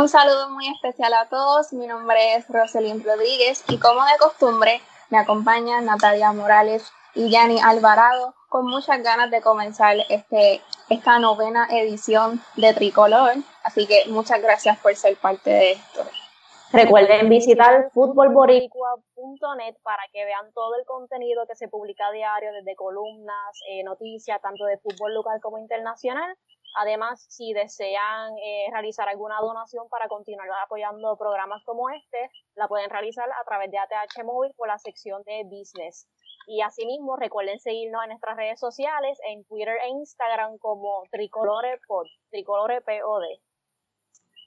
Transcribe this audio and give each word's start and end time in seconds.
Un 0.00 0.08
saludo 0.08 0.48
muy 0.48 0.66
especial 0.66 1.12
a 1.12 1.28
todos. 1.28 1.74
Mi 1.74 1.86
nombre 1.86 2.34
es 2.34 2.48
Roselyn 2.48 3.04
Rodríguez 3.04 3.62
y 3.68 3.78
como 3.78 4.02
de 4.02 4.16
costumbre 4.18 4.80
me 5.10 5.18
acompañan 5.18 5.84
Natalia 5.84 6.32
Morales 6.32 6.90
y 7.14 7.28
Yani 7.28 7.60
Alvarado 7.60 8.34
con 8.48 8.66
muchas 8.66 9.02
ganas 9.02 9.30
de 9.30 9.42
comenzar 9.42 9.98
este, 10.08 10.62
esta 10.88 11.18
novena 11.18 11.68
edición 11.70 12.40
de 12.56 12.72
Tricolor. 12.72 13.34
Así 13.62 13.86
que 13.86 14.06
muchas 14.08 14.40
gracias 14.40 14.78
por 14.78 14.96
ser 14.96 15.18
parte 15.18 15.50
de 15.50 15.72
esto. 15.72 16.00
Recuerden 16.72 17.28
visitar 17.28 17.90
futbolboricua.net 17.92 19.74
para 19.82 20.04
que 20.14 20.24
vean 20.24 20.50
todo 20.54 20.76
el 20.76 20.86
contenido 20.86 21.46
que 21.46 21.56
se 21.56 21.68
publica 21.68 22.06
a 22.06 22.12
diario, 22.12 22.54
desde 22.54 22.74
columnas, 22.74 23.60
eh, 23.68 23.82
noticias, 23.82 24.40
tanto 24.40 24.64
de 24.64 24.78
fútbol 24.78 25.12
local 25.12 25.40
como 25.42 25.58
internacional. 25.58 26.34
Además, 26.76 27.24
si 27.28 27.52
desean 27.52 28.36
eh, 28.38 28.66
realizar 28.70 29.08
alguna 29.08 29.40
donación 29.40 29.88
para 29.88 30.08
continuar 30.08 30.48
apoyando 30.62 31.16
programas 31.16 31.62
como 31.64 31.90
este, 31.90 32.30
la 32.54 32.68
pueden 32.68 32.90
realizar 32.90 33.28
a 33.30 33.44
través 33.44 33.70
de 33.70 33.78
ATH 33.78 34.24
Móvil 34.24 34.52
por 34.56 34.68
la 34.68 34.78
sección 34.78 35.22
de 35.24 35.44
Business. 35.44 36.08
Y 36.46 36.62
asimismo, 36.62 37.16
recuerden 37.16 37.58
seguirnos 37.60 38.02
en 38.04 38.10
nuestras 38.10 38.36
redes 38.36 38.58
sociales, 38.58 39.18
en 39.28 39.44
Twitter 39.44 39.76
e 39.84 39.88
Instagram 39.88 40.58
como 40.58 41.02
Tricolorepod. 41.10 42.06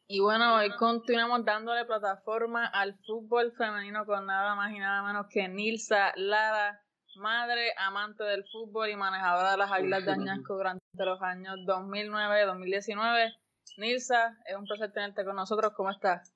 Y 0.08 0.20
bueno, 0.20 0.56
hoy 0.56 0.70
continuamos 0.76 1.46
dándole 1.46 1.86
plataforma 1.86 2.68
al 2.68 2.96
fútbol 3.06 3.54
femenino 3.54 4.06
con 4.06 4.26
nada 4.26 4.54
más 4.54 4.72
y 4.72 4.80
nada 4.80 5.02
menos 5.02 5.28
que 5.30 5.48
Nilsa 5.48 6.12
Lara, 6.16 6.83
madre, 7.18 7.74
amante 7.78 8.24
del 8.24 8.44
fútbol 8.52 8.90
y 8.90 8.96
manejadora 8.96 9.52
de 9.52 9.58
las 9.58 9.72
Águilas 9.72 10.06
de 10.06 10.12
Añasco 10.12 10.54
durante 10.58 10.84
los 10.98 11.22
años 11.22 11.56
2009-2019. 11.66 13.36
Nilsa, 13.78 14.38
es 14.46 14.56
un 14.56 14.66
placer 14.66 14.92
tenerte 14.92 15.26
con 15.26 15.36
nosotros. 15.36 15.74
¿Cómo 15.76 15.90
estás? 15.90 16.34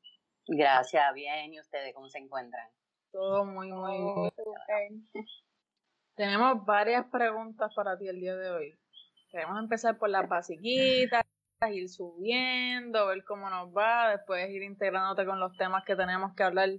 Gracias, 0.47 1.13
bien. 1.13 1.53
¿Y 1.53 1.59
ustedes 1.59 1.93
cómo 1.93 2.09
se 2.09 2.19
encuentran? 2.19 2.67
Todo 3.11 3.45
muy, 3.45 3.71
muy 3.71 4.31
bien. 4.67 5.07
Tenemos 6.15 6.65
varias 6.65 7.05
preguntas 7.11 7.73
para 7.75 7.97
ti 7.97 8.07
el 8.07 8.19
día 8.19 8.35
de 8.35 8.49
hoy. 8.49 8.79
Queremos 9.29 9.59
empezar 9.59 9.97
por 9.97 10.09
las 10.09 10.27
basiquitas 10.27 11.23
ir 11.71 11.89
subiendo, 11.89 13.07
ver 13.07 13.23
cómo 13.23 13.49
nos 13.49 13.69
va, 13.75 14.11
después 14.11 14.47
ir 14.49 14.61
integrándote 14.61 15.25
con 15.25 15.39
los 15.39 15.55
temas 15.57 15.83
que 15.85 15.95
tenemos 15.95 16.35
que 16.35 16.43
hablar. 16.43 16.69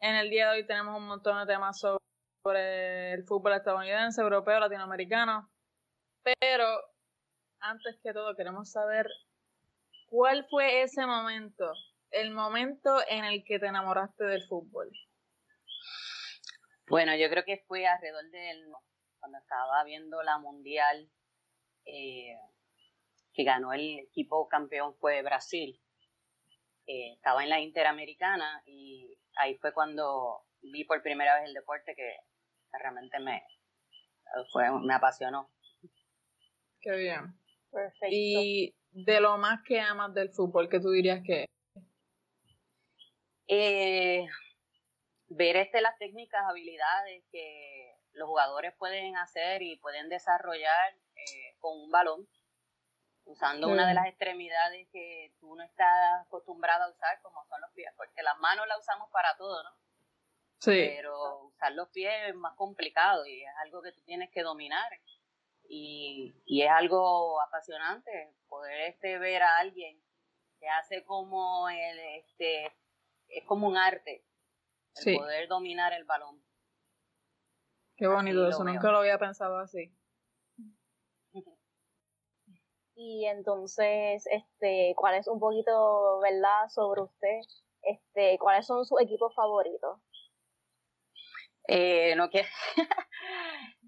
En 0.00 0.14
el 0.16 0.30
día 0.30 0.50
de 0.50 0.58
hoy 0.58 0.66
tenemos 0.66 0.96
un 0.96 1.06
montón 1.06 1.38
de 1.38 1.52
temas 1.52 1.78
sobre 1.78 2.04
el 2.44 3.24
fútbol 3.24 3.52
estadounidense, 3.52 4.20
europeo, 4.20 4.60
latinoamericano, 4.60 5.50
pero 6.22 6.66
antes 7.60 7.98
que 8.02 8.12
todo 8.12 8.34
queremos 8.34 8.70
saber 8.70 9.06
cuál 10.06 10.46
fue 10.48 10.82
ese 10.82 11.04
momento, 11.04 11.70
el 12.10 12.32
momento 12.32 12.98
en 13.08 13.24
el 13.24 13.44
que 13.44 13.58
te 13.58 13.66
enamoraste 13.66 14.24
del 14.24 14.42
fútbol. 14.44 14.90
Bueno, 16.88 17.14
yo 17.14 17.28
creo 17.28 17.44
que 17.44 17.62
fue 17.68 17.86
alrededor 17.86 18.28
del 18.30 18.66
cuando 19.20 19.38
estaba 19.38 19.84
viendo 19.84 20.22
la 20.22 20.38
mundial 20.38 21.08
eh, 21.84 22.36
que 23.34 23.44
ganó 23.44 23.72
el 23.72 23.98
equipo 24.00 24.48
campeón 24.48 24.96
fue 24.96 25.22
Brasil. 25.22 25.78
Eh, 26.86 27.12
estaba 27.12 27.42
en 27.44 27.50
la 27.50 27.60
Interamericana 27.60 28.62
y 28.66 29.14
ahí 29.36 29.56
fue 29.58 29.72
cuando 29.72 30.46
vi 30.62 30.84
por 30.84 31.02
primera 31.02 31.36
vez 31.36 31.44
el 31.44 31.54
deporte 31.54 31.94
que 31.94 32.16
realmente 32.78 33.18
me, 33.18 33.42
fue, 34.52 34.70
me 34.80 34.94
apasionó. 34.94 35.50
Qué 36.80 36.92
bien. 36.96 37.38
Perfecto. 37.70 38.08
Y 38.10 38.74
de 38.90 39.20
lo 39.20 39.38
más 39.38 39.62
que 39.62 39.80
amas 39.80 40.12
del 40.14 40.30
fútbol, 40.30 40.68
¿qué 40.68 40.80
tú 40.80 40.90
dirías 40.90 41.22
que 41.24 41.46
eh, 43.52 44.28
ver 45.28 45.56
este, 45.56 45.80
las 45.80 45.98
técnicas, 45.98 46.40
habilidades 46.48 47.24
que 47.32 47.96
los 48.12 48.28
jugadores 48.28 48.72
pueden 48.78 49.16
hacer 49.16 49.62
y 49.62 49.76
pueden 49.78 50.08
desarrollar 50.08 50.94
eh, 51.16 51.56
con 51.58 51.76
un 51.80 51.90
balón 51.90 52.28
usando 53.24 53.68
una 53.68 53.88
de 53.88 53.94
las 53.94 54.06
extremidades 54.06 54.88
que 54.92 55.32
tú 55.40 55.54
no 55.56 55.64
estás 55.64 56.26
acostumbrado 56.26 56.84
a 56.84 56.90
usar, 56.90 57.20
como 57.22 57.44
son 57.46 57.60
los 57.60 57.70
pies, 57.72 57.92
porque 57.96 58.22
las 58.22 58.38
manos 58.38 58.66
las 58.68 58.78
usamos 58.78 59.10
para 59.10 59.36
todo, 59.36 59.62
¿no? 59.64 59.70
Sí. 60.58 60.92
Pero 60.96 61.09
usar 61.60 61.72
los 61.72 61.88
pies 61.90 62.12
es 62.28 62.34
más 62.34 62.54
complicado 62.56 63.26
y 63.26 63.42
es 63.42 63.50
algo 63.62 63.82
que 63.82 63.92
tú 63.92 64.00
tienes 64.04 64.30
que 64.30 64.42
dominar. 64.42 64.90
Y, 65.68 66.34
y 66.46 66.62
es 66.62 66.70
algo 66.70 67.40
apasionante 67.42 68.34
poder 68.48 68.80
este, 68.88 69.18
ver 69.18 69.42
a 69.42 69.58
alguien 69.58 70.02
que 70.58 70.68
hace 70.68 71.04
como 71.04 71.68
el, 71.68 71.98
este, 72.18 72.66
es 73.28 73.44
como 73.46 73.68
un 73.68 73.76
arte, 73.76 74.24
el 75.06 75.16
poder 75.16 75.48
dominar 75.48 75.92
el 75.92 76.04
balón. 76.04 76.42
Qué 77.96 78.06
bonito 78.06 78.48
eso, 78.48 78.64
nunca 78.64 78.90
lo 78.90 78.98
había 78.98 79.18
pensado 79.18 79.58
así. 79.58 79.94
y 82.96 83.26
entonces, 83.26 84.26
este, 84.26 84.94
¿cuál 84.96 85.14
es 85.14 85.28
un 85.28 85.38
poquito, 85.38 86.18
verdad, 86.20 86.68
sobre 86.68 87.02
usted? 87.02 87.40
Este, 87.82 88.38
¿cuáles 88.38 88.66
son 88.66 88.84
sus 88.84 89.00
equipos 89.00 89.34
favoritos? 89.34 90.00
Eh, 91.68 92.14
no 92.16 92.30
que 92.30 92.46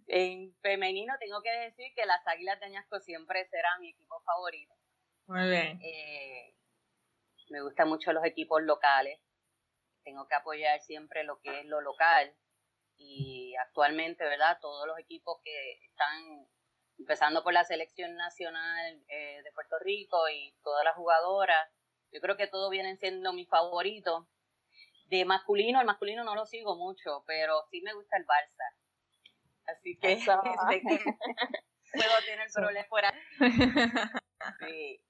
en 0.07 0.55
femenino 0.61 1.15
tengo 1.19 1.43
que 1.43 1.51
decir 1.51 1.93
que 1.95 2.07
las 2.07 2.27
Águilas 2.27 2.61
de 2.61 2.67
Añasco 2.67 3.01
siempre 3.01 3.47
serán 3.49 3.81
mi 3.81 3.91
equipo 3.91 4.21
favorito. 4.23 4.75
Muy 5.27 5.49
bien. 5.49 5.81
Eh, 5.83 6.55
me 7.51 7.63
gustan 7.63 7.89
mucho 7.89 8.13
los 8.13 8.25
equipos 8.25 8.63
locales. 8.63 9.21
Tengo 10.05 10.27
que 10.27 10.35
apoyar 10.35 10.81
siempre 10.81 11.25
lo 11.25 11.41
que 11.41 11.61
es 11.61 11.67
lo 11.67 11.81
local. 11.81 12.35
Y 12.97 13.55
actualmente, 13.57 14.25
¿verdad? 14.25 14.59
Todos 14.61 14.87
los 14.87 14.99
equipos 14.99 15.41
que 15.43 15.85
están 15.85 16.47
empezando 16.99 17.43
por 17.43 17.53
la 17.53 17.65
selección 17.65 18.15
nacional 18.17 19.03
eh, 19.09 19.43
de 19.43 19.53
Puerto 19.53 19.79
Rico 19.81 20.29
y 20.29 20.55
todas 20.63 20.85
las 20.85 20.95
jugadoras. 20.95 21.71
Yo 22.13 22.21
creo 22.21 22.37
que 22.37 22.47
todos 22.47 22.71
vienen 22.71 22.99
siendo 22.99 23.33
mis 23.33 23.49
favoritos. 23.49 24.27
De 25.12 25.26
masculino, 25.26 25.79
el 25.79 25.87
masculino 25.87 26.25
no 26.25 26.35
lo 26.35 26.47
sigo 26.47 26.75
mucho, 26.75 27.23
pero 27.26 27.67
sí 27.70 27.82
me 27.82 27.93
gusta 27.93 28.17
el 28.17 28.25
Barça. 28.25 28.64
Así 29.67 29.99
que, 29.99 30.17
puedo 31.93 32.14
tener 32.26 32.49
problemas 32.50 32.88
fuera. 32.88 33.12
Sí. 34.59 35.00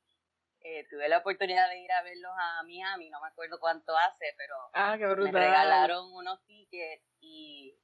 Eh, 0.61 0.87
tuve 0.91 1.09
la 1.09 1.19
oportunidad 1.19 1.69
de 1.71 1.79
ir 1.79 1.91
a 1.91 2.03
verlos 2.03 2.33
a 2.37 2.63
Miami, 2.65 3.09
no 3.11 3.21
me 3.21 3.29
acuerdo 3.29 3.59
cuánto 3.59 3.97
hace, 3.97 4.27
pero 4.37 4.55
ah, 4.75 4.97
qué 4.99 5.07
me 5.07 5.33
regalaron 5.33 6.13
unos 6.13 6.45
tickets 6.45 7.03
y 7.21 7.75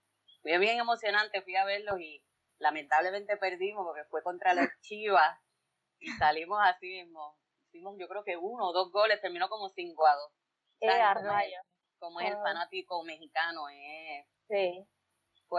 fue 0.43 0.59
bien 0.59 0.79
emocionante, 0.79 1.41
fui 1.41 1.56
a 1.56 1.65
verlos 1.65 1.99
y 2.00 2.23
lamentablemente 2.59 3.37
perdimos 3.38 3.87
porque 3.87 4.05
fue 4.11 4.23
contra 4.23 4.53
las 4.53 4.69
Chivas 4.82 5.41
y 6.00 6.09
salimos 6.19 6.61
así 6.62 6.87
mismo. 6.87 7.38
Hicimos 7.69 7.97
yo 7.99 8.09
creo 8.09 8.25
que 8.25 8.37
uno 8.37 8.67
o 8.67 8.73
dos 8.73 8.93
goles, 8.93 9.20
terminó 9.23 9.49
como 9.49 9.70
cinco 9.70 10.06
a 10.06 10.15
dos. 10.15 10.32
Como, 11.99 12.21
es, 12.21 12.31
el 12.31 12.37
fanático 12.37 13.03
mexicano, 13.05 13.69
es 13.69 14.27
sí. 14.49 14.87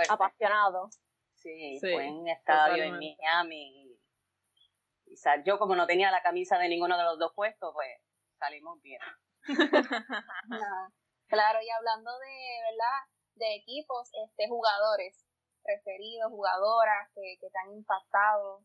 apasionado. 0.10 0.90
Sí, 1.36 1.78
fue 1.80 2.06
en 2.06 2.16
un 2.16 2.28
estadio 2.28 2.84
en 2.84 3.00
Miami 3.00 3.86
y, 3.86 4.00
yo 5.46 5.58
como 5.58 5.76
no 5.76 5.88
tenía 5.88 6.12
la 6.12 6.22
camisa 6.22 6.58
de 6.58 6.70
ninguno 6.70 6.98
de 6.98 7.04
los 7.04 7.18
dos 7.18 7.34
puestos, 7.34 7.74
pues 7.74 7.90
salimos 8.38 8.82
bien. 8.82 9.02
claro, 11.28 11.60
y 11.62 11.70
hablando 11.70 12.12
de, 12.20 12.60
¿verdad? 12.72 13.00
De 13.36 13.56
equipos, 13.56 14.10
este, 14.26 14.48
jugadores 14.48 15.26
preferidos, 15.64 16.30
jugadoras 16.30 17.10
que, 17.16 17.38
que 17.40 17.50
te 17.50 17.60
han 17.60 17.74
impactado. 17.74 18.64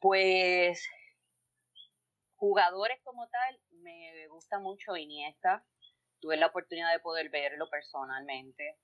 Pues 0.00 0.88
jugadores 2.36 3.00
como 3.04 3.28
tal, 3.28 3.60
me 3.82 4.26
gusta 4.28 4.58
mucho 4.58 4.96
Iniesta. 4.96 5.64
Tuve 6.22 6.36
la 6.36 6.46
oportunidad 6.46 6.92
de 6.92 7.00
poder 7.00 7.30
verlo 7.30 7.68
personalmente 7.68 8.78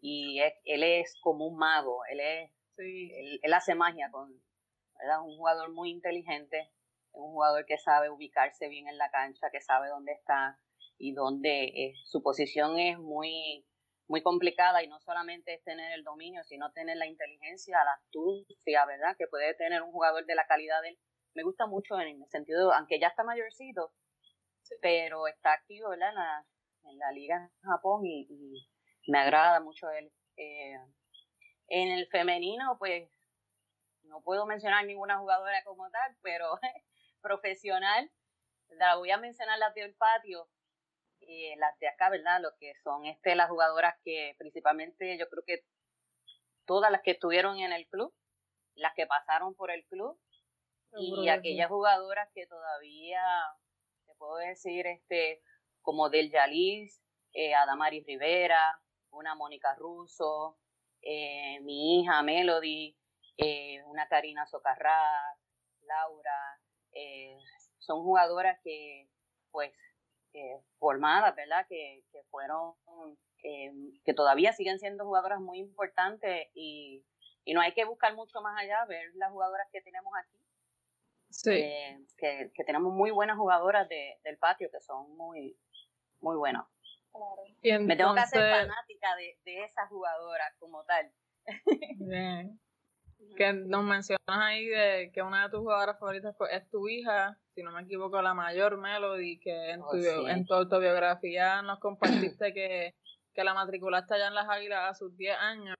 y 0.00 0.40
él 0.64 0.82
es 0.82 1.14
como 1.20 1.46
un 1.46 1.58
mago, 1.58 2.00
él 2.10 2.20
es, 2.20 2.50
él, 2.78 3.52
hace 3.52 3.74
magia 3.74 4.10
con, 4.10 4.32
¿verdad? 4.98 5.20
Un 5.22 5.36
jugador 5.36 5.70
muy 5.70 5.90
inteligente, 5.90 6.72
un 7.12 7.32
jugador 7.32 7.66
que 7.66 7.76
sabe 7.76 8.08
ubicarse 8.08 8.68
bien 8.68 8.88
en 8.88 8.96
la 8.96 9.10
cancha, 9.10 9.50
que 9.52 9.60
sabe 9.60 9.88
dónde 9.88 10.12
está 10.12 10.58
y 10.96 11.12
dónde 11.12 11.92
su 12.06 12.22
posición 12.22 12.78
es 12.78 12.98
muy, 12.98 13.66
muy 14.06 14.22
complicada 14.22 14.82
y 14.82 14.88
no 14.88 14.98
solamente 15.00 15.52
es 15.52 15.62
tener 15.64 15.92
el 15.92 16.04
dominio, 16.04 16.42
sino 16.44 16.72
tener 16.72 16.96
la 16.96 17.06
inteligencia, 17.06 17.84
la 17.84 17.92
astucia, 17.92 18.86
¿verdad? 18.86 19.14
Que 19.18 19.26
puede 19.26 19.52
tener 19.56 19.82
un 19.82 19.92
jugador 19.92 20.24
de 20.24 20.34
la 20.34 20.46
calidad 20.46 20.80
de 20.80 20.90
él. 20.90 20.98
Me 21.34 21.42
gusta 21.42 21.66
mucho 21.66 22.00
en 22.00 22.22
el 22.22 22.30
sentido, 22.30 22.72
aunque 22.72 22.98
ya 22.98 23.08
está 23.08 23.24
mayorcito, 23.24 23.92
pero 24.80 25.26
está 25.26 25.52
activo, 25.52 25.90
¿verdad? 25.90 26.08
En 26.08 26.14
la, 26.14 26.46
en 26.90 26.98
la 26.98 27.12
liga 27.12 27.36
en 27.36 27.70
Japón 27.70 28.06
y 28.06 28.26
me 29.08 29.18
agrada 29.18 29.60
mucho 29.60 29.90
él. 29.90 30.12
Eh, 30.36 30.78
en 31.68 31.88
el 31.90 32.06
femenino, 32.08 32.76
pues, 32.78 33.10
no 34.02 34.22
puedo 34.22 34.46
mencionar 34.46 34.84
ninguna 34.84 35.18
jugadora 35.18 35.62
como 35.64 35.90
tal, 35.90 36.16
pero 36.22 36.58
profesional, 37.20 38.10
la 38.68 38.96
voy 38.96 39.10
a 39.10 39.18
mencionar 39.18 39.58
las 39.58 39.74
del 39.74 39.94
patio, 39.94 40.48
eh, 41.20 41.56
las 41.56 41.78
de 41.78 41.88
acá, 41.88 42.10
¿verdad? 42.10 42.40
Lo 42.40 42.50
que 42.58 42.74
son 42.82 43.06
este, 43.06 43.34
las 43.34 43.48
jugadoras 43.48 43.94
que 44.04 44.34
principalmente 44.38 45.18
yo 45.18 45.28
creo 45.28 45.42
que 45.46 45.64
todas 46.66 46.90
las 46.90 47.02
que 47.02 47.12
estuvieron 47.12 47.58
en 47.58 47.72
el 47.72 47.86
club, 47.88 48.14
las 48.74 48.94
que 48.94 49.06
pasaron 49.06 49.54
por 49.54 49.70
el 49.70 49.84
club, 49.86 50.18
y 50.92 51.28
aquellas 51.28 51.68
jugadoras 51.68 52.30
que 52.34 52.46
todavía, 52.46 53.22
te 54.06 54.14
puedo 54.14 54.36
decir, 54.36 54.86
este, 54.86 55.42
como 55.82 56.10
Del 56.10 56.30
Yalis, 56.30 57.00
eh, 57.32 57.54
Adamari 57.54 58.02
Rivera, 58.02 58.80
una 59.10 59.34
Mónica 59.34 59.74
Russo, 59.74 60.58
eh, 61.02 61.60
mi 61.60 62.00
hija 62.00 62.22
Melody, 62.22 62.96
eh, 63.36 63.82
una 63.86 64.08
Karina 64.08 64.46
Socarrá, 64.46 65.00
Laura, 65.82 66.60
eh, 66.92 67.36
son 67.78 68.02
jugadoras 68.02 68.58
que, 68.62 69.08
pues, 69.50 69.72
formadas, 70.78 71.34
¿verdad? 71.34 71.66
Que, 71.68 72.04
que 72.12 72.22
fueron, 72.30 72.74
que 73.42 74.14
todavía 74.14 74.52
siguen 74.52 74.78
siendo 74.78 75.04
jugadoras 75.04 75.40
muy 75.40 75.58
importantes 75.58 76.46
y, 76.54 77.04
y, 77.44 77.54
no 77.54 77.60
hay 77.60 77.72
que 77.72 77.84
buscar 77.84 78.14
mucho 78.14 78.40
más 78.40 78.56
allá, 78.56 78.84
ver 78.84 79.10
las 79.14 79.32
jugadoras 79.32 79.66
que 79.72 79.80
tenemos 79.80 80.12
aquí. 80.16 80.38
Sí. 81.30 81.50
que, 82.16 82.52
que 82.54 82.64
tenemos 82.64 82.92
muy 82.92 83.10
buenas 83.10 83.36
jugadoras 83.36 83.88
de, 83.88 84.18
del 84.22 84.38
patio 84.38 84.70
que 84.70 84.80
son 84.80 85.16
muy, 85.16 85.58
muy 86.20 86.36
buenas. 86.36 86.66
Me 87.62 87.96
tengo 87.96 88.14
que 88.14 88.20
hacer 88.20 88.50
fanática 88.50 89.16
de, 89.16 89.38
de 89.44 89.64
esa 89.64 89.86
jugadora 89.88 90.44
como 90.58 90.84
tal. 90.84 91.10
Bien. 91.98 92.60
Que 93.36 93.52
nos 93.52 93.84
mencionas 93.84 94.20
ahí 94.28 94.66
de 94.66 95.10
que 95.12 95.22
una 95.22 95.44
de 95.44 95.50
tus 95.50 95.60
jugadoras 95.60 95.98
favoritas 95.98 96.36
es 96.52 96.70
tu 96.70 96.88
hija, 96.88 97.36
si 97.54 97.62
no 97.62 97.72
me 97.72 97.82
equivoco, 97.82 98.22
la 98.22 98.34
mayor 98.34 98.78
Melody, 98.78 99.40
que 99.40 99.70
en, 99.70 99.82
oh, 99.82 99.90
tu, 99.90 100.26
en 100.28 100.46
tu 100.46 100.54
autobiografía 100.54 101.62
nos 101.62 101.80
compartiste 101.80 102.54
que, 102.54 102.94
que 103.34 103.44
la 103.44 103.54
matriculaste 103.54 104.14
allá 104.14 104.28
en 104.28 104.34
las 104.34 104.48
Águilas 104.48 104.90
a 104.90 104.94
sus 104.94 105.16
10 105.16 105.36
años. 105.36 105.76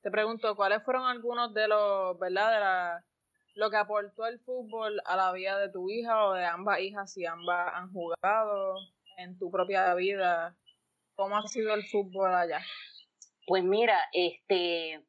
Te 0.00 0.10
pregunto, 0.10 0.56
¿cuáles 0.56 0.82
fueron 0.84 1.06
algunos 1.06 1.54
de 1.54 1.68
los, 1.68 2.18
verdad, 2.18 2.52
de 2.52 2.60
la, 2.60 3.04
lo 3.54 3.70
que 3.70 3.76
aportó 3.76 4.26
el 4.26 4.40
fútbol 4.40 5.00
a 5.04 5.16
la 5.16 5.32
vida 5.32 5.58
de 5.58 5.70
tu 5.70 5.90
hija 5.90 6.24
o 6.26 6.34
de 6.34 6.44
ambas 6.44 6.80
hijas, 6.80 7.12
si 7.12 7.24
ambas 7.26 7.72
han 7.74 7.92
jugado? 7.92 8.76
En 9.18 9.38
tu 9.38 9.50
propia 9.50 9.94
vida? 9.94 10.56
¿Cómo 11.14 11.36
ha 11.36 11.46
sido 11.46 11.74
el 11.74 11.84
fútbol 11.86 12.34
allá? 12.34 12.60
Pues 13.46 13.64
mira, 13.64 13.98
este 14.12 15.04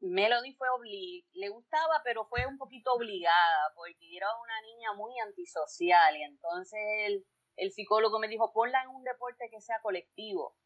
Melody 0.00 0.54
fue 0.54 0.68
obli 0.70 1.26
le 1.34 1.48
gustaba, 1.48 2.00
pero 2.04 2.26
fue 2.26 2.46
un 2.46 2.58
poquito 2.58 2.92
obligada, 2.92 3.72
porque 3.74 4.16
era 4.16 4.26
una 4.42 4.60
niña 4.62 4.92
muy 4.94 5.18
antisocial, 5.20 6.16
y 6.16 6.22
entonces 6.22 6.80
el, 7.06 7.26
el 7.56 7.72
psicólogo 7.72 8.18
me 8.18 8.28
dijo, 8.28 8.52
ponla 8.52 8.82
en 8.82 8.88
un 8.88 9.04
deporte 9.04 9.48
que 9.50 9.60
sea 9.60 9.80
colectivo. 9.82 10.56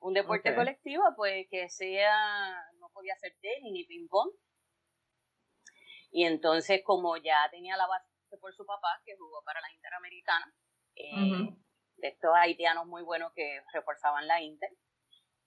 Un 0.00 0.14
deporte 0.14 0.54
colectivo, 0.54 1.04
pues 1.16 1.46
que 1.48 1.68
sea, 1.68 2.60
no 2.80 2.90
podía 2.92 3.16
ser 3.16 3.36
tenis 3.40 3.72
ni 3.72 3.84
ping-pong. 3.84 4.30
Y 6.10 6.24
entonces, 6.24 6.82
como 6.84 7.16
ya 7.16 7.48
tenía 7.50 7.76
la 7.76 7.86
base 7.86 8.06
por 8.40 8.52
su 8.52 8.66
papá, 8.66 9.00
que 9.04 9.16
jugó 9.16 9.42
para 9.44 9.60
la 9.60 9.72
Interamericana, 9.72 10.54
eh, 10.96 11.61
estos 12.08 12.32
haitianos 12.34 12.86
muy 12.86 13.02
buenos 13.02 13.32
que 13.34 13.62
reforzaban 13.72 14.26
la 14.26 14.40
Inter. 14.40 14.70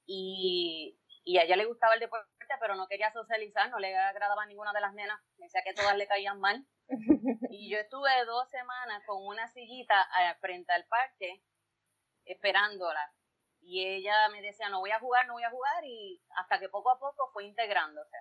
Y, 0.06 1.00
y 1.24 1.38
a 1.38 1.44
ella 1.44 1.56
le 1.56 1.66
gustaba 1.66 1.96
el 1.96 2.00
deporte, 2.00 2.30
pero 2.60 2.76
no 2.76 2.88
quería 2.88 3.12
socializar, 3.12 3.70
no 3.70 3.80
le 3.80 3.98
agradaba 3.98 4.46
ninguna 4.46 4.74
de 4.74 4.82
las 4.82 4.94
nenas, 4.94 5.20
me 5.38 5.46
decía 5.46 5.62
que 5.64 5.74
todas 5.74 5.98
le 5.98 6.08
caían 6.08 6.40
mal. 6.40 6.66
Y 7.50 7.72
yo 7.72 7.80
estuve 7.80 8.10
dos 8.26 8.50
semanas 8.50 9.02
con 9.06 9.26
una 9.26 9.48
sillita 9.48 10.02
eh, 10.22 10.36
frente 10.40 10.72
al 10.74 10.86
parque 10.86 11.42
esperándola. 12.26 13.12
Y 13.62 13.84
ella 13.84 14.30
me 14.30 14.42
decía, 14.42 14.70
no 14.70 14.80
voy 14.80 14.92
a 14.92 15.00
jugar, 15.00 15.26
no 15.26 15.34
voy 15.34 15.44
a 15.44 15.50
jugar, 15.50 15.84
y 15.84 16.22
hasta 16.38 16.60
que 16.60 16.70
poco 16.70 16.92
a 16.92 17.00
poco 17.00 17.32
fue 17.34 17.46
integrándose. 17.46 18.18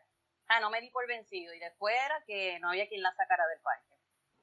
Sea, 0.47 0.61
no 0.61 0.71
me 0.71 0.81
di 0.81 0.91
por 0.91 1.07
vencido. 1.07 1.53
Y 1.53 1.59
después 1.59 1.95
era 1.95 2.23
que 2.26 2.59
no 2.61 2.71
había 2.71 2.88
quien 2.88 3.03
la 3.03 3.12
sacara 3.14 3.47
del 3.49 3.61
parque. 3.61 3.95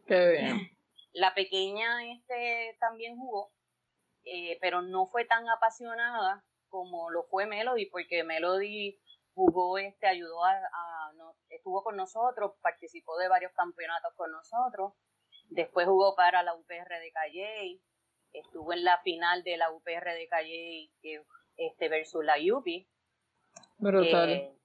Qué 0.05 0.27
bien. 0.31 0.77
La 1.13 1.33
pequeña 1.33 2.05
este, 2.13 2.77
también 2.79 3.17
jugó, 3.17 3.51
eh, 4.25 4.57
pero 4.61 4.81
no 4.81 5.07
fue 5.07 5.25
tan 5.25 5.47
apasionada 5.49 6.43
como 6.69 7.09
lo 7.09 7.23
fue 7.23 7.45
Melody, 7.45 7.87
porque 7.87 8.23
Melody 8.23 8.99
jugó, 9.33 9.77
este, 9.77 10.07
ayudó 10.07 10.43
a, 10.43 10.59
estuvo 11.49 11.83
con 11.83 11.95
nosotros, 11.97 12.53
participó 12.61 13.17
de 13.17 13.27
varios 13.27 13.51
campeonatos 13.53 14.13
con 14.15 14.31
nosotros, 14.31 14.93
después 15.49 15.87
jugó 15.87 16.15
para 16.15 16.43
la 16.43 16.55
UPR 16.55 16.99
de 16.99 17.11
Calle, 17.13 17.81
estuvo 18.31 18.73
en 18.73 18.83
la 18.83 18.99
final 18.99 19.43
de 19.43 19.57
la 19.57 19.71
UPR 19.71 20.13
de 20.13 20.27
Calle 20.29 20.91
este, 21.57 21.89
versus 21.89 22.23
la 22.23 22.35
UPI. 22.37 22.87
Eh, 24.29 24.57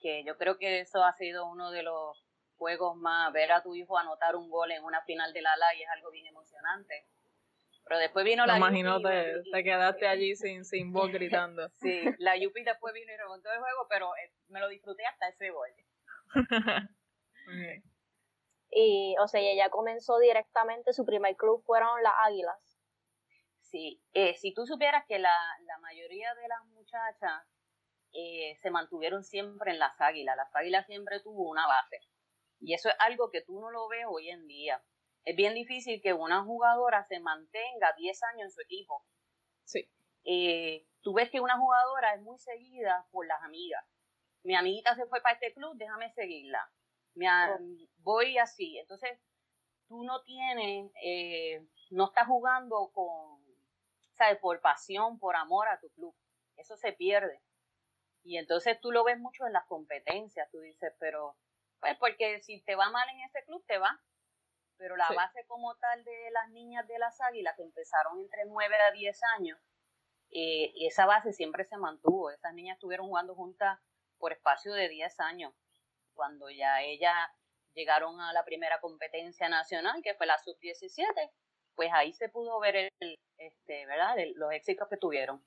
que 0.00 0.24
yo 0.24 0.36
creo 0.36 0.58
que 0.58 0.80
eso 0.80 1.02
ha 1.02 1.12
sido 1.14 1.46
uno 1.46 1.70
de 1.70 1.82
los 1.82 2.24
juegos 2.56 2.96
más, 2.96 3.32
ver 3.32 3.52
a 3.52 3.62
tu 3.62 3.74
hijo 3.74 3.98
anotar 3.98 4.36
un 4.36 4.50
gol 4.50 4.70
en 4.70 4.84
una 4.84 5.02
final 5.02 5.32
de 5.32 5.42
la 5.42 5.56
LA 5.56 5.72
es 5.72 5.88
algo 5.90 6.10
bien 6.10 6.26
emocionante. 6.26 7.06
Pero 7.88 8.00
después 8.00 8.24
vino 8.24 8.44
la 8.44 8.58
imagino 8.58 9.00
te, 9.00 9.42
te, 9.50 9.64
quedaste 9.64 10.06
allí 10.06 10.36
sin, 10.36 10.66
sin 10.66 10.92
voz 10.92 11.10
gritando. 11.10 11.68
sí, 11.80 12.02
la 12.18 12.36
Yupi 12.36 12.62
después 12.62 12.92
vino 12.92 13.10
y 13.10 13.16
remontó 13.16 13.50
el 13.50 13.60
juego, 13.60 13.86
pero 13.88 14.14
eh, 14.16 14.30
me 14.48 14.60
lo 14.60 14.68
disfruté 14.68 15.06
hasta 15.06 15.28
ese 15.28 15.50
gol. 15.50 15.68
Y, 18.70 19.16
o 19.18 19.26
sea, 19.26 19.40
ella 19.40 19.70
comenzó 19.70 20.18
directamente, 20.18 20.92
su 20.92 21.06
primer 21.06 21.34
club 21.36 21.62
fueron 21.64 22.02
las 22.02 22.12
Águilas. 22.26 22.78
Sí, 23.62 24.02
eh, 24.12 24.34
si 24.34 24.52
tú 24.52 24.66
supieras 24.66 25.06
que 25.08 25.18
la, 25.18 25.34
la 25.62 25.78
mayoría 25.78 26.34
de 26.34 26.48
las 26.48 26.66
muchachas 26.66 27.46
eh, 28.12 28.58
se 28.60 28.70
mantuvieron 28.70 29.24
siempre 29.24 29.70
en 29.70 29.78
las 29.78 29.98
Águilas, 29.98 30.36
las 30.36 30.54
Águilas 30.54 30.84
siempre 30.84 31.20
tuvo 31.20 31.48
una 31.48 31.66
base. 31.66 32.00
Y 32.60 32.74
eso 32.74 32.90
es 32.90 32.94
algo 32.98 33.30
que 33.30 33.40
tú 33.40 33.58
no 33.58 33.70
lo 33.70 33.88
ves 33.88 34.04
hoy 34.06 34.28
en 34.28 34.46
día 34.46 34.82
es 35.28 35.36
bien 35.36 35.52
difícil 35.52 36.00
que 36.00 36.14
una 36.14 36.42
jugadora 36.42 37.04
se 37.04 37.20
mantenga 37.20 37.92
10 37.98 38.22
años 38.22 38.44
en 38.44 38.50
su 38.50 38.62
equipo. 38.62 39.04
eh, 40.24 40.86
tú 41.02 41.12
ves 41.12 41.28
que 41.28 41.40
una 41.40 41.58
jugadora 41.58 42.14
es 42.14 42.22
muy 42.22 42.38
seguida 42.38 43.06
por 43.10 43.26
las 43.26 43.42
amigas. 43.42 43.84
Mi 44.42 44.54
amiguita 44.54 44.94
se 44.94 45.04
fue 45.04 45.20
para 45.20 45.34
este 45.34 45.52
club, 45.52 45.76
déjame 45.76 46.10
seguirla. 46.14 46.66
voy 47.98 48.38
así. 48.38 48.78
Entonces, 48.78 49.18
tú 49.86 50.02
no 50.02 50.22
tienes, 50.22 50.90
eh, 51.02 51.66
no 51.90 52.06
estás 52.06 52.26
jugando 52.26 52.90
con, 52.94 53.44
¿sabes? 54.14 54.38
Por 54.38 54.62
pasión, 54.62 55.18
por 55.18 55.36
amor 55.36 55.68
a 55.68 55.78
tu 55.78 55.90
club. 55.90 56.14
Eso 56.56 56.74
se 56.78 56.92
pierde. 56.92 57.42
Y 58.24 58.38
entonces 58.38 58.80
tú 58.80 58.92
lo 58.92 59.04
ves 59.04 59.18
mucho 59.18 59.46
en 59.46 59.52
las 59.52 59.66
competencias. 59.66 60.50
Tú 60.50 60.60
dices, 60.60 60.94
pero, 60.98 61.36
pues 61.80 61.98
porque 61.98 62.40
si 62.40 62.62
te 62.62 62.76
va 62.76 62.88
mal 62.88 63.06
en 63.10 63.20
ese 63.20 63.44
club, 63.44 63.62
te 63.66 63.76
va. 63.76 64.00
Pero 64.78 64.96
la 64.96 65.08
base 65.10 65.44
como 65.46 65.74
tal 65.76 66.04
de 66.04 66.30
las 66.30 66.50
niñas 66.50 66.86
de 66.86 66.98
las 66.98 67.20
águilas, 67.20 67.54
que 67.56 67.62
empezaron 67.62 68.20
entre 68.20 68.44
9 68.46 68.76
a 68.76 68.92
10 68.92 69.20
años, 69.36 69.58
eh, 70.30 70.72
esa 70.86 71.04
base 71.04 71.32
siempre 71.32 71.64
se 71.64 71.76
mantuvo. 71.76 72.30
Esas 72.30 72.54
niñas 72.54 72.76
estuvieron 72.76 73.08
jugando 73.08 73.34
juntas 73.34 73.78
por 74.18 74.32
espacio 74.32 74.72
de 74.72 74.88
10 74.88 75.20
años. 75.20 75.52
Cuando 76.14 76.48
ya 76.50 76.80
ellas 76.82 77.14
llegaron 77.74 78.20
a 78.20 78.32
la 78.32 78.44
primera 78.44 78.80
competencia 78.80 79.48
nacional, 79.48 80.00
que 80.02 80.14
fue 80.14 80.26
la 80.26 80.38
sub-17, 80.38 81.30
pues 81.74 81.90
ahí 81.92 82.12
se 82.12 82.28
pudo 82.28 82.58
ver 82.60 82.76
el, 82.76 83.18
este, 83.36 83.86
¿verdad? 83.86 84.16
los 84.34 84.52
éxitos 84.52 84.88
que 84.88 84.96
tuvieron. 84.96 85.44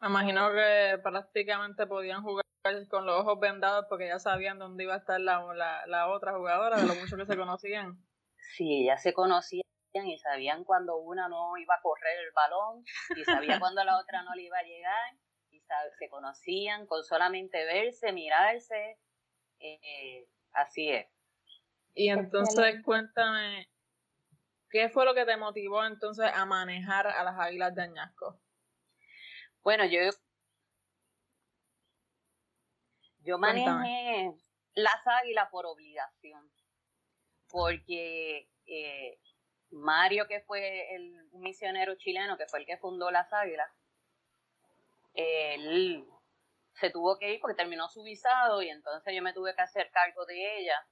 Me 0.00 0.08
imagino 0.08 0.52
que 0.52 1.00
prácticamente 1.02 1.86
podían 1.86 2.22
jugar 2.22 2.44
con 2.88 3.06
los 3.06 3.20
ojos 3.20 3.40
vendados 3.40 3.86
porque 3.88 4.08
ya 4.08 4.18
sabían 4.18 4.58
dónde 4.58 4.84
iba 4.84 4.94
a 4.94 4.98
estar 4.98 5.20
la, 5.20 5.42
la, 5.86 6.08
otra 6.08 6.34
jugadora, 6.34 6.76
de 6.76 6.86
lo 6.86 6.94
mucho 6.94 7.16
que 7.16 7.26
se 7.26 7.36
conocían. 7.36 7.98
Sí, 8.56 8.84
ya 8.86 8.96
se 8.96 9.12
conocían 9.12 9.62
y 9.92 10.18
sabían 10.18 10.64
cuando 10.64 10.96
una 10.96 11.28
no 11.28 11.56
iba 11.56 11.74
a 11.74 11.80
correr 11.82 12.18
el 12.20 12.32
balón 12.32 12.84
y 13.16 13.24
sabían 13.24 13.60
cuando 13.64 13.84
la 13.84 13.98
otra 13.98 14.22
no 14.22 14.34
le 14.34 14.42
iba 14.42 14.58
a 14.58 14.62
llegar 14.62 15.14
y 15.50 15.62
se 15.98 16.08
conocían 16.08 16.86
con 16.86 17.04
solamente 17.04 17.64
verse, 17.64 18.12
mirarse, 18.12 18.98
eh, 19.58 20.28
así 20.52 20.90
es. 20.90 21.06
Y 21.94 22.10
entonces 22.10 22.82
cuéntame, 22.84 23.68
¿qué 24.70 24.88
fue 24.88 25.04
lo 25.04 25.14
que 25.14 25.24
te 25.24 25.36
motivó 25.36 25.84
entonces 25.84 26.30
a 26.32 26.46
manejar 26.46 27.08
a 27.08 27.24
las 27.24 27.38
Águilas 27.38 27.74
de 27.74 27.82
Añasco? 27.82 28.40
Bueno, 29.62 29.84
yo 29.84 30.00
yo 33.20 33.36
manejé 33.36 34.32
las 34.74 35.06
Águilas 35.06 35.48
por 35.50 35.66
obligación, 35.66 36.50
porque 37.50 38.48
eh, 38.66 39.18
Mario, 39.70 40.26
que 40.26 40.40
fue 40.40 40.94
el 40.94 41.28
misionero 41.32 41.94
chileno, 41.96 42.36
que 42.36 42.46
fue 42.46 42.60
el 42.60 42.66
que 42.66 42.78
fundó 42.78 43.10
las 43.10 43.32
Águilas, 43.32 43.70
él 45.14 46.06
se 46.74 46.90
tuvo 46.90 47.18
que 47.18 47.34
ir 47.34 47.40
porque 47.40 47.56
terminó 47.56 47.88
su 47.88 48.02
visado 48.02 48.62
y 48.62 48.68
entonces 48.68 49.14
yo 49.14 49.22
me 49.22 49.32
tuve 49.32 49.54
que 49.54 49.62
hacer 49.62 49.90
cargo 49.90 50.24
de 50.26 50.60
ella. 50.60 50.86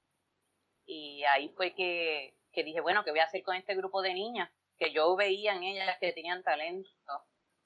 Y 0.85 1.23
ahí 1.25 1.49
fue 1.49 1.73
que, 1.73 2.35
dije, 2.53 2.81
bueno, 2.81 3.03
¿qué 3.03 3.11
voy 3.11 3.19
a 3.19 3.25
hacer 3.25 3.43
con 3.43 3.55
este 3.55 3.75
grupo 3.75 4.01
de 4.01 4.13
niñas? 4.13 4.49
Que 4.77 4.91
yo 4.91 5.15
veía 5.15 5.55
en 5.55 5.63
ellas 5.63 5.97
que 5.99 6.13
tenían 6.13 6.43
talento. 6.43 6.89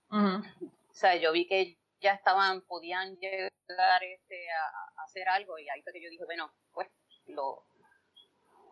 O 0.10 0.94
sea, 0.94 1.16
yo 1.16 1.32
vi 1.32 1.48
que 1.48 1.78
ya 2.00 2.14
estaban, 2.14 2.62
podían 2.62 3.16
llegar 3.18 4.04
este, 4.04 4.52
a, 4.52 5.04
hacer 5.04 5.30
algo 5.30 5.58
y 5.58 5.70
ahí 5.70 5.82
fue 5.84 5.94
que 5.94 6.02
yo 6.02 6.10
dije, 6.10 6.26
bueno, 6.26 6.52
pues 6.74 6.90
lo, 7.28 7.64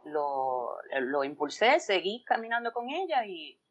lo, 0.06 0.78
lo 0.92 1.24
impulsé, 1.24 1.80
seguí 1.80 2.24
caminando 2.24 2.72
con 2.72 2.90
ella 2.90 3.26
y, 3.26 3.62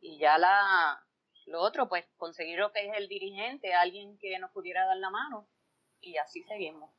y 0.00 0.18
ya 0.18 0.38
la, 0.38 1.04
lo 1.46 1.60
otro, 1.60 1.88
pues 1.88 2.06
conseguir 2.16 2.58
lo 2.58 2.72
que 2.72 2.86
es 2.86 2.96
el 2.96 3.08
dirigente, 3.08 3.74
alguien 3.74 4.18
que 4.18 4.38
nos 4.38 4.50
pudiera 4.52 4.86
dar 4.86 4.96
la 4.96 5.10
mano 5.10 5.48
y 6.00 6.16
así 6.16 6.42
seguimos. 6.44 6.90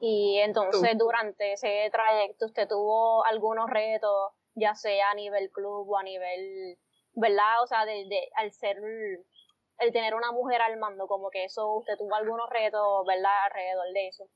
Y 0.00 0.38
entonces 0.38 0.96
durante 0.96 1.52
ese 1.52 1.88
trayecto 1.90 2.46
usted 2.46 2.68
tuvo 2.68 3.24
algunos 3.24 3.68
retos, 3.68 4.32
ya 4.54 4.74
sea 4.74 5.10
a 5.10 5.14
nivel 5.14 5.50
club 5.50 5.88
o 5.90 5.98
a 5.98 6.02
nivel, 6.02 6.78
¿verdad? 7.14 7.62
O 7.62 7.66
sea, 7.66 7.84
de, 7.84 8.06
de, 8.08 8.30
al 8.36 8.52
ser, 8.52 8.76
el 8.76 9.92
tener 9.92 10.14
una 10.14 10.30
mujer 10.30 10.62
al 10.62 10.76
mando, 10.76 11.08
como 11.08 11.30
que 11.30 11.44
eso, 11.44 11.72
usted 11.74 11.96
tuvo 11.96 12.14
algunos 12.14 12.48
retos, 12.48 13.04
¿verdad? 13.06 13.44
Alrededor 13.46 13.92
de 13.92 14.08
eso. 14.08 14.28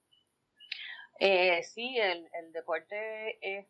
Eh, 1.24 1.62
sí, 1.62 1.96
el, 1.98 2.28
el 2.32 2.52
deporte 2.52 3.38
es, 3.40 3.68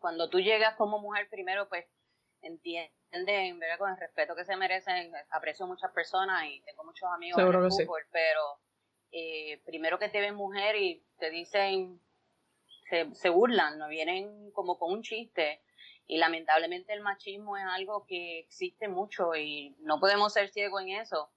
cuando 0.00 0.28
tú 0.28 0.40
llegas 0.40 0.74
como 0.74 0.98
mujer 0.98 1.28
primero, 1.30 1.68
pues 1.68 1.86
entienden, 2.42 3.60
¿verdad? 3.60 3.78
Con 3.78 3.92
el 3.92 3.96
respeto 3.96 4.34
que 4.34 4.44
se 4.44 4.56
merecen, 4.56 5.12
aprecio 5.30 5.64
muchas 5.68 5.92
personas 5.92 6.44
y 6.46 6.60
tengo 6.62 6.82
muchos 6.82 7.08
amigos 7.08 7.40
en 7.40 7.46
el 7.46 7.70
fútbol, 7.70 8.02
pero 8.10 8.58
eh, 9.12 9.62
primero 9.64 10.00
que 10.00 10.08
te 10.08 10.18
ven 10.18 10.34
mujer 10.34 10.74
y 10.74 11.04
te 11.20 11.30
dicen, 11.30 12.00
se, 12.90 13.14
se 13.14 13.28
burlan, 13.28 13.78
no 13.78 13.86
vienen 13.86 14.50
como 14.50 14.76
con 14.76 14.92
un 14.92 15.02
chiste. 15.02 15.62
Y 16.08 16.18
lamentablemente 16.18 16.92
el 16.92 17.00
machismo 17.00 17.56
es 17.56 17.64
algo 17.64 18.06
que 18.06 18.40
existe 18.40 18.88
mucho 18.88 19.36
y 19.36 19.76
no 19.78 20.00
podemos 20.00 20.32
ser 20.32 20.48
ciegos 20.48 20.82
en 20.82 20.88
eso 20.88 21.30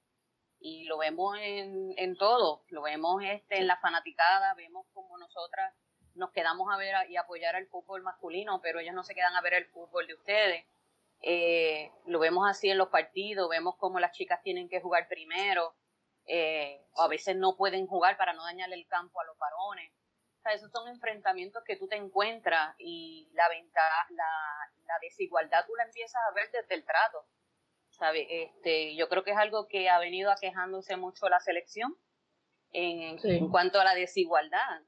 y 0.59 0.85
lo 0.85 0.97
vemos 0.97 1.37
en, 1.39 1.93
en 1.97 2.17
todo, 2.17 2.63
lo 2.67 2.81
vemos 2.81 3.23
este, 3.23 3.59
en 3.59 3.67
la 3.67 3.77
fanaticada, 3.77 4.53
vemos 4.55 4.85
como 4.93 5.17
nosotras 5.17 5.73
nos 6.15 6.31
quedamos 6.31 6.67
a 6.71 6.77
ver 6.77 7.09
y 7.09 7.17
apoyar 7.17 7.55
al 7.55 7.67
fútbol 7.67 8.03
masculino, 8.03 8.61
pero 8.61 8.79
ellos 8.79 8.93
no 8.93 9.03
se 9.03 9.15
quedan 9.15 9.35
a 9.35 9.41
ver 9.41 9.53
el 9.53 9.65
fútbol 9.67 10.05
de 10.05 10.13
ustedes. 10.13 10.65
Eh, 11.21 11.91
lo 12.05 12.19
vemos 12.19 12.47
así 12.47 12.69
en 12.69 12.77
los 12.77 12.89
partidos, 12.89 13.49
vemos 13.49 13.75
como 13.77 13.99
las 13.99 14.11
chicas 14.11 14.41
tienen 14.43 14.69
que 14.69 14.81
jugar 14.81 15.07
primero, 15.07 15.75
eh, 16.25 16.85
o 16.93 17.01
a 17.01 17.07
veces 17.07 17.35
no 17.35 17.55
pueden 17.55 17.87
jugar 17.87 18.17
para 18.17 18.33
no 18.33 18.43
dañarle 18.43 18.75
el 18.75 18.87
campo 18.87 19.19
a 19.19 19.25
los 19.25 19.37
varones. 19.37 19.91
O 20.37 20.41
sea, 20.41 20.53
esos 20.53 20.71
son 20.71 20.87
enfrentamientos 20.87 21.63
que 21.65 21.75
tú 21.75 21.87
te 21.87 21.97
encuentras 21.97 22.75
y 22.77 23.29
la, 23.33 23.49
ventaja, 23.49 24.07
la, 24.11 24.29
la 24.85 24.99
desigualdad 25.01 25.65
tú 25.65 25.75
la 25.75 25.83
empiezas 25.83 26.21
a 26.29 26.33
ver 26.33 26.49
desde 26.51 26.75
el 26.75 26.85
trato. 26.85 27.25
¿Sabe? 27.99 28.43
Este, 28.43 28.95
yo 28.95 29.09
creo 29.09 29.23
que 29.23 29.31
es 29.31 29.37
algo 29.37 29.67
que 29.67 29.89
ha 29.89 29.99
venido 29.99 30.31
aquejándose 30.31 30.95
mucho 30.95 31.27
la 31.27 31.41
selección 31.41 31.97
en, 32.71 33.19
en 33.23 33.49
cuanto 33.49 33.79
a 33.79 33.83
la 33.83 33.93
desigualdad. 33.93 34.81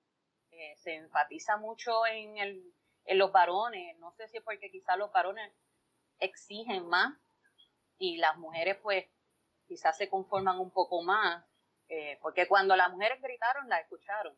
Eh, 0.52 0.76
se 0.78 0.96
enfatiza 0.96 1.58
mucho 1.58 2.06
en, 2.08 2.38
el, 2.38 2.74
en 3.06 3.18
los 3.18 3.32
varones, 3.32 3.98
no 4.00 4.12
sé 4.12 4.28
si 4.30 4.38
es 4.38 4.44
porque 4.44 4.72
quizás 4.72 4.98
los 4.98 5.12
varones 5.12 5.52
exigen 6.20 6.88
más 6.88 7.14
y 7.98 8.18
las 8.18 8.38
mujeres 8.38 8.78
pues 8.82 9.06
quizás 9.68 9.98
se 9.98 10.10
conforman 10.10 10.60
un 10.60 10.72
poco 10.72 11.02
más, 11.02 11.46
eh, 11.88 12.18
porque 12.22 12.48
cuando 12.48 12.76
las 12.76 12.92
mujeres 12.92 13.22
gritaron, 13.22 13.68
las 13.70 13.82
escucharon, 13.82 14.38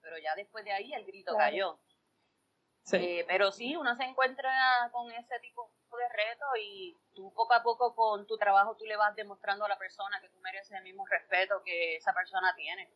pero 0.00 0.18
ya 0.18 0.34
después 0.34 0.64
de 0.64 0.72
ahí 0.72 0.92
el 0.92 1.04
grito 1.04 1.36
cayó. 1.36 1.80
Eh, 2.92 3.24
pero 3.28 3.52
sí, 3.52 3.76
uno 3.76 3.94
se 3.96 4.04
encuentra 4.04 4.88
con 4.92 5.12
ese 5.12 5.38
tipo 5.40 5.70
de 5.96 6.08
reto 6.08 6.46
y 6.60 6.96
tú 7.14 7.32
poco 7.34 7.54
a 7.54 7.62
poco 7.62 7.94
con 7.94 8.26
tu 8.26 8.36
trabajo 8.36 8.76
tú 8.76 8.84
le 8.84 8.96
vas 8.96 9.14
demostrando 9.16 9.64
a 9.64 9.68
la 9.68 9.78
persona 9.78 10.20
que 10.20 10.28
tú 10.28 10.38
mereces 10.40 10.76
el 10.76 10.84
mismo 10.84 11.06
respeto 11.06 11.62
que 11.64 11.96
esa 11.96 12.12
persona 12.12 12.54
tiene. 12.56 12.90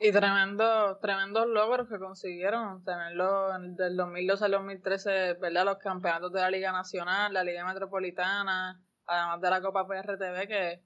Y 0.00 0.10
tremendo, 0.10 0.98
tremendos 0.98 1.46
logros 1.46 1.88
que 1.88 1.98
consiguieron, 1.98 2.84
tenerlo 2.84 3.52
del 3.58 3.96
2012 3.96 4.44
al 4.44 4.50
2013, 4.50 5.34
¿verdad? 5.34 5.64
Los 5.64 5.78
campeonatos 5.78 6.32
de 6.32 6.40
la 6.40 6.50
Liga 6.50 6.72
Nacional, 6.72 7.32
la 7.32 7.44
Liga 7.44 7.64
Metropolitana, 7.64 8.80
además 9.06 9.40
de 9.40 9.50
la 9.50 9.62
Copa 9.62 9.86
PRTV, 9.86 10.48
que, 10.48 10.82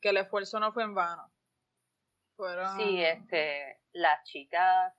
que 0.00 0.08
el 0.08 0.16
esfuerzo 0.16 0.58
no 0.58 0.72
fue 0.72 0.84
en 0.84 0.94
vano. 0.94 1.30
Fueron... 2.36 2.76
Sí, 2.78 3.04
este, 3.04 3.78
las 3.92 4.24
chicas 4.24 4.94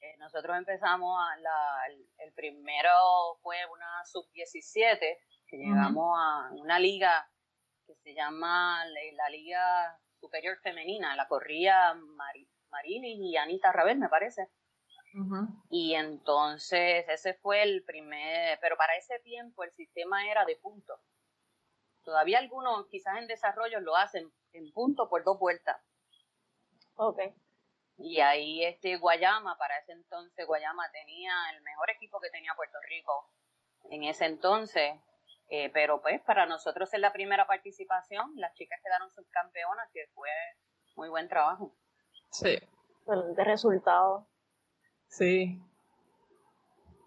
eh, 0.00 0.16
nosotros 0.18 0.56
empezamos, 0.56 1.18
a 1.20 1.36
la, 1.38 1.82
el, 2.18 2.32
primero 2.32 3.38
fue 3.42 3.56
una 3.72 4.04
sub-17, 4.04 4.98
que 5.46 5.56
llegamos 5.56 6.16
a 6.18 6.50
una 6.52 6.78
liga 6.78 7.28
que 7.86 7.94
se 7.96 8.14
llama 8.14 8.84
la, 9.16 9.30
Liga 9.30 9.98
Superior 10.20 10.58
Femenina, 10.62 11.16
la 11.16 11.26
corría 11.26 11.94
Marini 12.70 13.30
y 13.30 13.36
Anita 13.36 13.72
Rabel, 13.72 13.98
me 13.98 14.08
parece. 14.08 14.48
Y 15.70 15.94
entonces 15.94 17.04
ese 17.08 17.34
fue 17.34 17.62
el 17.62 17.82
primer, 17.84 18.58
pero 18.60 18.76
para 18.76 18.94
ese 18.96 19.18
tiempo 19.20 19.64
el 19.64 19.72
sistema 19.72 20.30
era 20.30 20.44
de 20.44 20.56
puntos. 20.56 21.00
Todavía 22.04 22.38
algunos, 22.38 22.86
quizás 22.88 23.18
en 23.18 23.26
desarrollo, 23.26 23.80
lo 23.80 23.96
hacen 23.96 24.30
en 24.52 24.70
punto 24.72 25.08
por 25.08 25.24
dos 25.24 25.38
vueltas. 25.38 25.76
Ok. 26.96 27.20
Y 27.98 28.20
ahí 28.20 28.64
este 28.64 28.96
Guayama, 28.96 29.58
para 29.58 29.78
ese 29.78 29.92
entonces 29.92 30.46
Guayama 30.46 30.90
tenía 30.92 31.32
el 31.54 31.62
mejor 31.62 31.90
equipo 31.90 32.20
que 32.20 32.30
tenía 32.30 32.54
Puerto 32.54 32.78
Rico 32.88 33.30
en 33.90 34.04
ese 34.04 34.26
entonces. 34.26 34.94
Eh, 35.50 35.70
pero 35.72 36.00
pues 36.02 36.20
para 36.22 36.46
nosotros 36.46 36.92
en 36.94 37.00
la 37.00 37.12
primera 37.12 37.46
participación, 37.46 38.32
las 38.36 38.54
chicas 38.54 38.80
quedaron 38.84 39.10
subcampeonas, 39.10 39.88
que 39.92 40.06
fue 40.14 40.28
muy 40.94 41.08
buen 41.08 41.28
trabajo. 41.28 41.74
Sí. 42.30 42.58
De 43.36 43.44
resultado. 43.44 44.28
Sí. 45.08 45.58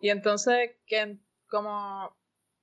Y 0.01 0.09
entonces, 0.09 0.71
¿qué, 0.87 1.19
como 1.49 2.17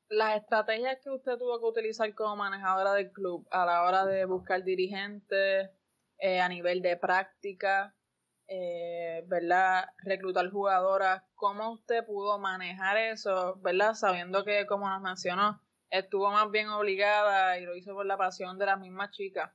las 0.08 0.36
estrategias 0.40 0.98
que 1.02 1.10
usted 1.10 1.36
tuvo 1.36 1.60
que 1.60 1.66
utilizar 1.66 2.12
como 2.14 2.36
manejadora 2.36 2.94
del 2.94 3.12
club 3.12 3.46
a 3.50 3.64
la 3.64 3.84
hora 3.84 4.04
de 4.04 4.24
buscar 4.24 4.64
dirigentes 4.64 5.70
eh, 6.18 6.40
a 6.40 6.48
nivel 6.48 6.82
de 6.82 6.96
práctica, 6.96 7.94
eh, 8.48 9.24
¿verdad? 9.26 9.90
Reclutar 9.98 10.50
jugadoras, 10.50 11.22
¿cómo 11.34 11.72
usted 11.72 12.04
pudo 12.06 12.38
manejar 12.38 12.96
eso, 12.96 13.56
¿verdad? 13.60 13.92
Sabiendo 13.92 14.42
que, 14.44 14.66
como 14.66 14.88
nos 14.88 15.02
mencionó, 15.02 15.62
estuvo 15.90 16.30
más 16.30 16.50
bien 16.50 16.68
obligada 16.70 17.58
y 17.58 17.64
lo 17.64 17.76
hizo 17.76 17.92
por 17.92 18.06
la 18.06 18.16
pasión 18.16 18.58
de 18.58 18.66
las 18.66 18.80
mismas 18.80 19.10
chicas. 19.10 19.52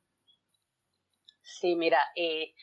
Sí, 1.42 1.76
mira, 1.76 2.00
eh, 2.16 2.54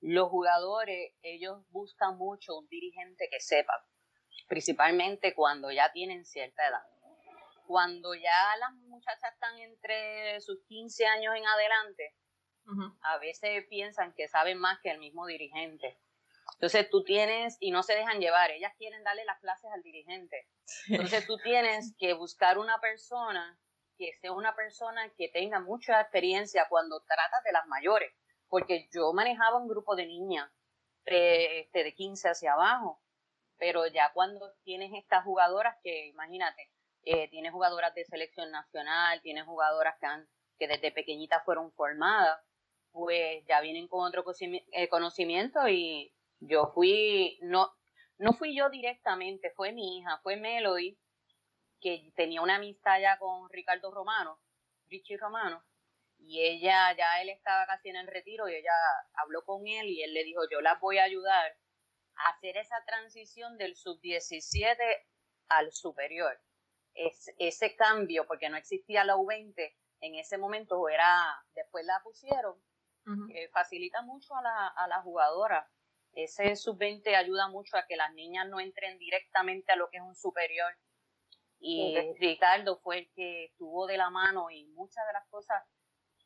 los 0.00 0.28
jugadores, 0.28 1.12
ellos 1.22 1.64
buscan 1.70 2.18
mucho 2.18 2.58
un 2.58 2.66
dirigente 2.68 3.28
que 3.30 3.38
sepa, 3.38 3.86
principalmente 4.48 5.32
cuando 5.32 5.70
ya 5.70 5.92
tienen 5.92 6.24
cierta 6.24 6.66
edad. 6.66 6.82
Cuando 7.68 8.14
ya 8.14 8.56
las 8.58 8.72
muchachas 8.88 9.32
están 9.32 9.56
entre 9.60 10.40
sus 10.40 10.58
15 10.66 11.06
años 11.06 11.36
en 11.36 11.46
adelante, 11.46 12.16
a 13.02 13.18
veces 13.18 13.64
piensan 13.68 14.12
que 14.14 14.28
saben 14.28 14.58
más 14.58 14.78
que 14.80 14.90
el 14.90 14.98
mismo 14.98 15.26
dirigente. 15.26 15.98
Entonces 16.54 16.88
tú 16.90 17.02
tienes, 17.02 17.56
y 17.60 17.70
no 17.70 17.82
se 17.82 17.94
dejan 17.94 18.20
llevar, 18.20 18.50
ellas 18.50 18.72
quieren 18.78 19.02
darle 19.04 19.24
las 19.24 19.40
clases 19.40 19.70
al 19.72 19.82
dirigente. 19.82 20.48
Entonces 20.88 21.26
tú 21.26 21.38
tienes 21.38 21.94
que 21.98 22.14
buscar 22.14 22.58
una 22.58 22.80
persona 22.80 23.58
que 23.96 24.12
sea 24.20 24.32
una 24.32 24.54
persona 24.54 25.10
que 25.16 25.28
tenga 25.28 25.60
mucha 25.60 26.00
experiencia 26.00 26.66
cuando 26.68 27.00
tratas 27.00 27.42
de 27.44 27.52
las 27.52 27.66
mayores, 27.66 28.12
porque 28.48 28.88
yo 28.92 29.12
manejaba 29.12 29.58
un 29.58 29.68
grupo 29.68 29.96
de 29.96 30.06
niñas 30.06 30.50
de, 31.04 31.60
este, 31.60 31.84
de 31.84 31.94
15 31.94 32.28
hacia 32.28 32.54
abajo, 32.54 33.02
pero 33.58 33.86
ya 33.86 34.12
cuando 34.12 34.52
tienes 34.64 34.92
estas 34.94 35.24
jugadoras 35.24 35.76
que, 35.82 36.06
imagínate, 36.06 36.70
eh, 37.04 37.28
tienes 37.28 37.52
jugadoras 37.52 37.94
de 37.94 38.04
selección 38.04 38.50
nacional, 38.50 39.20
tienes 39.22 39.44
jugadoras 39.44 39.96
que, 39.98 40.06
han, 40.06 40.28
que 40.58 40.68
desde 40.68 40.92
pequeñitas 40.92 41.44
fueron 41.44 41.72
formadas, 41.72 42.40
pues 42.92 43.44
ya 43.46 43.60
vienen 43.60 43.88
con 43.88 44.06
otro 44.06 44.24
eh, 44.40 44.88
conocimiento 44.88 45.66
y 45.68 46.14
yo 46.40 46.70
fui, 46.74 47.38
no, 47.42 47.70
no 48.18 48.32
fui 48.34 48.56
yo 48.56 48.68
directamente, 48.70 49.50
fue 49.56 49.72
mi 49.72 49.98
hija, 49.98 50.20
fue 50.22 50.36
Melody, 50.36 50.98
que 51.80 52.12
tenía 52.14 52.42
una 52.42 52.56
amistad 52.56 53.00
ya 53.00 53.18
con 53.18 53.48
Ricardo 53.50 53.90
Romano, 53.90 54.38
Richie 54.88 55.16
Romano, 55.16 55.64
y 56.18 56.40
ella, 56.40 56.94
ya 56.96 57.20
él 57.20 57.30
estaba 57.30 57.66
casi 57.66 57.88
en 57.88 57.96
el 57.96 58.06
retiro 58.06 58.48
y 58.48 58.54
ella 58.54 58.72
habló 59.14 59.44
con 59.44 59.66
él 59.66 59.88
y 59.88 60.02
él 60.02 60.14
le 60.14 60.22
dijo, 60.22 60.42
yo 60.50 60.60
la 60.60 60.76
voy 60.76 60.98
a 60.98 61.04
ayudar 61.04 61.56
a 62.14 62.28
hacer 62.30 62.56
esa 62.56 62.76
transición 62.86 63.58
del 63.58 63.74
sub-17 63.74 64.76
al 65.48 65.72
superior. 65.72 66.38
Es, 66.94 67.32
ese 67.38 67.74
cambio, 67.74 68.26
porque 68.26 68.50
no 68.50 68.56
existía 68.56 69.04
la 69.04 69.16
U20, 69.16 69.74
en 70.00 70.14
ese 70.16 70.38
momento 70.38 70.88
era, 70.88 71.44
después 71.54 71.84
la 71.84 72.00
pusieron, 72.04 72.62
facilita 73.52 74.02
mucho 74.02 74.34
a 74.36 74.42
la, 74.42 74.68
a 74.68 74.88
la 74.88 75.02
jugadora. 75.02 75.68
Ese 76.14 76.56
sub-20 76.56 77.14
ayuda 77.14 77.48
mucho 77.48 77.76
a 77.76 77.86
que 77.86 77.96
las 77.96 78.12
niñas 78.14 78.46
no 78.48 78.60
entren 78.60 78.98
directamente 78.98 79.72
a 79.72 79.76
lo 79.76 79.88
que 79.88 79.96
es 79.96 80.02
un 80.02 80.14
superior. 80.14 80.74
Y 81.64 81.96
Ricardo 82.18 82.80
fue 82.80 82.98
el 82.98 83.10
que 83.14 83.44
estuvo 83.44 83.86
de 83.86 83.96
la 83.96 84.10
mano 84.10 84.50
y 84.50 84.64
muchas 84.64 85.06
de 85.06 85.12
las 85.12 85.26
cosas, 85.28 85.62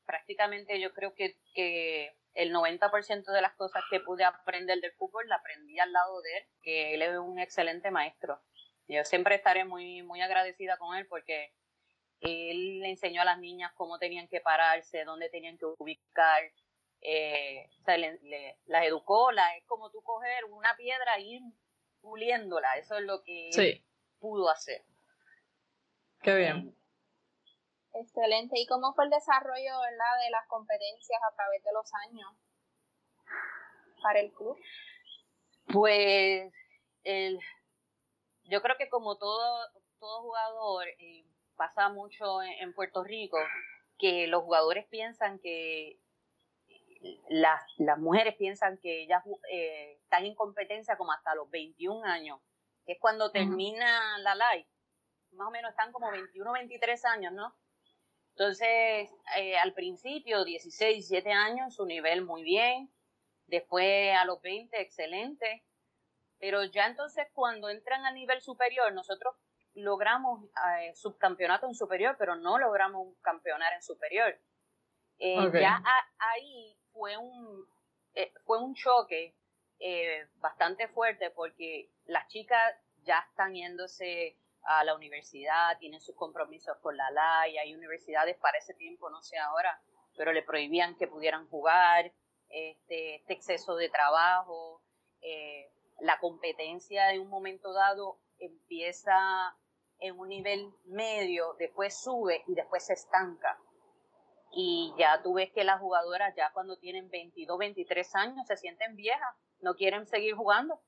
prácticamente 0.07 0.81
yo 0.81 0.95
creo 0.95 1.15
que, 1.15 1.37
que 1.55 2.17
el 2.33 2.55
90% 2.55 3.25
de 3.31 3.43
las 3.43 3.55
cosas 3.55 3.83
que 3.91 4.01
pude 4.01 4.25
aprender 4.25 4.81
del 4.81 4.93
fútbol 4.93 5.29
la 5.29 5.37
aprendí 5.37 5.79
al 5.79 5.93
lado 5.93 6.23
de 6.23 6.39
él, 6.39 6.45
que 6.63 6.95
él 6.95 7.03
es 7.03 7.19
un 7.19 7.39
excelente 7.39 7.91
maestro. 7.91 8.41
Yo 8.89 9.05
siempre 9.05 9.35
estaré 9.35 9.67
muy, 9.67 10.03
muy 10.03 10.23
agradecida 10.23 10.79
con 10.79 10.97
él 10.97 11.07
porque 11.07 11.53
él 12.21 12.81
le 12.81 12.91
enseñó 12.91 13.21
a 13.21 13.27
las 13.27 13.39
niñas 13.39 13.73
cómo 13.75 13.99
tenían 13.99 14.29
que 14.29 14.41
pararse, 14.41 15.05
dónde 15.05 15.29
tenían 15.29 15.59
que 15.59 15.67
ubicar, 15.79 16.51
eh, 17.09 17.71
o 17.81 17.85
sea, 17.85 17.97
le, 17.97 18.59
las 18.67 18.85
educó, 18.85 19.31
la, 19.31 19.57
es 19.57 19.65
como 19.67 19.93
tú 19.93 20.03
coger 20.03 20.45
una 20.47 20.75
piedra 20.77 21.15
e 21.17 21.21
ir 21.23 21.43
puliéndola, 22.01 22.77
eso 22.79 22.97
es 22.97 23.05
lo 23.05 23.23
que 23.23 23.81
pudo 24.19 24.51
hacer. 24.51 24.83
Qué 26.21 26.35
bien. 26.35 26.77
Excelente. 27.95 28.59
¿Y 28.59 28.67
cómo 28.67 28.93
fue 28.93 29.05
el 29.05 29.11
desarrollo 29.11 29.81
¿verdad? 29.81 30.25
de 30.25 30.31
las 30.31 30.49
competencias 30.49 31.21
a 31.31 31.35
través 31.37 31.63
de 31.63 31.73
los 31.73 31.89
años 32.09 32.33
para 34.03 34.19
el 34.19 34.33
club? 34.33 34.59
Pues 35.73 36.53
el, 37.05 37.39
yo 38.47 38.63
creo 38.63 38.77
que 38.77 38.89
como 38.89 39.17
todo, 39.17 39.69
todo 40.01 40.23
jugador, 40.23 40.89
eh, 40.99 41.25
pasa 41.55 41.89
mucho 41.89 42.43
en 42.43 42.75
Puerto 42.75 43.05
Rico, 43.05 43.39
que 43.97 44.27
los 44.27 44.43
jugadores 44.43 44.87
piensan 44.89 45.39
que 45.39 46.01
las, 47.29 47.61
las 47.79 47.99
mujeres 47.99 48.35
piensan 48.37 48.79
que 48.79 49.03
ellas 49.03 49.23
eh, 49.51 49.99
están 50.03 50.25
en 50.25 50.35
competencia 50.35 50.97
como 50.97 51.13
hasta 51.13 51.35
los 51.35 51.51
21 51.51 52.05
años, 52.05 52.41
que 52.85 52.93
es 52.93 52.99
cuando 53.01 53.31
termina 53.31 54.19
la 54.19 54.35
live. 54.35 54.69
Más 55.33 55.49
o 55.49 55.51
menos 55.51 55.71
están 55.71 55.93
como 55.93 56.11
21, 56.11 56.53
23 56.53 57.05
años, 57.07 57.33
¿no? 57.33 57.55
Entonces, 58.31 59.11
eh, 59.37 59.57
al 59.59 59.73
principio, 59.73 60.45
16, 60.45 61.09
17 61.09 61.33
años, 61.33 61.75
su 61.75 61.87
nivel 61.87 62.25
muy 62.25 62.43
bien. 62.43 62.93
Después, 63.47 64.15
a 64.17 64.25
los 64.25 64.41
20, 64.43 64.81
excelente. 64.81 65.65
Pero 66.39 66.65
ya 66.65 66.87
entonces, 66.87 67.27
cuando 67.33 67.71
entran 67.71 68.05
al 68.05 68.15
nivel 68.15 68.41
superior, 68.41 68.93
nosotros 68.93 69.35
logramos 69.75 70.45
eh, 70.81 70.95
subcampeonato 70.95 71.67
en 71.67 71.75
superior, 71.75 72.17
pero 72.19 72.37
no 72.37 72.59
logramos 72.59 73.17
campeonar 73.23 73.73
en 73.73 73.83
superior. 73.83 74.39
Ya 75.19 75.83
ahí 76.19 76.77
fue 76.97 77.17
un, 77.17 77.67
eh, 78.15 78.33
fue 78.45 78.59
un 78.63 78.75
choque 78.75 79.37
eh, 79.79 80.27
bastante 80.37 80.89
fuerte 80.89 81.31
porque 81.31 81.91
las 82.07 82.27
chicas 82.29 82.75
ya 83.05 83.19
están 83.31 83.55
yéndose 83.55 84.39
a 84.63 84.83
la 84.83 84.95
universidad, 84.95 85.79
tienen 85.79 86.01
sus 86.01 86.17
compromisos 86.17 86.77
con 86.79 86.97
la 86.97 87.11
LAI, 87.11 87.59
hay 87.59 87.75
universidades 87.75 88.37
para 88.39 88.59
ese 88.59 88.75
tiempo, 88.75 89.11
no 89.11 89.23
sé 89.23 89.39
ahora, 89.39 89.81
pero 90.17 90.33
le 90.33 90.43
prohibían 90.43 90.97
que 90.97 91.07
pudieran 91.07 91.47
jugar, 91.49 92.13
este, 92.49 93.17
este 93.17 93.33
exceso 93.35 93.77
de 93.77 93.91
trabajo, 93.91 94.83
eh, 95.21 95.71
la 96.01 96.19
competencia 96.19 97.07
de 97.09 97.21
un 97.21 97.29
momento 97.29 97.73
dado 97.73 98.19
empieza 98.39 99.57
en 99.99 100.19
un 100.19 100.29
nivel 100.29 100.73
medio, 100.87 101.55
después 101.59 102.03
sube 102.03 102.43
y 102.49 102.55
después 102.55 102.85
se 102.87 102.95
estanca 102.95 103.59
y 104.53 104.95
ya 104.99 105.23
tú 105.23 105.35
ves 105.35 105.51
que 105.53 105.65
las 105.65 105.81
jugadoras 105.81 106.35
ya 106.37 106.51
cuando 106.53 106.77
tienen 106.77 107.11
22, 107.11 107.59
23 107.59 108.15
años 108.17 108.47
se 108.47 108.57
sienten 108.57 108.97
viejas, 108.97 109.35
no 109.61 109.75
quieren 109.75 110.07
seguir 110.07 110.35
jugando. 110.35 110.81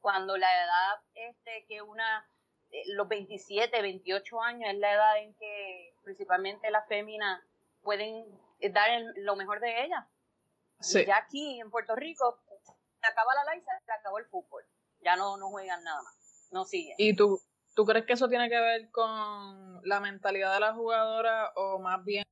Cuando 0.00 0.36
la 0.36 0.46
edad 0.46 1.00
este 1.14 1.64
que 1.66 1.82
una 1.82 2.28
eh, 2.70 2.82
los 2.94 3.08
27, 3.08 3.82
28 3.82 4.42
años 4.42 4.70
es 4.70 4.78
la 4.78 4.92
edad 4.92 5.18
en 5.18 5.34
que 5.34 5.94
principalmente 6.02 6.70
las 6.70 6.86
féminas 6.86 7.42
pueden 7.82 8.26
eh, 8.60 8.70
dar 8.70 8.88
lo 9.16 9.36
mejor 9.36 9.60
de 9.60 9.84
ellas. 9.84 10.04
Sí. 10.78 11.06
ya 11.06 11.16
aquí 11.16 11.58
en 11.58 11.70
Puerto 11.70 11.96
Rico 11.96 12.38
se 13.00 13.06
acaba 13.06 13.34
la 13.34 13.54
live, 13.54 13.64
se 13.84 13.92
acabó 13.92 14.18
el 14.18 14.26
fútbol. 14.26 14.62
Ya 15.00 15.16
no, 15.16 15.36
no 15.36 15.48
juegan 15.48 15.82
nada 15.82 16.02
más, 16.02 16.48
no 16.50 16.64
siguen. 16.64 16.94
¿Y 16.98 17.16
tú, 17.16 17.40
tú 17.74 17.84
crees 17.86 18.04
que 18.04 18.12
eso 18.12 18.28
tiene 18.28 18.48
que 18.48 18.60
ver 18.60 18.90
con 18.90 19.80
la 19.84 20.00
mentalidad 20.00 20.52
de 20.54 20.60
la 20.60 20.74
jugadora 20.74 21.52
o 21.54 21.78
más 21.78 22.04
bien 22.04 22.24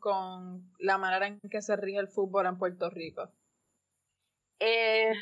con 0.00 0.72
la 0.78 0.98
manera 0.98 1.26
en 1.26 1.40
que 1.40 1.62
se 1.62 1.76
rige 1.76 1.98
el 1.98 2.08
fútbol 2.08 2.46
en 2.46 2.58
Puerto 2.58 2.90
Rico? 2.90 3.30
Eh, 4.58 5.12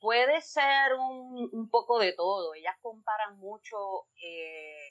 puede 0.00 0.40
ser 0.40 0.94
un, 0.98 1.68
poco 1.70 1.98
de 1.98 2.12
todo. 2.12 2.54
Ellas 2.54 2.76
comparan 2.80 3.38
mucho 3.38 3.76
eh, 4.22 4.90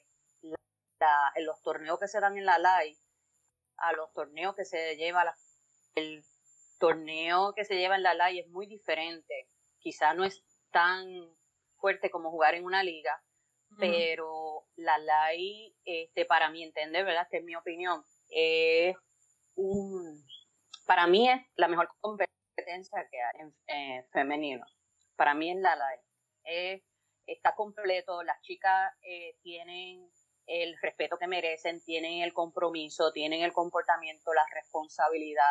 los 1.37 1.61
torneos 1.63 1.99
que 1.99 2.07
se 2.07 2.19
dan 2.19 2.37
en 2.37 2.45
la 2.45 2.59
LAI 2.59 2.97
a 3.77 3.93
los 3.93 4.13
torneos 4.13 4.55
que 4.55 4.65
se 4.65 4.95
lleva 4.95 5.35
el 5.95 6.23
torneo 6.79 7.53
que 7.53 7.65
se 7.65 7.75
lleva 7.75 7.95
en 7.95 8.03
la 8.03 8.13
LAI 8.13 8.39
es 8.39 8.49
muy 8.49 8.67
diferente. 8.67 9.49
Quizá 9.79 10.13
no 10.13 10.23
es 10.23 10.43
tan 10.71 11.05
fuerte 11.77 12.09
como 12.09 12.31
jugar 12.31 12.55
en 12.55 12.65
una 12.65 12.83
liga, 12.83 13.23
pero 13.77 14.65
la 14.75 14.97
LAI, 14.97 15.75
este, 15.85 16.25
para 16.25 16.49
mi 16.49 16.63
entender, 16.63 17.05
¿verdad? 17.05 17.27
Que 17.29 17.37
es 17.37 17.43
mi 17.43 17.55
opinión, 17.55 18.03
es 18.29 18.95
un, 19.55 20.25
para 20.85 21.07
mí 21.07 21.29
es 21.29 21.41
la 21.55 21.67
mejor 21.67 21.89
competencia 21.99 23.07
que 23.09 23.21
hay 23.21 23.41
en, 23.41 23.55
eh, 23.67 24.07
femenino. 24.11 24.65
Para 25.15 25.33
mí 25.33 25.51
es 25.51 25.57
la 25.57 25.75
LAI. 25.75 26.83
está 27.25 27.55
completo, 27.55 28.23
las 28.23 28.41
chicas 28.41 28.93
eh, 29.01 29.37
tienen 29.41 30.09
el 30.45 30.77
respeto 30.81 31.17
que 31.17 31.27
merecen, 31.27 31.81
tienen 31.83 32.21
el 32.21 32.33
compromiso, 32.33 33.11
tienen 33.13 33.41
el 33.43 33.53
comportamiento, 33.53 34.33
la 34.33 34.45
responsabilidad, 34.53 35.45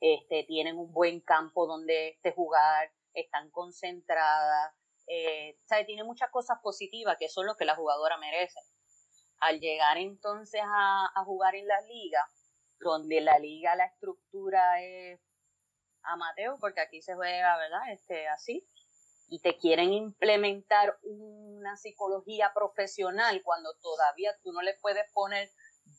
este, 0.00 0.44
tienen 0.44 0.78
un 0.78 0.92
buen 0.92 1.20
campo 1.20 1.66
donde 1.66 2.10
este, 2.10 2.32
jugar, 2.32 2.90
están 3.14 3.50
concentradas, 3.50 4.72
eh, 5.08 5.56
tiene 5.86 6.04
muchas 6.04 6.30
cosas 6.30 6.58
positivas 6.62 7.16
que 7.18 7.28
son 7.28 7.46
lo 7.46 7.56
que 7.56 7.64
la 7.64 7.74
jugadora 7.74 8.18
merece. 8.18 8.60
Al 9.40 9.60
llegar 9.60 9.96
entonces 9.98 10.60
a, 10.64 11.24
jugar 11.24 11.54
en 11.54 11.66
la 11.66 11.80
liga, 11.82 12.20
donde 12.80 13.20
la 13.20 13.38
liga 13.38 13.76
la 13.76 13.86
estructura 13.86 14.82
es 14.82 15.20
amateur, 16.02 16.56
porque 16.60 16.80
aquí 16.80 17.02
se 17.02 17.14
juega, 17.14 17.56
¿verdad? 17.56 17.92
Este, 17.92 18.28
así, 18.28 18.68
y 19.28 19.40
te 19.40 19.56
quieren 19.56 19.92
implementar 19.92 20.98
una 21.02 21.76
psicología 21.76 22.52
profesional 22.54 23.42
cuando 23.44 23.74
todavía 23.80 24.34
tú 24.42 24.52
no 24.52 24.62
le 24.62 24.74
puedes 24.80 25.10
poner 25.12 25.50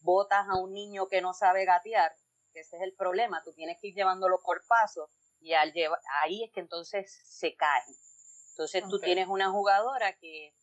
botas 0.01 0.47
a 0.49 0.57
un 0.57 0.73
niño 0.73 1.07
que 1.07 1.21
no 1.21 1.33
sabe 1.33 1.65
gatear, 1.65 2.11
que 2.53 2.61
ese 2.61 2.77
es 2.77 2.83
el 2.83 2.93
problema, 2.95 3.43
tú 3.43 3.53
tienes 3.53 3.77
que 3.79 3.89
ir 3.89 3.95
llevándolo 3.95 4.39
por 4.43 4.65
paso 4.67 5.09
y 5.39 5.53
al 5.53 5.71
llevar, 5.73 5.99
ahí 6.21 6.43
es 6.43 6.51
que 6.51 6.59
entonces 6.59 7.21
se 7.25 7.55
cae. 7.55 7.83
Entonces 8.59 8.83
tú 8.89 8.99
tienes 8.99 9.29
una 9.29 9.49
jugadora 9.51 10.11
que, 10.17 10.53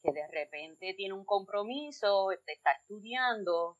que 0.00 0.12
de 0.12 0.28
repente 0.28 0.94
tiene 0.94 1.12
un 1.12 1.24
compromiso, 1.24 2.28
te 2.44 2.52
está 2.52 2.70
estudiando, 2.70 3.78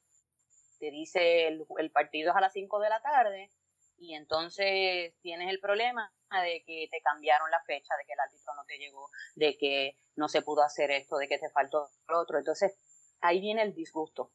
te 0.80 0.90
dice 0.90 1.46
el, 1.46 1.64
el 1.78 1.92
partido 1.92 2.32
es 2.32 2.36
a 2.36 2.40
las 2.40 2.52
5 2.52 2.80
de 2.80 2.88
la 2.88 3.00
tarde 3.00 3.52
y 3.98 4.16
entonces 4.16 5.14
tienes 5.22 5.48
el 5.48 5.60
problema 5.60 6.12
de 6.42 6.64
que 6.66 6.88
te 6.90 7.00
cambiaron 7.02 7.48
la 7.52 7.62
fecha, 7.62 7.94
de 7.96 8.04
que 8.04 8.14
el 8.14 8.18
árbitro 8.18 8.52
no 8.56 8.64
te 8.64 8.78
llegó, 8.78 9.10
de 9.36 9.56
que 9.56 9.96
no 10.16 10.26
se 10.26 10.42
pudo 10.42 10.62
hacer 10.62 10.90
esto, 10.90 11.16
de 11.16 11.28
que 11.28 11.38
te 11.38 11.48
faltó 11.50 11.88
lo 12.08 12.18
otro. 12.18 12.38
Entonces 12.38 12.76
ahí 13.20 13.40
viene 13.40 13.62
el 13.62 13.74
disgusto. 13.74 14.32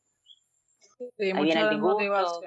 Sí, 1.17 1.31
ahí 1.31 1.43
viene 1.43 1.63
el 1.63 1.69
disgusto. 1.71 2.41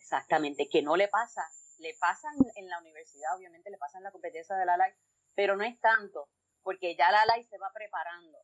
Exactamente, 0.00 0.68
que 0.68 0.82
no 0.82 0.96
le 0.96 1.06
pasa. 1.06 1.48
Le 1.78 1.94
pasa 2.00 2.28
en 2.56 2.68
la 2.68 2.80
universidad, 2.80 3.36
obviamente 3.36 3.70
le 3.70 3.78
pasa 3.78 3.98
en 3.98 4.04
la 4.04 4.10
competencia 4.10 4.56
de 4.56 4.66
la 4.66 4.76
LAI, 4.76 4.92
pero 5.34 5.56
no 5.56 5.64
es 5.64 5.78
tanto, 5.80 6.28
porque 6.62 6.96
ya 6.96 7.10
la 7.10 7.24
LAI 7.26 7.44
se 7.44 7.58
va 7.58 7.70
preparando. 7.72 8.38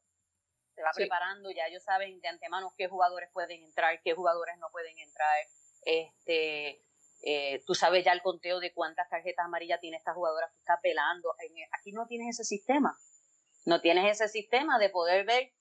Se 0.74 0.82
va 0.82 0.90
preparando, 0.94 1.50
ya 1.50 1.66
ellos 1.66 1.82
saben 1.82 2.20
de 2.20 2.28
antemano 2.28 2.72
qué 2.76 2.86
jugadores 2.88 3.30
pueden 3.32 3.64
entrar, 3.64 4.00
qué 4.02 4.14
jugadores 4.14 4.56
no 4.58 4.68
pueden 4.70 4.96
entrar. 4.98 5.36
Este, 5.84 6.84
eh, 7.22 7.62
tú 7.66 7.74
sabes 7.74 8.04
ya 8.04 8.12
el 8.12 8.22
conteo 8.22 8.60
de 8.60 8.72
cuántas 8.72 9.08
tarjetas 9.08 9.46
amarillas 9.46 9.80
tiene 9.80 9.96
esta 9.96 10.14
jugadora 10.14 10.48
que 10.48 10.58
está 10.58 10.78
pelando. 10.80 11.34
Aquí 11.72 11.92
no 11.92 12.06
tienes 12.06 12.38
ese 12.38 12.44
sistema. 12.44 12.96
No 13.64 13.80
tienes 13.80 14.10
ese 14.10 14.28
sistema 14.28 14.78
de 14.78 14.88
poder 14.88 15.26
ver, 15.26 15.52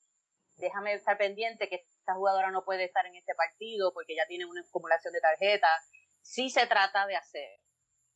déjame 0.57 0.93
estar 0.93 1.17
pendiente 1.17 1.67
que 1.67 1.87
esta 1.99 2.13
jugadora 2.13 2.51
no 2.51 2.63
puede 2.63 2.85
estar 2.85 3.05
en 3.05 3.15
este 3.15 3.35
partido 3.35 3.91
porque 3.93 4.15
ya 4.15 4.25
tiene 4.27 4.45
una 4.45 4.61
acumulación 4.61 5.13
de 5.13 5.19
tarjetas. 5.19 5.89
Sí 6.21 6.49
se 6.49 6.67
trata 6.67 7.07
de 7.07 7.15
hacer. 7.15 7.59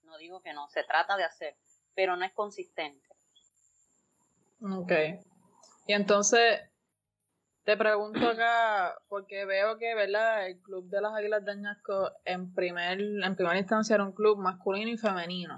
No 0.04 0.18
digo 0.18 0.42
que 0.42 0.54
no, 0.54 0.68
se 0.70 0.84
trata 0.84 1.18
de 1.18 1.24
hacer, 1.24 1.58
pero 1.96 2.16
no 2.16 2.26
es 2.26 2.34
consistente. 2.34 3.08
Ok. 4.62 4.92
Y 5.88 5.94
entonces, 5.94 6.62
te 7.64 7.78
pregunto 7.78 8.28
acá, 8.28 8.96
porque 9.08 9.46
veo 9.46 9.78
que, 9.78 9.94
¿verdad? 9.96 10.48
El 10.48 10.62
club 10.62 10.90
de 10.90 11.02
las 11.02 11.14
Águilas 11.14 11.46
de 11.46 11.52
Añasco 11.52 12.12
en, 12.26 12.54
primer, 12.54 13.00
en 13.00 13.36
primera 13.36 13.58
instancia 13.58 13.96
era 13.96 14.04
un 14.04 14.14
club 14.14 14.38
masculino 14.38 14.90
y 14.90 14.98
femenino. 14.98 15.56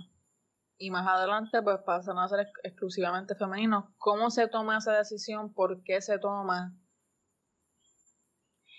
Y 0.77 0.91
más 0.91 1.07
adelante, 1.07 1.61
pues 1.61 1.79
pasan 1.85 2.17
a 2.17 2.27
ser 2.27 2.47
exclusivamente 2.63 3.35
femeninos. 3.35 3.85
¿Cómo 3.97 4.29
se 4.31 4.47
toma 4.47 4.77
esa 4.77 4.97
decisión? 4.97 5.53
¿Por 5.53 5.83
qué 5.83 6.01
se 6.01 6.19
toma? 6.19 6.73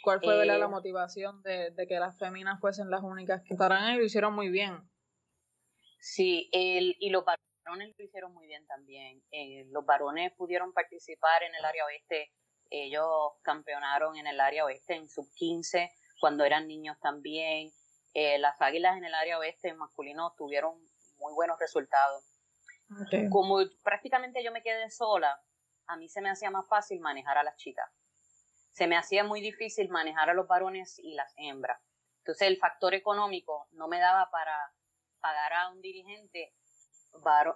¿Cuál 0.02 0.20
fue 0.20 0.44
la 0.44 0.56
eh, 0.56 0.68
motivación 0.68 1.42
de, 1.42 1.72
que 1.88 1.98
las 1.98 2.18
féminas 2.18 2.60
fuesen 2.60 2.90
las 2.90 3.02
únicas 3.02 3.42
que 3.42 3.54
estarán 3.54 3.84
ahí? 3.84 3.96
Lo 3.96 4.04
hicieron 4.04 4.34
muy 4.34 4.50
bien. 4.50 4.86
Sí, 6.06 6.50
el, 6.52 6.96
y 7.00 7.08
los 7.08 7.24
varones 7.24 7.94
lo 7.96 8.04
hicieron 8.04 8.34
muy 8.34 8.46
bien 8.46 8.66
también. 8.66 9.22
Eh, 9.30 9.64
los 9.70 9.86
varones 9.86 10.32
pudieron 10.34 10.72
participar 10.74 11.42
en 11.44 11.54
el 11.54 11.64
área 11.64 11.86
oeste 11.86 12.30
ellos 12.70 13.32
campeonaron 13.42 14.16
en 14.16 14.26
el 14.26 14.40
área 14.40 14.64
oeste 14.64 14.94
en 14.94 15.08
sub 15.08 15.28
15 15.34 15.92
cuando 16.20 16.44
eran 16.44 16.66
niños 16.66 16.98
también. 17.00 17.70
Eh, 18.14 18.38
las 18.38 18.60
águilas 18.60 18.96
en 18.96 19.04
el 19.04 19.14
área 19.14 19.38
oeste 19.38 19.72
masculino 19.74 20.34
tuvieron 20.36 20.78
muy 21.18 21.32
buenos 21.34 21.58
resultados. 21.58 22.24
Como 23.30 23.60
prácticamente 23.82 24.42
yo 24.44 24.52
me 24.52 24.62
quedé 24.62 24.90
sola, 24.90 25.40
a 25.86 25.96
mí 25.96 26.08
se 26.08 26.20
me 26.20 26.30
hacía 26.30 26.50
más 26.50 26.66
fácil 26.68 27.00
manejar 27.00 27.38
a 27.38 27.44
las 27.44 27.56
chicas. 27.56 27.88
Se 28.72 28.86
me 28.86 28.96
hacía 28.96 29.24
muy 29.24 29.40
difícil 29.40 29.88
manejar 29.88 30.30
a 30.30 30.34
los 30.34 30.46
varones 30.46 30.98
y 30.98 31.14
las 31.14 31.32
hembras. 31.36 31.80
Entonces 32.18 32.48
el 32.48 32.58
factor 32.58 32.94
económico 32.94 33.68
no 33.72 33.88
me 33.88 33.98
daba 33.98 34.30
para 34.30 34.56
pagar 35.24 35.54
a 35.54 35.70
un 35.70 35.80
dirigente 35.80 36.52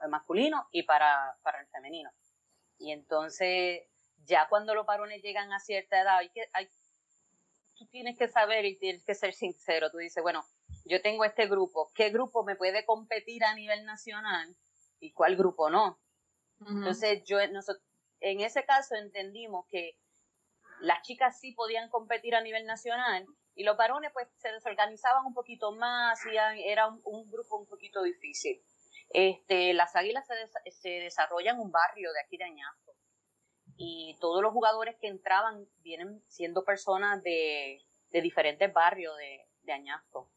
masculino 0.08 0.66
y 0.72 0.84
para, 0.84 1.36
para 1.42 1.60
el 1.60 1.66
femenino. 1.68 2.10
Y 2.78 2.92
entonces 2.92 3.82
ya 4.24 4.48
cuando 4.48 4.74
los 4.74 4.86
varones 4.86 5.22
llegan 5.22 5.52
a 5.52 5.60
cierta 5.60 6.00
edad, 6.00 6.16
hay 6.16 6.30
que, 6.30 6.48
hay, 6.54 6.66
tú 7.76 7.86
tienes 7.88 8.16
que 8.16 8.26
saber 8.26 8.64
y 8.64 8.78
tienes 8.78 9.04
que 9.04 9.14
ser 9.14 9.34
sincero. 9.34 9.90
Tú 9.90 9.98
dices, 9.98 10.22
bueno, 10.22 10.42
yo 10.86 11.02
tengo 11.02 11.26
este 11.26 11.46
grupo, 11.46 11.92
¿qué 11.94 12.08
grupo 12.08 12.42
me 12.42 12.56
puede 12.56 12.86
competir 12.86 13.44
a 13.44 13.54
nivel 13.54 13.84
nacional 13.84 14.56
y 14.98 15.12
cuál 15.12 15.36
grupo 15.36 15.68
no? 15.68 16.00
Entonces, 16.66 17.22
yo, 17.24 17.46
nosotros, 17.48 17.84
en 18.20 18.40
ese 18.40 18.64
caso 18.64 18.96
entendimos 18.96 19.66
que 19.68 19.96
las 20.80 21.02
chicas 21.02 21.38
sí 21.38 21.52
podían 21.52 21.90
competir 21.90 22.34
a 22.34 22.40
nivel 22.40 22.64
nacional 22.64 23.26
y 23.58 23.64
los 23.64 23.76
varones 23.76 24.12
pues 24.12 24.28
se 24.36 24.52
desorganizaban 24.52 25.26
un 25.26 25.34
poquito 25.34 25.72
más, 25.72 26.20
era 26.64 26.86
un, 26.86 27.28
grupo 27.28 27.56
un 27.56 27.66
poquito 27.66 28.00
difícil. 28.04 28.62
Este, 29.10 29.74
las 29.74 29.96
águilas 29.96 30.28
se, 30.28 30.70
se 30.70 30.88
desarrollan 31.00 31.56
en 31.56 31.62
un 31.62 31.72
barrio 31.72 32.12
de 32.12 32.20
aquí 32.20 32.36
de 32.36 32.44
Añasco 32.44 32.94
y 33.76 34.16
todos 34.20 34.42
los 34.42 34.52
jugadores 34.52 34.94
que 35.00 35.08
entraban 35.08 35.66
vienen 35.82 36.22
siendo 36.28 36.64
personas 36.64 37.20
de, 37.24 37.84
diferentes 38.12 38.72
barrios 38.72 39.16
de, 39.16 39.44
de 39.62 39.72
Añasco. 39.72 40.30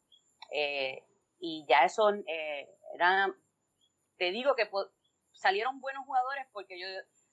Eh, 0.50 1.04
y 1.38 1.64
ya 1.68 1.84
eso 1.84 2.10
eh, 2.26 2.68
era, 2.92 3.32
te 4.16 4.32
digo 4.32 4.56
que 4.56 4.68
salieron 5.32 5.80
buenos 5.80 6.04
jugadores 6.06 6.44
porque 6.52 6.76
yo, 6.76 6.86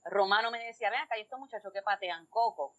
Romano 0.06 0.52
me 0.52 0.64
decía, 0.64 0.92
ven 0.92 1.02
acá, 1.02 1.16
estos 1.18 1.40
muchachos 1.40 1.74
que 1.74 1.82
patean 1.82 2.28
coco. 2.28 2.76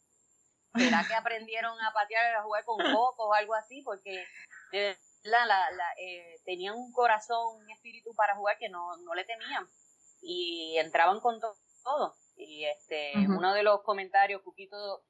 ¿Será 0.74 1.04
que 1.08 1.14
aprendieron 1.14 1.80
a 1.80 1.92
patear, 1.92 2.36
a 2.36 2.42
jugar 2.42 2.64
con 2.64 2.78
coco 2.78 3.28
o 3.28 3.34
algo 3.34 3.54
así? 3.54 3.82
Porque 3.82 4.24
la, 5.22 5.46
la, 5.46 5.70
la, 5.70 5.92
eh, 5.98 6.40
tenían 6.44 6.76
un 6.76 6.92
corazón, 6.92 7.56
un 7.56 7.70
espíritu 7.70 8.14
para 8.14 8.36
jugar 8.36 8.58
que 8.58 8.68
no, 8.68 8.96
no 8.98 9.14
le 9.14 9.24
temían. 9.24 9.66
Y 10.22 10.76
entraban 10.78 11.20
con 11.20 11.40
todo. 11.40 12.14
Y 12.36 12.64
este, 12.64 13.12
uno 13.16 13.52
de 13.54 13.62
los 13.62 13.82
comentarios, 13.82 14.42
Cuquito, 14.42 15.02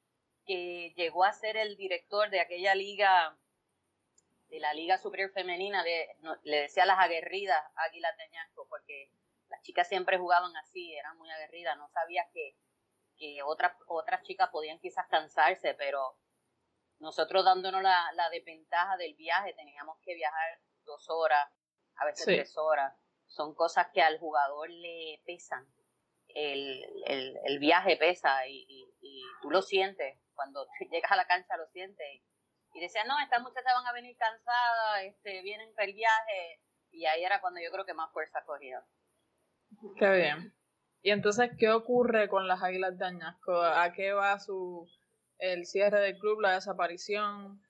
que 0.47 0.93
llegó 0.97 1.25
a 1.25 1.33
ser 1.33 1.57
el 1.57 1.77
director 1.77 2.31
de 2.31 2.41
aquella 2.41 2.75
liga, 2.75 3.37
de 4.49 4.59
la 4.59 4.75
Liga 4.75 4.99
Superior 4.99 5.31
Femenina, 5.31 5.85
de, 5.85 6.09
le 6.43 6.63
decía 6.63 6.83
a 6.83 6.87
las 6.87 6.99
aguerridas 6.99 7.63
Águilas 7.77 8.17
de 8.17 8.25
Añasco, 8.25 8.67
porque 8.69 9.13
las 9.49 9.63
chicas 9.63 9.89
siempre 9.89 10.19
jugaban 10.19 10.57
así, 10.57 10.93
eran 10.95 11.17
muy 11.19 11.31
aguerridas, 11.31 11.77
no 11.77 11.89
sabía 11.91 12.27
que, 12.33 12.57
que 13.21 13.43
otras, 13.45 13.77
otras 13.87 14.23
chicas 14.23 14.49
podían 14.51 14.79
quizás 14.81 15.07
cansarse, 15.09 15.75
pero 15.75 16.17
nosotros 16.99 17.45
dándonos 17.45 17.83
la, 17.83 18.11
la 18.15 18.31
desventaja 18.31 18.97
del 18.97 19.15
viaje, 19.15 19.53
teníamos 19.53 19.99
que 20.03 20.15
viajar 20.15 20.61
dos 20.85 21.09
horas, 21.11 21.47
a 21.97 22.07
veces 22.07 22.25
tres 22.25 22.57
horas. 22.57 22.95
Son 23.27 23.55
cosas 23.55 23.89
que 23.93 24.03
al 24.03 24.19
jugador 24.19 24.71
le 24.71 25.23
pesan 25.27 25.69
el, 26.35 27.39
el, 27.45 27.59
viaje 27.59 27.97
pesa 27.97 28.47
y, 28.47 28.65
y, 29.01 29.23
tú 29.43 29.51
lo 29.51 29.63
sientes, 29.63 30.19
cuando 30.35 30.67
llegas 30.91 31.13
a 31.13 31.17
la 31.17 31.27
cancha 31.27 31.57
lo 31.57 31.67
sientes. 31.69 32.07
Y, 32.73 32.81
decían, 32.81 33.07
no, 33.09 33.19
estas 33.21 33.43
muchachas 33.43 33.73
van 33.75 33.87
a 33.87 33.93
venir 33.93 34.17
cansadas, 34.17 35.03
este, 35.03 35.43
vienen 35.43 35.75
para 35.75 35.89
el 35.89 35.95
viaje, 35.95 36.61
y 36.93 37.05
ahí 37.07 37.25
era 37.25 37.41
cuando 37.41 37.61
yo 37.61 37.71
creo 37.71 37.85
que 37.85 37.95
más 37.95 38.13
fuerza 38.13 38.45
cogía. 38.45 38.83
Qué 39.99 40.11
bien. 40.11 40.55
Y 41.03 41.11
entonces, 41.11 41.51
¿qué 41.59 41.71
ocurre 41.71 42.29
con 42.29 42.47
las 42.47 42.63
Águilas 42.63 42.99
de 42.99 43.07
Añasco? 43.07 43.63
¿A 43.63 43.93
qué 43.93 44.13
va 44.13 44.39
su 44.39 44.87
el 45.39 45.65
cierre 45.65 46.01
del 46.01 46.19
club, 46.19 46.41
la 46.41 46.53
desaparición? 46.53 47.63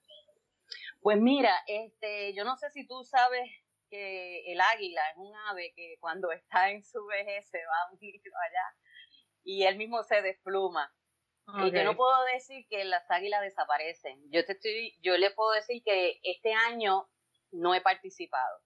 Pues 1.01 1.19
mira, 1.19 1.55
este, 1.67 2.35
yo 2.35 2.45
no 2.45 2.57
sé 2.57 2.71
si 2.71 2.87
tú 2.87 3.05
sabes 3.05 3.49
que 3.89 4.53
el 4.53 4.61
águila 4.61 5.01
es 5.11 5.17
un 5.17 5.35
ave 5.49 5.73
que 5.75 5.97
cuando 5.99 6.31
está 6.31 6.71
en 6.71 6.85
su 6.85 7.05
vejez 7.07 7.49
se 7.49 7.59
va 7.59 7.91
un 7.91 7.97
poquito 7.97 8.31
allá 8.49 8.77
y 9.43 9.65
él 9.65 9.77
mismo 9.77 10.03
se 10.03 10.23
despluma. 10.23 10.93
Y 11.65 11.73
yo 11.73 11.83
no 11.83 11.97
puedo 11.97 12.25
decir 12.33 12.65
que 12.69 12.85
las 12.85 13.11
águilas 13.11 13.41
desaparecen. 13.41 14.23
Yo 14.31 14.45
te 14.45 14.53
estoy, 14.53 14.97
yo 15.03 15.17
le 15.17 15.33
puedo 15.33 15.51
decir 15.51 15.83
que 15.85 16.21
este 16.23 16.53
año 16.53 17.11
no 17.51 17.75
he 17.75 17.81
participado, 17.81 18.61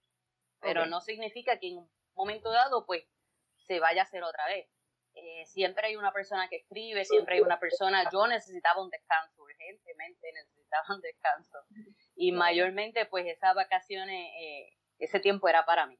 pero 0.59 0.85
no 0.85 1.01
significa 1.01 1.57
que 1.57 1.69
en 1.69 1.77
un 1.79 1.91
momento 2.13 2.51
dado 2.51 2.85
pues 2.85 3.03
se 3.65 3.79
vaya 3.79 4.01
a 4.01 4.05
hacer 4.05 4.23
otra 4.23 4.45
vez. 4.47 4.67
Eh, 5.13 5.45
siempre 5.45 5.87
hay 5.87 5.95
una 5.95 6.11
persona 6.11 6.49
que 6.49 6.57
escribe, 6.57 7.05
siempre 7.05 7.35
hay 7.35 7.41
una 7.41 7.59
persona, 7.59 8.09
yo 8.11 8.27
necesitaba 8.27 8.83
un 8.83 8.89
descanso, 8.89 9.43
urgentemente 9.43 10.31
necesitaba 10.33 10.83
un 10.95 11.01
descanso. 11.01 11.57
Y 12.15 12.31
mayormente 12.31 13.05
pues 13.05 13.25
esas 13.27 13.55
vacaciones 13.55 14.31
eh, 14.39 14.73
ese 14.99 15.19
tiempo 15.19 15.47
era 15.47 15.65
para 15.65 15.87
mí. 15.87 15.97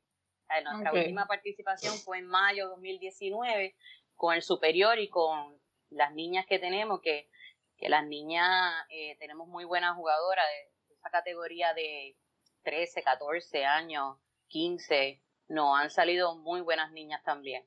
nuestra 0.64 0.94
última 0.94 1.28
participación 1.28 1.96
fue 1.96 2.18
en 2.20 2.28
mayo 2.28 2.66
de 2.66 2.70
2019 2.72 3.76
con 4.16 4.36
el 4.36 4.42
superior 4.42 5.00
y 5.00 5.10
con 5.10 5.62
las 5.90 6.14
niñas 6.14 6.46
que 6.46 6.60
tenemos, 6.60 7.00
que 7.02 7.30
que 7.78 7.90
las 7.90 8.06
niñas, 8.06 8.74
eh, 8.90 9.18
tenemos 9.20 9.48
muy 9.48 9.66
buenas 9.66 9.96
jugadoras 9.96 10.46
de 10.88 10.94
esa 10.94 11.10
categoría 11.10 11.74
de 11.74 12.18
13, 12.64 13.04
14 13.04 13.66
años, 13.66 14.18
15, 14.48 15.22
no, 15.48 15.76
han 15.76 15.90
salido 15.90 16.36
muy 16.36 16.62
buenas 16.62 16.92
niñas 16.92 17.24
también. 17.24 17.64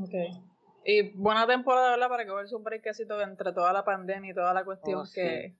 Ok. 0.00 0.14
Y 0.84 1.10
buena 1.10 1.46
temporada, 1.46 1.90
¿verdad? 1.90 2.08
Para 2.08 2.24
que 2.24 2.32
verse 2.32 2.56
un 2.56 2.64
breakcito 2.64 3.20
entre 3.20 3.52
toda 3.52 3.72
la 3.72 3.84
pandemia 3.84 4.32
y 4.32 4.34
toda 4.34 4.52
la 4.52 4.64
cuestión 4.64 5.00
oh, 5.00 5.12
que, 5.14 5.54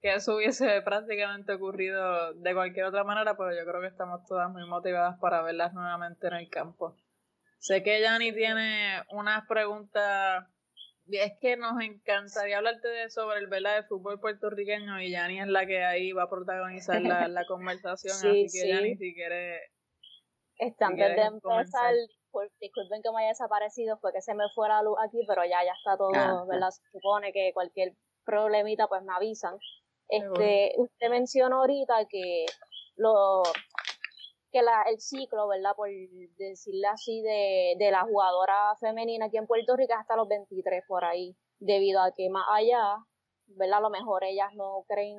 que 0.00 0.14
eso 0.14 0.36
hubiese 0.36 0.80
prácticamente 0.82 1.52
ocurrido 1.52 2.32
de 2.34 2.54
cualquier 2.54 2.86
otra 2.86 3.04
manera, 3.04 3.36
pero 3.36 3.54
yo 3.54 3.64
creo 3.68 3.80
que 3.80 3.88
estamos 3.88 4.24
todas 4.26 4.50
muy 4.50 4.66
motivadas 4.66 5.18
para 5.20 5.42
verlas 5.42 5.74
nuevamente 5.74 6.26
en 6.28 6.34
el 6.34 6.48
campo. 6.48 6.96
Sé 7.58 7.82
que 7.82 8.00
Yanni 8.00 8.32
tiene 8.32 9.04
unas 9.10 9.46
preguntas 9.46 10.46
es 11.10 11.32
que 11.40 11.56
nos 11.56 11.80
encantaría 11.82 12.58
hablarte 12.58 12.88
de 12.88 13.10
sobre 13.10 13.38
el 13.38 13.48
vela 13.48 13.74
de 13.74 13.82
fútbol 13.84 14.20
puertorriqueño 14.20 15.00
y 15.00 15.10
Yani 15.10 15.40
es 15.40 15.48
la 15.48 15.66
que 15.66 15.84
ahí 15.84 16.12
va 16.12 16.24
a 16.24 16.30
protagonizar 16.30 17.02
la, 17.02 17.28
la 17.28 17.44
conversación, 17.46 18.14
así 18.14 18.46
que 18.52 18.68
Yani 18.68 18.96
si 18.96 19.14
quiere 19.14 19.60
Este, 20.58 20.84
antes 20.84 21.16
de 21.16 21.22
empezar, 21.22 21.94
disculpen 22.60 23.02
que 23.02 23.10
me 23.10 23.22
haya 23.22 23.30
desaparecido, 23.30 23.98
fue 23.98 24.12
que 24.12 24.22
se 24.22 24.34
me 24.34 24.44
fue 24.54 24.68
la 24.68 24.82
luz 24.82 24.96
aquí, 25.04 25.18
pero 25.26 25.42
ya, 25.44 25.64
ya 25.64 25.72
está 25.72 25.96
todo, 25.96 26.12
ah, 26.14 26.44
¿verdad? 26.48 26.70
Se 26.70 26.82
supone 26.92 27.32
que 27.32 27.52
cualquier 27.52 27.94
problemita 28.24 28.86
pues 28.86 29.02
me 29.02 29.12
avisan. 29.12 29.56
Este, 30.08 30.72
usted 30.76 31.08
mencionó 31.08 31.60
ahorita 31.60 32.06
que 32.08 32.46
lo 32.96 33.42
que 34.52 34.62
la, 34.62 34.82
el 34.82 35.00
ciclo, 35.00 35.48
¿verdad? 35.48 35.74
Por 35.74 35.88
decirle 36.36 36.86
así, 36.86 37.22
de, 37.22 37.74
de 37.78 37.90
la 37.90 38.02
jugadora 38.02 38.76
femenina 38.78 39.26
aquí 39.26 39.38
en 39.38 39.46
Puerto 39.46 39.76
Rico 39.76 39.94
hasta 39.94 40.14
los 40.14 40.28
23 40.28 40.84
por 40.86 41.04
ahí, 41.04 41.34
debido 41.58 42.00
a 42.02 42.12
que 42.12 42.28
más 42.28 42.46
allá, 42.50 42.98
¿verdad? 43.46 43.78
A 43.78 43.80
lo 43.80 43.90
mejor 43.90 44.24
ellas 44.24 44.52
no 44.54 44.84
creen 44.86 45.18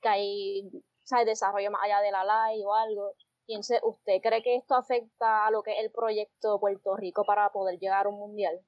que 0.00 0.08
hay, 0.08 0.70
¿sabes? 1.02 1.26
Desarrollo 1.26 1.70
más 1.70 1.82
allá 1.82 2.00
de 2.00 2.12
la 2.12 2.24
ley 2.24 2.62
o 2.64 2.72
algo. 2.72 3.14
Y 3.46 3.58
¿usted 3.58 4.20
cree 4.22 4.42
que 4.42 4.56
esto 4.56 4.74
afecta 4.74 5.46
a 5.46 5.50
lo 5.50 5.62
que 5.62 5.72
es 5.72 5.84
el 5.84 5.90
proyecto 5.90 6.58
Puerto 6.60 6.96
Rico 6.96 7.24
para 7.24 7.50
poder 7.50 7.78
llegar 7.78 8.06
a 8.06 8.08
un 8.08 8.18
mundial? 8.18 8.58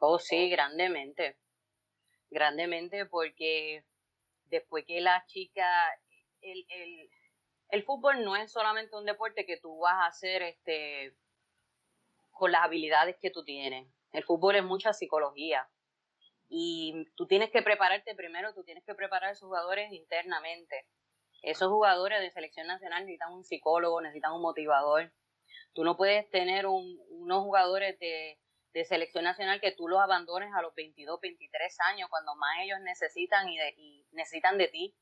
Oh, 0.00 0.18
sí, 0.18 0.48
grandemente. 0.48 1.36
Grandemente 2.30 3.06
porque 3.06 3.84
después 4.44 4.84
que 4.86 5.00
la 5.00 5.24
chica, 5.26 5.66
el, 6.40 6.64
el, 6.68 7.10
el 7.70 7.84
fútbol 7.84 8.24
no 8.24 8.36
es 8.36 8.52
solamente 8.52 8.96
un 8.96 9.04
deporte 9.04 9.46
que 9.46 9.56
tú 9.56 9.78
vas 9.78 9.94
a 9.94 10.06
hacer 10.06 10.42
este, 10.42 11.14
con 12.30 12.52
las 12.52 12.64
habilidades 12.64 13.16
que 13.20 13.30
tú 13.30 13.44
tienes. 13.44 13.86
El 14.12 14.24
fútbol 14.24 14.56
es 14.56 14.64
mucha 14.64 14.92
psicología. 14.92 15.68
Y 16.48 17.06
tú 17.16 17.26
tienes 17.26 17.50
que 17.50 17.62
prepararte 17.62 18.14
primero, 18.14 18.52
tú 18.54 18.64
tienes 18.64 18.84
que 18.84 18.94
preparar 18.94 19.30
a 19.30 19.32
esos 19.32 19.46
jugadores 19.46 19.92
internamente. 19.92 20.86
Esos 21.42 21.68
jugadores 21.68 22.20
de 22.20 22.30
selección 22.30 22.66
nacional 22.66 23.02
necesitan 23.02 23.32
un 23.32 23.44
psicólogo, 23.44 24.00
necesitan 24.00 24.32
un 24.32 24.42
motivador. 24.42 25.12
Tú 25.72 25.84
no 25.84 25.96
puedes 25.96 26.28
tener 26.30 26.66
unos 26.66 27.42
jugadores 27.44 27.98
de, 28.00 28.40
de, 28.72 28.84
selección 28.84 29.24
nacional 29.24 29.60
que 29.60 29.72
tú 29.72 29.86
los 29.86 30.00
abandones 30.00 30.52
a 30.52 30.60
los 30.60 30.74
22, 30.74 31.20
23 31.20 31.76
años, 31.92 32.10
cuando 32.10 32.34
más 32.34 32.58
ellos 32.62 32.80
necesitan 32.80 33.48
y, 33.48 33.58
y 33.76 34.06
necesitan 34.10 34.58
de 34.58 34.68
ti 34.68 34.96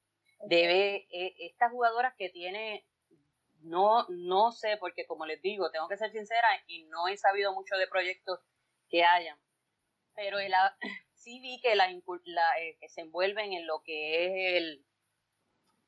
debe, 0.45 1.07
eh, 1.11 1.35
estas 1.41 1.71
jugadoras 1.71 2.15
que 2.17 2.29
tiene, 2.31 2.87
no, 3.61 4.07
no 4.09 4.53
sé, 4.53 4.77
porque 4.79 5.07
como 5.07 5.27
les 5.27 5.41
digo, 5.43 5.71
tengo 5.71 5.89
que 5.89 5.97
ser 5.97 6.11
sincera 6.11 6.49
y 6.67 6.85
no 6.85 7.09
he 7.09 7.17
sabido 7.17 7.53
mucho 7.53 7.77
de 7.77 7.89
proyectos 7.89 8.41
que 8.89 9.05
hayan, 9.05 9.39
pero 10.15 10.39
el, 10.39 10.53
sí 11.15 11.41
vi 11.41 11.61
que, 11.61 11.75
la, 11.75 11.89
la 12.25 12.61
eh, 12.61 12.79
se 12.89 13.03
envuelven 13.03 13.53
en 13.53 13.67
lo 13.67 13.83
que 13.83 14.27
es 14.27 14.63
el, 14.63 14.85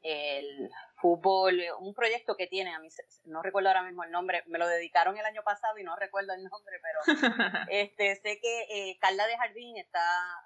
el 0.03 0.71
fútbol, 0.97 1.61
un 1.79 1.95
proyecto 1.95 2.37
que 2.37 2.47
tiene, 2.47 2.75
a 2.75 2.79
mí 2.79 2.89
no 3.25 3.43
recuerdo 3.43 3.69
ahora 3.69 3.83
mismo 3.83 4.05
el 4.05 4.11
nombre, 4.11 4.43
me 4.47 4.59
lo 4.59 4.67
dedicaron 4.67 5.17
el 5.17 5.25
año 5.25 5.43
pasado 5.43 5.79
y 5.79 5.85
no 5.85 5.97
recuerdo 5.97 6.33
el 6.35 6.43
nombre, 6.45 6.77
pero 6.83 7.01
este 7.71 8.17
sé 8.17 8.39
que 8.41 8.63
eh, 8.71 8.99
Carla 9.01 9.27
de 9.27 9.37
Jardín 9.37 9.77
está 9.79 10.03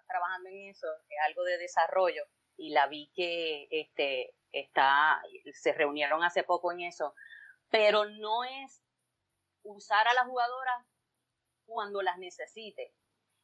trabajando 0.07 0.51
en 0.51 0.71
eso, 0.71 0.87
algo 1.27 1.43
de 1.45 1.59
desarrollo, 1.59 2.25
y 2.57 2.71
la 2.71 2.87
vi 2.87 3.11
que 3.14 3.69
este, 3.71 4.35
está, 4.53 5.23
se 5.53 5.73
reunieron 5.73 6.23
hace 6.23 6.43
poco 6.43 6.73
en 6.73 6.81
eso, 6.81 7.14
pero 7.71 8.05
no 8.05 8.45
es 8.45 8.83
usar 9.62 10.07
a 10.07 10.14
las 10.14 10.27
jugadoras 10.27 10.87
cuando 11.64 12.03
las 12.03 12.19
necesite. 12.19 12.95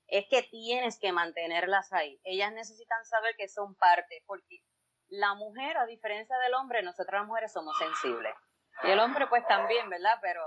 Es 0.06 0.26
que 0.28 0.42
tienes 0.42 0.98
que 0.98 1.12
mantenerlas 1.12 1.92
ahí. 1.92 2.20
Ellas 2.24 2.52
necesitan 2.52 3.04
saber 3.04 3.36
que 3.36 3.48
son 3.48 3.74
parte, 3.76 4.22
porque 4.26 4.62
la 5.08 5.34
mujer, 5.34 5.76
a 5.76 5.86
diferencia 5.86 6.36
del 6.38 6.54
hombre, 6.54 6.82
nosotras 6.82 7.20
las 7.20 7.28
mujeres 7.28 7.52
somos 7.52 7.76
sensibles. 7.78 8.34
Y 8.82 8.90
el 8.90 8.98
hombre 8.98 9.26
pues 9.28 9.46
también, 9.46 9.88
¿verdad? 9.88 10.18
Pero 10.22 10.42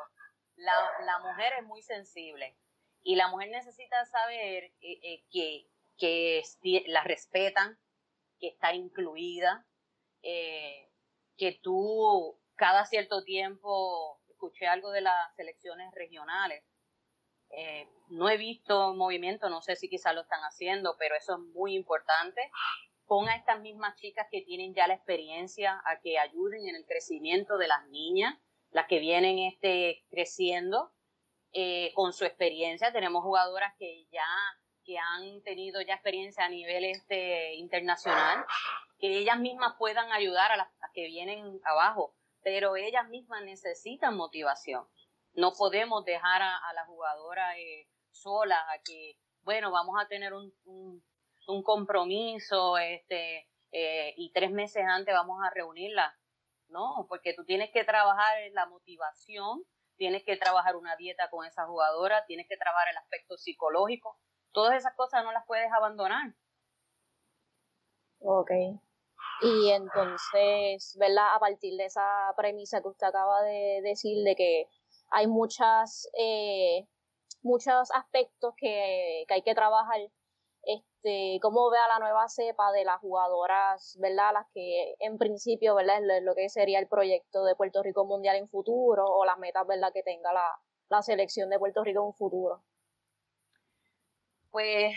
la, 0.55 0.73
la 1.05 1.19
mujer 1.19 1.53
es 1.59 1.65
muy 1.65 1.81
sensible. 1.81 2.57
Y 3.03 3.15
la 3.15 3.27
mujer 3.27 3.49
necesita 3.49 4.05
saber 4.05 4.63
eh, 4.81 4.99
eh, 5.03 5.23
que, 5.29 5.67
que 5.97 6.43
la 6.87 7.03
respetan, 7.03 7.77
que 8.43 8.49
está 8.49 8.73
incluida, 8.73 9.65
eh, 10.21 10.89
que 11.37 11.53
tú 11.63 12.37
cada 12.55 12.83
cierto 12.83 13.23
tiempo 13.23 14.19
escuché 14.27 14.67
algo 14.67 14.91
de 14.91 14.99
las 14.99 15.33
selecciones 15.37 15.93
regionales. 15.95 16.61
Eh, 17.51 17.87
no 18.09 18.27
he 18.27 18.35
visto 18.35 18.93
movimiento, 18.95 19.49
no 19.49 19.61
sé 19.61 19.77
si 19.77 19.87
quizás 19.87 20.13
lo 20.13 20.23
están 20.23 20.41
haciendo, 20.41 20.97
pero 20.99 21.15
eso 21.15 21.35
es 21.35 21.39
muy 21.53 21.73
importante. 21.73 22.41
Ponga 23.05 23.31
a 23.31 23.37
estas 23.37 23.61
mismas 23.61 23.95
chicas 23.95 24.27
que 24.29 24.41
tienen 24.41 24.73
ya 24.73 24.87
la 24.87 24.95
experiencia 24.95 25.81
a 25.85 26.01
que 26.01 26.19
ayuden 26.19 26.67
en 26.67 26.75
el 26.75 26.85
crecimiento 26.85 27.57
de 27.57 27.69
las 27.69 27.87
niñas, 27.87 28.37
las 28.71 28.87
que 28.87 28.99
vienen 28.99 29.39
este, 29.39 30.03
creciendo 30.09 30.91
eh, 31.53 31.93
con 31.95 32.11
su 32.11 32.25
experiencia. 32.25 32.91
Tenemos 32.91 33.23
jugadoras 33.23 33.73
que 33.79 34.05
ya 34.11 34.27
que 34.83 34.97
han 34.97 35.41
tenido 35.43 35.81
ya 35.81 35.95
experiencia 35.95 36.45
a 36.45 36.49
nivel 36.49 36.85
este, 36.85 37.55
internacional, 37.55 38.45
que 38.99 39.17
ellas 39.17 39.39
mismas 39.39 39.75
puedan 39.77 40.11
ayudar 40.11 40.51
a 40.51 40.57
las 40.57 40.67
que 40.93 41.07
vienen 41.07 41.59
abajo, 41.65 42.15
pero 42.43 42.75
ellas 42.75 43.07
mismas 43.09 43.43
necesitan 43.43 44.15
motivación. 44.15 44.87
No 45.33 45.53
podemos 45.53 46.05
dejar 46.05 46.41
a, 46.41 46.73
la 46.73 46.85
jugadora 46.85 47.57
eh, 47.57 47.87
sola 48.11 48.57
a 48.71 48.81
que, 48.83 49.17
bueno, 49.41 49.71
vamos 49.71 49.95
a 49.99 50.07
tener 50.07 50.33
un, 50.33 50.53
un, 50.65 51.63
compromiso 51.63 52.77
este, 52.77 53.49
eh, 53.71 54.13
y 54.17 54.31
tres 54.31 54.51
meses 54.51 54.83
antes 54.87 55.13
vamos 55.13 55.39
a 55.43 55.49
reunirla. 55.49 56.15
No, 56.67 57.05
porque 57.07 57.33
tú 57.33 57.45
tienes 57.45 57.71
que 57.71 57.83
trabajar 57.83 58.37
la 58.53 58.65
motivación, 58.65 59.63
tienes 59.97 60.23
que 60.23 60.37
trabajar 60.37 60.75
una 60.75 60.95
dieta 60.95 61.29
con 61.29 61.45
esa 61.45 61.65
jugadora, 61.65 62.25
tienes 62.25 62.47
que 62.47 62.57
trabajar 62.57 62.89
el 62.89 62.97
aspecto 62.97 63.37
psicológico, 63.37 64.19
todas 64.53 64.75
esas 64.75 64.93
cosas 64.95 65.23
no 65.23 65.31
las 65.31 65.45
puedes 65.45 65.71
abandonar. 65.71 66.33
Ok. 68.19 68.51
Y 69.41 69.71
entonces, 69.71 70.95
¿verdad? 70.97 71.35
A 71.35 71.39
partir 71.39 71.75
de 71.75 71.85
esa 71.85 72.33
premisa 72.37 72.81
que 72.81 72.87
usted 72.87 73.07
acaba 73.07 73.41
de 73.43 73.81
decir, 73.83 74.23
de 74.23 74.35
que 74.35 74.67
hay 75.09 75.27
muchas, 75.27 76.09
eh, 76.17 76.87
muchos 77.41 77.91
aspectos 77.91 78.53
que, 78.57 79.25
hay 79.27 79.41
que 79.41 79.55
trabajar, 79.55 79.99
este, 80.63 81.39
¿cómo 81.41 81.69
ve 81.69 81.77
a 81.77 81.87
la 81.89 81.99
nueva 81.99 82.29
cepa 82.29 82.71
de 82.71 82.85
las 82.85 82.99
jugadoras, 83.01 83.97
¿verdad? 83.99 84.31
Las 84.33 84.47
que 84.53 84.95
en 84.99 85.17
principio, 85.17 85.75
¿verdad? 85.75 85.97
Es 85.97 86.23
lo 86.23 86.35
que 86.35 86.47
sería 86.47 86.79
el 86.79 86.87
proyecto 86.87 87.43
de 87.43 87.55
Puerto 87.55 87.83
Rico 87.83 88.05
Mundial 88.05 88.37
en 88.37 88.47
futuro 88.47 89.05
o 89.05 89.25
las 89.25 89.37
metas, 89.39 89.67
¿verdad? 89.67 89.91
Que 89.93 90.03
tenga 90.03 90.31
la, 90.31 90.47
la 90.89 91.01
selección 91.01 91.49
de 91.49 91.59
Puerto 91.59 91.83
Rico 91.83 92.05
en 92.05 92.13
futuro. 92.13 92.63
Pues 94.53 94.95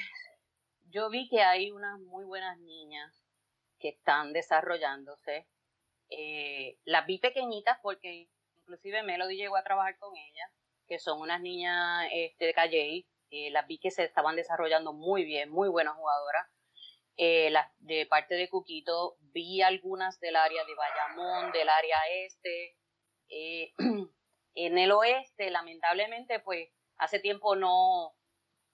yo 0.90 1.08
vi 1.08 1.30
que 1.30 1.40
hay 1.40 1.70
unas 1.70 1.98
muy 1.98 2.26
buenas 2.26 2.58
niñas 2.58 3.24
que 3.80 3.88
están 3.88 4.34
desarrollándose. 4.34 5.48
Eh, 6.10 6.76
las 6.84 7.06
vi 7.06 7.16
pequeñitas 7.16 7.78
porque 7.80 8.28
inclusive 8.58 9.02
Melody 9.02 9.38
llegó 9.38 9.56
a 9.56 9.64
trabajar 9.64 9.96
con 9.96 10.14
ellas, 10.14 10.50
que 10.86 10.98
son 10.98 11.22
unas 11.22 11.40
niñas 11.40 12.06
este, 12.12 12.44
de 12.44 12.52
Calle. 12.52 13.06
Eh, 13.30 13.50
las 13.50 13.66
vi 13.66 13.78
que 13.78 13.90
se 13.90 14.04
estaban 14.04 14.36
desarrollando 14.36 14.92
muy 14.92 15.24
bien, 15.24 15.48
muy 15.48 15.70
buenas 15.70 15.96
jugadoras. 15.96 16.46
Eh, 17.16 17.50
de 17.78 18.04
parte 18.04 18.34
de 18.34 18.50
Cuquito 18.50 19.16
vi 19.20 19.62
algunas 19.62 20.20
del 20.20 20.36
área 20.36 20.66
de 20.66 20.74
Bayamón, 20.74 21.52
del 21.52 21.70
área 21.70 21.96
este. 22.26 22.76
en 24.54 24.76
el 24.76 24.92
oeste, 24.92 25.50
lamentablemente, 25.50 26.40
pues 26.40 26.68
hace 26.98 27.20
tiempo 27.20 27.56
no, 27.56 28.15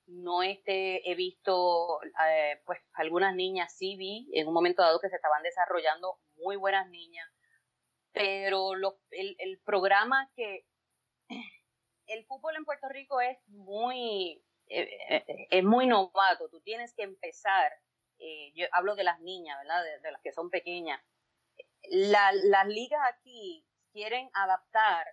no 0.07 0.43
este, 0.43 1.09
he 1.11 1.15
visto, 1.15 2.01
eh, 2.29 2.61
pues 2.65 2.81
algunas 2.95 3.35
niñas 3.35 3.75
sí 3.77 3.97
vi 3.97 4.29
en 4.35 4.49
un 4.49 4.55
momento 4.55 4.83
dado 4.83 5.01
que 5.01 5.09
se 5.09 5.17
estaban 5.17 5.43
desarrollando 5.43 6.19
muy 6.37 6.57
buenas 6.57 6.89
niñas, 6.89 7.29
pero 8.13 8.73
el, 9.11 9.37
el, 9.39 9.61
programa 9.65 10.31
que 10.35 10.67
el 12.07 12.25
fútbol 12.27 12.57
en 12.57 12.65
Puerto 12.65 12.89
Rico 12.89 13.21
es 13.21 13.39
muy, 13.47 14.45
es 14.67 15.65
muy 15.65 15.87
novato, 15.87 16.49
tú 16.51 16.61
tienes 16.61 16.95
que 16.95 17.03
empezar, 17.03 17.73
yo 18.55 18.67
hablo 18.73 18.95
de 18.95 19.05
las 19.05 19.21
niñas, 19.21 19.59
¿verdad? 19.59 19.83
De, 20.03 20.11
las 20.13 20.23
que 20.23 20.33
son 20.33 20.51
pequeñas. 20.51 21.01
las 21.91 22.67
ligas 22.67 23.01
aquí 23.09 23.67
quieren 23.93 24.31
adaptar 24.35 25.07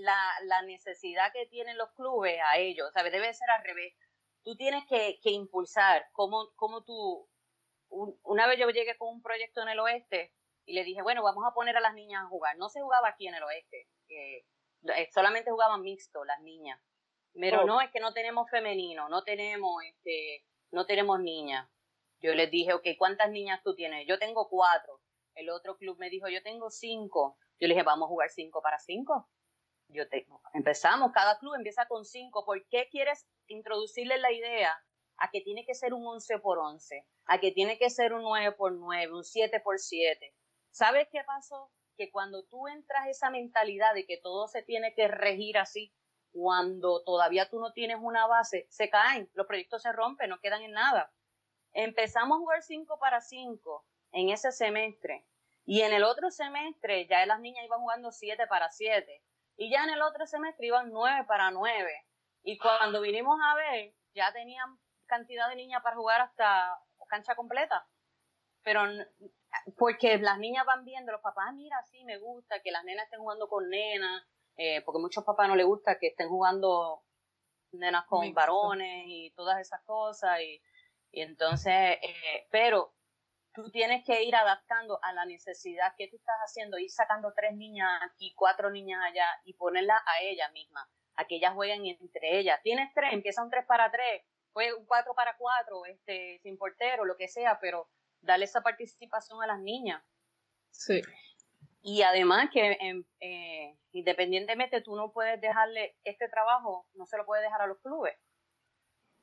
la, 0.00 0.62
necesidad 0.62 1.32
que 1.32 1.46
tienen 1.46 1.76
los 1.76 1.90
clubes 1.92 2.40
a 2.44 2.58
ellos, 2.58 2.90
¿sabes? 2.92 3.12
Debe 3.12 3.32
ser 3.34 3.50
al 3.50 3.64
revés. 3.64 3.94
Tú 4.44 4.56
tienes 4.56 4.84
que, 4.86 5.18
impulsar, 5.24 6.06
como, 6.12 6.50
como 6.56 6.84
tú, 6.84 7.28
una 7.88 8.46
vez 8.46 8.58
yo 8.58 8.68
llegué 8.70 8.96
con 8.96 9.08
un 9.08 9.22
proyecto 9.22 9.62
en 9.62 9.70
el 9.70 9.80
oeste 9.80 10.32
y 10.66 10.74
le 10.74 10.84
dije, 10.84 11.02
bueno, 11.02 11.22
vamos 11.22 11.44
a 11.46 11.54
poner 11.54 11.76
a 11.76 11.80
las 11.80 11.94
niñas 11.94 12.24
a 12.24 12.28
jugar. 12.28 12.56
No 12.58 12.68
se 12.68 12.80
jugaba 12.80 13.08
aquí 13.08 13.26
en 13.26 13.34
el 13.34 13.42
oeste, 13.42 13.88
eh, 14.08 14.44
solamente 15.12 15.50
jugaban 15.50 15.82
mixto 15.82 16.24
las 16.24 16.40
niñas. 16.40 16.80
Pero 17.32 17.62
oh. 17.62 17.66
no, 17.66 17.80
es 17.80 17.90
que 17.90 18.00
no 18.00 18.12
tenemos 18.12 18.48
femenino, 18.50 19.08
no 19.08 19.24
tenemos, 19.24 19.82
este, 19.82 20.44
no 20.70 20.86
tenemos 20.86 21.20
niñas. 21.20 21.68
Yo 22.20 22.34
les 22.34 22.50
dije, 22.50 22.74
ok, 22.74 22.86
¿cuántas 22.98 23.30
niñas 23.30 23.60
tú 23.62 23.74
tienes? 23.74 24.06
Yo 24.06 24.18
tengo 24.18 24.48
cuatro. 24.48 25.00
El 25.34 25.50
otro 25.50 25.76
club 25.76 25.98
me 25.98 26.10
dijo, 26.10 26.28
yo 26.28 26.42
tengo 26.42 26.70
cinco. 26.70 27.38
Yo 27.58 27.66
le 27.66 27.74
dije, 27.74 27.84
vamos 27.84 28.06
a 28.06 28.08
jugar 28.08 28.30
cinco 28.30 28.62
para 28.62 28.78
cinco 28.78 29.28
yo 29.94 30.08
tengo. 30.08 30.42
Empezamos, 30.52 31.12
cada 31.12 31.38
club 31.38 31.54
empieza 31.54 31.86
con 31.86 32.04
cinco. 32.04 32.44
¿Por 32.44 32.66
qué 32.68 32.88
quieres 32.90 33.26
introducirle 33.46 34.18
la 34.18 34.32
idea 34.32 34.76
a 35.16 35.30
que 35.30 35.40
tiene 35.40 35.64
que 35.64 35.74
ser 35.74 35.94
un 35.94 36.06
11 36.06 36.38
por 36.40 36.58
11, 36.58 37.06
a 37.26 37.38
que 37.38 37.52
tiene 37.52 37.78
que 37.78 37.88
ser 37.88 38.12
un 38.12 38.22
9 38.22 38.52
por 38.52 38.72
9, 38.72 39.12
un 39.12 39.24
7 39.24 39.60
por 39.60 39.78
7? 39.78 40.34
¿Sabes 40.70 41.08
qué 41.10 41.22
pasó? 41.24 41.70
Que 41.96 42.10
cuando 42.10 42.44
tú 42.44 42.66
entras 42.66 43.06
esa 43.08 43.30
mentalidad 43.30 43.94
de 43.94 44.04
que 44.04 44.18
todo 44.18 44.48
se 44.48 44.62
tiene 44.62 44.92
que 44.94 45.06
regir 45.06 45.56
así, 45.56 45.94
cuando 46.32 47.04
todavía 47.04 47.48
tú 47.48 47.60
no 47.60 47.72
tienes 47.72 47.98
una 48.00 48.26
base, 48.26 48.66
se 48.68 48.90
caen, 48.90 49.30
los 49.34 49.46
proyectos 49.46 49.82
se 49.82 49.92
rompen, 49.92 50.28
no 50.28 50.40
quedan 50.40 50.62
en 50.62 50.72
nada. 50.72 51.12
Empezamos 51.72 52.36
a 52.36 52.38
jugar 52.40 52.62
5 52.62 52.98
para 52.98 53.20
5 53.20 53.86
en 54.12 54.30
ese 54.30 54.50
semestre 54.50 55.24
y 55.64 55.82
en 55.82 55.92
el 55.92 56.02
otro 56.02 56.30
semestre 56.32 57.06
ya 57.06 57.24
las 57.26 57.40
niñas 57.40 57.64
iban 57.64 57.80
jugando 57.80 58.10
7 58.10 58.46
para 58.48 58.68
7 58.70 59.22
y 59.56 59.70
ya 59.70 59.84
en 59.84 59.90
el 59.90 60.02
otro 60.02 60.26
semestre 60.26 60.66
iban 60.66 60.90
nueve 60.90 61.24
para 61.26 61.50
nueve. 61.50 62.06
Y 62.42 62.58
cuando 62.58 63.00
vinimos 63.00 63.38
a 63.42 63.54
ver, 63.54 63.94
ya 64.14 64.32
tenían 64.32 64.78
cantidad 65.06 65.48
de 65.48 65.56
niñas 65.56 65.82
para 65.82 65.96
jugar 65.96 66.20
hasta 66.20 66.78
cancha 67.08 67.34
completa. 67.34 67.86
Pero 68.62 68.82
porque 69.76 70.18
las 70.18 70.38
niñas 70.38 70.66
van 70.66 70.84
viendo, 70.84 71.12
los 71.12 71.20
papás, 71.20 71.52
mira, 71.54 71.82
sí, 71.84 72.04
me 72.04 72.18
gusta 72.18 72.60
que 72.60 72.70
las 72.70 72.84
nenas 72.84 73.04
estén 73.04 73.20
jugando 73.20 73.48
con 73.48 73.68
nenas, 73.68 74.26
eh, 74.56 74.82
porque 74.82 74.98
a 74.98 75.02
muchos 75.02 75.24
papás 75.24 75.48
no 75.48 75.56
les 75.56 75.66
gusta 75.66 75.98
que 75.98 76.08
estén 76.08 76.28
jugando 76.28 77.02
nenas 77.72 78.04
con 78.06 78.32
varones 78.32 79.04
y 79.06 79.32
todas 79.36 79.60
esas 79.60 79.82
cosas. 79.82 80.40
Y, 80.40 80.62
y 81.10 81.22
entonces, 81.22 81.98
eh, 82.02 82.46
pero 82.50 82.93
tú 83.54 83.70
tienes 83.70 84.04
que 84.04 84.24
ir 84.24 84.34
adaptando 84.34 84.98
a 85.02 85.12
la 85.12 85.24
necesidad 85.24 85.94
que 85.96 86.08
tú 86.08 86.16
estás 86.16 86.36
haciendo, 86.44 86.78
ir 86.78 86.90
sacando 86.90 87.32
tres 87.34 87.54
niñas 87.54 87.88
aquí, 88.02 88.34
cuatro 88.34 88.70
niñas 88.70 89.00
allá 89.04 89.26
y 89.44 89.54
ponerlas 89.54 90.02
a 90.06 90.22
ellas 90.22 90.52
mismas, 90.52 90.86
a 91.14 91.24
que 91.24 91.36
ellas 91.36 91.54
jueguen 91.54 91.86
entre 91.86 92.38
ellas. 92.38 92.60
Tienes 92.62 92.92
tres, 92.94 93.12
empieza 93.12 93.42
un 93.42 93.50
tres 93.50 93.64
para 93.64 93.90
tres, 93.90 94.22
fue 94.52 94.74
un 94.74 94.84
cuatro 94.86 95.14
para 95.14 95.36
cuatro, 95.36 95.86
este, 95.86 96.40
sin 96.42 96.58
portero, 96.58 97.04
lo 97.04 97.16
que 97.16 97.28
sea, 97.28 97.58
pero 97.60 97.88
dale 98.20 98.44
esa 98.44 98.62
participación 98.62 99.40
a 99.42 99.46
las 99.46 99.60
niñas. 99.60 100.02
Sí. 100.70 101.00
Y 101.82 102.02
además 102.02 102.48
que 102.52 102.76
em, 102.80 103.04
eh, 103.20 103.76
independientemente 103.92 104.80
tú 104.80 104.96
no 104.96 105.12
puedes 105.12 105.40
dejarle 105.40 105.96
este 106.02 106.28
trabajo, 106.28 106.86
no 106.94 107.06
se 107.06 107.16
lo 107.16 107.24
puedes 107.24 107.44
dejar 107.44 107.62
a 107.62 107.66
los 107.66 107.78
clubes. 107.78 108.16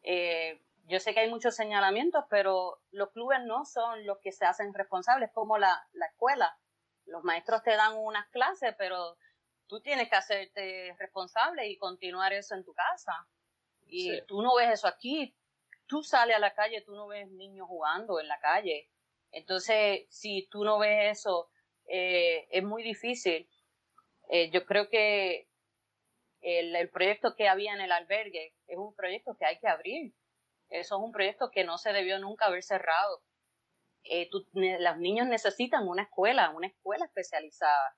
Eh, 0.03 0.61
yo 0.91 0.99
sé 0.99 1.13
que 1.13 1.21
hay 1.21 1.29
muchos 1.29 1.55
señalamientos, 1.55 2.25
pero 2.29 2.81
los 2.91 3.11
clubes 3.11 3.39
no 3.45 3.63
son 3.63 4.05
los 4.05 4.19
que 4.19 4.33
se 4.33 4.45
hacen 4.45 4.73
responsables, 4.73 5.31
como 5.33 5.57
la, 5.57 5.87
escuela. 6.11 6.59
Los 7.05 7.23
maestros 7.23 7.63
te 7.63 7.71
dan 7.71 7.95
unas 7.95 8.27
clases, 8.29 8.75
pero 8.77 9.17
tú 9.67 9.79
tienes 9.79 10.09
que 10.09 10.17
hacerte 10.17 10.93
responsable 10.99 11.69
y 11.69 11.77
continuar 11.77 12.33
eso 12.33 12.55
en 12.55 12.65
tu 12.65 12.73
casa. 12.73 13.13
Y 13.87 14.21
tú 14.23 14.41
no 14.41 14.53
ves 14.55 14.69
eso 14.69 14.87
aquí. 14.87 15.33
Tú 15.87 16.03
sales 16.03 16.35
a 16.35 16.39
la 16.39 16.53
calle, 16.53 16.81
tú 16.81 16.93
no 16.93 17.07
ves 17.07 17.29
niños 17.31 17.67
jugando 17.69 18.19
en 18.19 18.27
la 18.27 18.39
calle. 18.39 18.89
Entonces, 19.31 20.07
si 20.09 20.47
tú 20.51 20.65
no 20.65 20.77
ves 20.77 21.19
eso, 21.19 21.49
eh, 21.87 22.49
es 22.51 22.63
muy 22.63 22.83
difícil. 22.83 23.49
Eh, 24.27 24.49
yo 24.51 24.65
creo 24.65 24.89
que 24.89 25.47
el, 26.41 26.75
el 26.75 26.89
proyecto 26.89 27.33
que 27.33 27.47
había 27.47 27.73
en 27.73 27.79
el 27.81 27.93
albergue 27.93 28.55
es 28.67 28.77
un 28.77 28.93
proyecto 28.93 29.37
que 29.37 29.45
hay 29.45 29.57
que 29.57 29.69
abrir 29.69 30.13
eso 30.71 30.95
es 30.95 31.01
un 31.01 31.11
proyecto 31.11 31.51
que 31.51 31.63
no 31.63 31.77
se 31.77 31.93
debió 31.93 32.17
nunca 32.19 32.45
haber 32.45 32.63
cerrado. 32.63 33.21
Eh, 34.03 34.29
los 34.53 34.97
niños 34.97 35.27
necesitan 35.27 35.87
una 35.87 36.03
escuela, 36.03 36.49
una 36.49 36.67
escuela 36.67 37.05
especializada. 37.05 37.95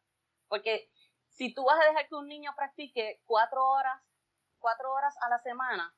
Porque 0.48 0.90
si 1.30 1.54
tú 1.54 1.64
vas 1.64 1.80
a 1.80 1.88
dejar 1.88 2.08
que 2.08 2.16
un 2.16 2.28
niño 2.28 2.52
practique 2.56 3.22
cuatro 3.26 3.64
horas, 3.64 4.02
cuatro 4.60 4.92
horas 4.92 5.16
a 5.22 5.30
la 5.30 5.40
semana, 5.40 5.96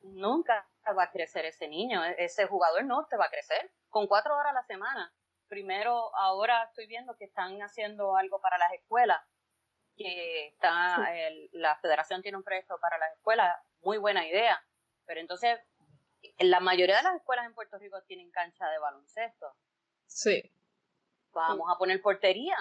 nunca 0.00 0.68
va 0.96 1.04
a 1.04 1.10
crecer 1.10 1.44
ese 1.46 1.68
niño. 1.68 2.04
E-, 2.04 2.16
ese 2.18 2.46
jugador 2.46 2.84
no 2.84 3.06
te 3.06 3.16
va 3.16 3.26
a 3.26 3.30
crecer. 3.30 3.72
Con 3.88 4.08
cuatro 4.08 4.36
horas 4.36 4.50
a 4.50 4.54
la 4.54 4.64
semana. 4.64 5.14
Primero, 5.48 6.14
ahora 6.16 6.64
estoy 6.64 6.86
viendo 6.88 7.16
que 7.16 7.26
están 7.26 7.62
haciendo 7.62 8.16
algo 8.16 8.40
para 8.40 8.58
las 8.58 8.72
escuelas, 8.72 9.22
que 9.96 10.48
está, 10.48 11.08
la 11.52 11.76
federación 11.76 12.20
tiene 12.20 12.36
un 12.36 12.42
proyecto 12.42 12.76
para 12.80 12.98
las 12.98 13.12
escuelas, 13.14 13.56
muy 13.82 13.98
buena 13.98 14.26
idea. 14.26 14.60
Pero 15.06 15.20
entonces 15.20 15.60
la 16.38 16.60
mayoría 16.60 16.96
de 16.98 17.02
las 17.02 17.16
escuelas 17.16 17.46
en 17.46 17.54
Puerto 17.54 17.78
Rico 17.78 18.02
tienen 18.02 18.30
cancha 18.30 18.68
de 18.68 18.78
baloncesto. 18.78 19.46
Sí. 20.06 20.52
Vamos 21.32 21.68
a 21.70 21.78
poner 21.78 22.00
portería. 22.00 22.56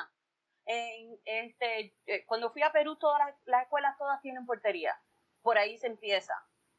En, 0.65 1.19
este, 1.25 1.95
eh, 2.07 2.25
cuando 2.25 2.51
fui 2.51 2.63
a 2.63 2.71
Perú, 2.71 2.95
todas 2.97 3.21
las, 3.45 3.63
escuelas 3.63 3.97
todas 3.97 4.21
tienen 4.21 4.45
portería. 4.45 4.99
Por 5.41 5.57
ahí 5.57 5.77
se 5.77 5.87
empieza. 5.87 6.33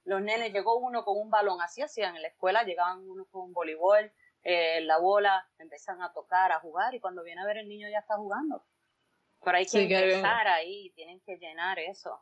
Los 0.05 0.21
nenes, 0.23 0.53
llegó 0.53 0.77
uno 0.77 1.05
con 1.05 1.19
un 1.19 1.31
balón, 1.31 1.61
así 1.61 1.83
hacían 1.83 2.17
en 2.17 2.23
la 2.23 2.29
escuela, 2.29 2.65
llegaban 2.65 3.09
uno 3.09 3.25
con 3.27 3.43
un 3.43 3.53
voleibol, 3.53 4.13
eh, 4.43 4.81
la 4.83 4.99
bola, 4.99 5.49
empiezan 5.59 6.03
a 6.03 6.13
tocar, 6.13 6.53
a 6.53 6.61
jugar, 6.61 6.95
y 6.95 7.01
cuando 7.01 7.25
viene 7.25 7.43
a 7.43 7.47
ver 7.47 7.59
el 7.59 7.69
niño 7.69 7.89
ya 7.89 8.01
está 8.01 8.17
jugando. 8.17 8.65
Pero 9.43 9.57
hay 9.57 9.67
que 9.67 9.83
empezar 9.83 10.47
ahí, 10.49 10.91
tienen 10.91 11.21
que 11.21 11.37
llenar 11.39 11.79
eso. 11.79 12.21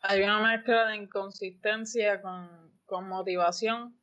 Hay 0.00 0.22
una 0.22 0.40
mezcla 0.40 0.86
de 0.86 0.96
inconsistencia 0.96 2.20
con, 2.20 2.71
con 2.86 3.08
motivación 3.08 4.02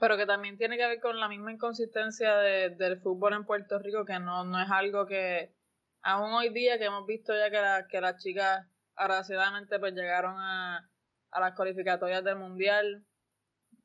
pero 0.00 0.16
que 0.16 0.26
también 0.26 0.56
tiene 0.56 0.78
que 0.78 0.86
ver 0.86 1.00
con 1.00 1.20
la 1.20 1.28
misma 1.28 1.52
inconsistencia 1.52 2.34
del 2.38 3.00
fútbol 3.02 3.34
en 3.34 3.44
Puerto 3.44 3.78
Rico, 3.78 4.06
que 4.06 4.18
no, 4.18 4.44
no 4.44 4.60
es 4.60 4.70
algo 4.70 5.06
que 5.06 5.54
aún 6.02 6.32
hoy 6.32 6.48
día 6.48 6.78
que 6.78 6.86
hemos 6.86 7.06
visto 7.06 7.34
ya 7.36 7.50
que, 7.50 7.60
la, 7.60 7.86
que 7.86 8.00
las 8.00 8.16
chicas 8.22 8.66
agraciadamente 8.96 9.78
pues 9.78 9.92
llegaron 9.92 10.36
a, 10.38 10.90
a 11.30 11.40
las 11.40 11.54
cualificatorias 11.54 12.24
del 12.24 12.36
mundial, 12.36 13.04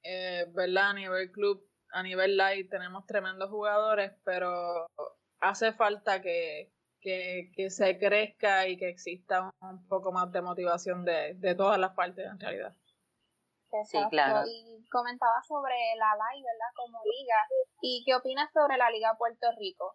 eh, 0.04 0.46
¿verdad? 0.54 0.92
A 0.92 0.94
nivel 0.94 1.32
club, 1.32 1.68
a 1.92 2.02
nivel 2.02 2.38
light 2.38 2.70
tenemos 2.70 3.06
tremendos 3.06 3.50
jugadores, 3.50 4.14
pero 4.24 4.88
hace 5.42 5.74
falta 5.74 6.22
que, 6.22 6.72
que, 7.02 7.52
que 7.54 7.70
se 7.70 8.00
crezca 8.00 8.70
y 8.70 8.78
que 8.78 8.88
exista 8.88 9.52
un 9.60 9.86
poco 9.90 10.14
más 10.14 10.32
de 10.32 10.42
motivación 10.42 11.04
de, 11.04 11.34
de 11.36 11.56
todas 11.56 11.78
las 11.78 11.92
partes 11.92 12.26
en 12.26 12.40
realidad. 12.40 12.74
Sí, 13.84 13.98
claro. 14.10 14.44
Y 14.48 14.88
comentaba 14.90 15.42
sobre 15.48 15.76
la 15.98 16.16
LAI, 16.16 16.42
¿verdad? 16.42 16.72
Como 16.76 17.00
liga. 17.04 17.38
¿Y 17.82 18.04
qué 18.06 18.16
opinas 18.16 18.52
sobre 18.54 18.78
la 18.78 18.90
Liga 18.90 19.16
Puerto 19.18 19.48
Rico? 19.58 19.94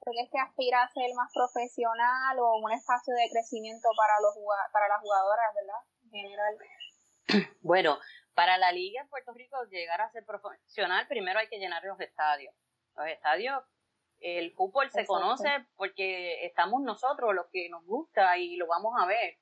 ¿Crees 0.00 0.28
que 0.30 0.38
aspira 0.38 0.82
a 0.82 0.92
ser 0.92 1.10
más 1.14 1.32
profesional 1.32 2.38
o 2.38 2.56
un 2.56 2.72
espacio 2.72 3.14
de 3.14 3.30
crecimiento 3.30 3.88
para, 3.96 4.14
los, 4.20 4.34
para 4.72 4.88
las 4.88 5.00
jugadoras, 5.00 5.54
¿verdad? 5.54 5.80
En 6.04 6.10
general. 6.10 6.58
Bueno, 7.62 7.98
para 8.34 8.58
la 8.58 8.72
liga 8.72 9.00
en 9.00 9.08
Puerto 9.08 9.32
Rico 9.32 9.56
llegar 9.70 10.00
a 10.00 10.10
ser 10.10 10.24
profesional, 10.26 11.06
primero 11.06 11.38
hay 11.38 11.48
que 11.48 11.58
llenar 11.58 11.84
los 11.84 12.00
estadios. 12.00 12.52
Los 12.96 13.06
estadios, 13.06 13.62
el 14.18 14.52
fútbol 14.52 14.90
se 14.90 15.06
conoce 15.06 15.48
porque 15.76 16.44
estamos 16.44 16.82
nosotros, 16.82 17.34
los 17.34 17.46
que 17.52 17.68
nos 17.70 17.84
gusta 17.84 18.36
y 18.38 18.56
lo 18.56 18.66
vamos 18.66 18.94
a 18.98 19.06
ver. 19.06 19.38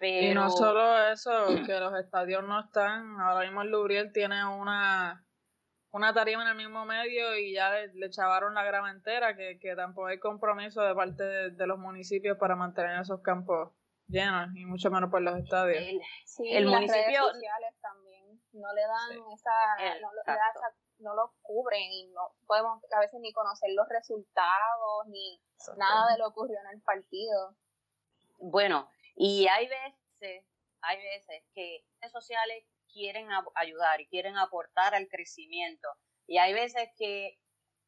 Y 0.00 0.32
no 0.32 0.50
solo 0.50 1.08
eso, 1.08 1.46
que 1.66 1.80
los 1.80 1.94
estadios 1.94 2.44
no 2.44 2.60
están, 2.60 3.20
ahora 3.20 3.44
mismo 3.44 3.62
el 3.62 3.70
Lubriel 3.70 4.12
tiene 4.12 4.44
una, 4.44 5.26
una 5.90 6.14
tarima 6.14 6.42
en 6.42 6.48
el 6.48 6.56
mismo 6.56 6.84
medio 6.84 7.36
y 7.36 7.54
ya 7.54 7.70
le, 7.70 7.88
le 7.94 8.10
chavaron 8.10 8.54
la 8.54 8.62
grama 8.62 8.92
entera, 8.92 9.36
que, 9.36 9.58
tampoco 9.74 10.06
hay 10.06 10.20
compromiso 10.20 10.82
de 10.82 10.94
parte 10.94 11.24
de, 11.24 11.66
los 11.66 11.78
municipios 11.78 12.38
para 12.38 12.54
mantener 12.54 13.00
esos 13.00 13.20
campos 13.22 13.72
llenos 14.06 14.48
y 14.54 14.64
mucho 14.66 14.90
menos 14.90 15.10
por 15.10 15.20
los 15.20 15.36
estadios. 15.36 15.82
El, 15.82 16.00
sí, 16.24 16.48
el 16.54 16.70
las 16.70 16.80
redes 16.80 17.18
sociales 17.18 17.74
también 17.82 18.40
no 18.52 18.72
le 18.72 18.82
dan 18.82 19.32
esa, 19.34 20.00
no, 20.00 20.10
no 21.00 21.14
lo 21.14 21.34
cubren 21.42 21.90
y 21.90 22.06
no 22.12 22.34
podemos 22.46 22.80
a 22.92 23.00
veces 23.00 23.20
ni 23.20 23.32
conocer 23.32 23.70
los 23.74 23.88
resultados 23.88 25.06
ni 25.08 25.40
nada 25.76 26.12
de 26.12 26.18
lo 26.18 26.26
que 26.26 26.30
ocurrió 26.30 26.58
en 26.60 26.76
el 26.76 26.82
partido. 26.82 27.56
Bueno, 28.38 28.88
y 29.20 29.48
hay 29.48 29.66
veces, 29.66 30.44
hay 30.80 30.96
veces 30.96 31.42
que 31.52 31.84
redes 32.00 32.12
sociales 32.12 32.64
quieren 32.92 33.28
ayudar 33.56 34.00
y 34.00 34.06
quieren 34.06 34.36
aportar 34.36 34.94
al 34.94 35.08
crecimiento. 35.08 35.88
Y 36.28 36.38
hay 36.38 36.54
veces 36.54 36.88
que 36.96 37.36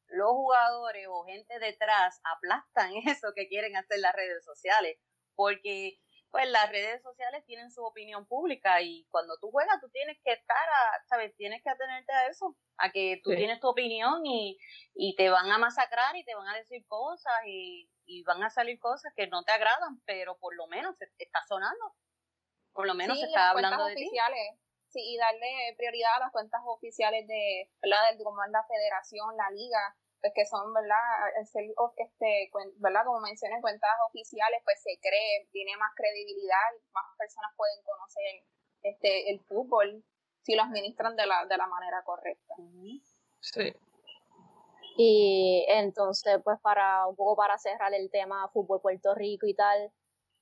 los 0.08 0.30
jugadores 0.30 1.06
o 1.08 1.24
gente 1.24 1.60
detrás 1.60 2.20
aplastan 2.24 2.92
eso 3.06 3.28
que 3.36 3.46
quieren 3.46 3.76
hacer 3.76 4.00
las 4.00 4.12
redes 4.12 4.44
sociales, 4.44 4.98
porque 5.36 6.00
pues 6.32 6.48
las 6.48 6.68
redes 6.70 7.00
sociales 7.02 7.44
tienen 7.46 7.70
su 7.70 7.84
opinión 7.84 8.26
pública 8.26 8.82
y 8.82 9.06
cuando 9.10 9.36
tú 9.40 9.50
juegas 9.50 9.80
tú 9.80 9.88
tienes 9.90 10.16
que 10.24 10.32
estar, 10.32 10.56
a, 10.56 11.04
¿sabes? 11.08 11.34
Tienes 11.36 11.62
que 11.62 11.70
atenerte 11.70 12.12
a 12.12 12.26
eso, 12.26 12.56
a 12.76 12.90
que 12.90 13.20
tú 13.22 13.30
tienes 13.30 13.60
tu 13.60 13.68
opinión 13.68 14.24
y, 14.26 14.58
y, 14.94 15.14
te 15.16 15.28
van 15.28 15.50
a 15.50 15.58
masacrar 15.58 16.16
y 16.16 16.24
te 16.24 16.34
van 16.34 16.48
a 16.48 16.56
decir 16.56 16.84
cosas 16.86 17.34
y, 17.46 17.88
y, 18.10 18.22
van 18.24 18.42
a 18.42 18.50
salir 18.50 18.78
cosas 18.78 19.12
que 19.14 19.26
no 19.28 19.42
te 19.44 19.52
agradan, 19.52 20.00
pero 20.04 20.36
por 20.38 20.54
lo 20.54 20.66
menos 20.66 20.96
está 21.18 21.40
sonando, 21.48 21.94
por 22.72 22.86
lo 22.86 22.94
menos 22.94 23.18
se 23.18 23.26
está 23.26 23.50
hablando 23.50 23.84
de 23.86 23.94
oficiales. 23.94 24.58
Sí, 24.88 25.00
y 25.14 25.16
darle 25.18 25.74
prioridad 25.76 26.16
a 26.16 26.20
las 26.26 26.32
cuentas 26.32 26.60
oficiales 26.64 27.24
de, 27.28 27.70
¿verdad? 27.80 28.10
De 28.10 28.24
como 28.24 28.44
la 28.46 28.64
federación, 28.64 29.36
la 29.36 29.48
liga, 29.50 29.96
pues 30.20 30.32
que 30.34 30.44
son, 30.44 30.74
¿verdad? 30.74 30.98
este, 31.40 32.50
¿verdad? 32.76 33.04
Como 33.04 33.20
mencioné, 33.20 33.60
cuentas 33.60 33.90
oficiales, 34.08 34.60
pues 34.64 34.82
se 34.82 34.98
cree, 35.00 35.46
tiene 35.52 35.76
más 35.76 35.92
credibilidad 35.94 36.74
y 36.76 36.90
más 36.90 37.04
personas 37.16 37.52
pueden 37.56 37.80
conocer 37.84 38.44
este 38.82 39.30
el 39.30 39.40
fútbol 39.44 40.04
si 40.42 40.56
lo 40.56 40.62
administran 40.62 41.14
de 41.14 41.26
la, 41.26 41.46
de 41.46 41.56
la 41.56 41.66
manera 41.66 42.02
correcta. 42.02 42.54
Sí. 43.40 43.72
Y 44.96 45.64
entonces, 45.68 46.40
pues 46.44 46.58
para 46.60 47.06
un 47.06 47.16
poco 47.16 47.36
para 47.36 47.58
cerrar 47.58 47.94
el 47.94 48.10
tema 48.10 48.48
fútbol 48.48 48.80
Puerto 48.80 49.14
Rico 49.14 49.46
y 49.46 49.54
tal, 49.54 49.90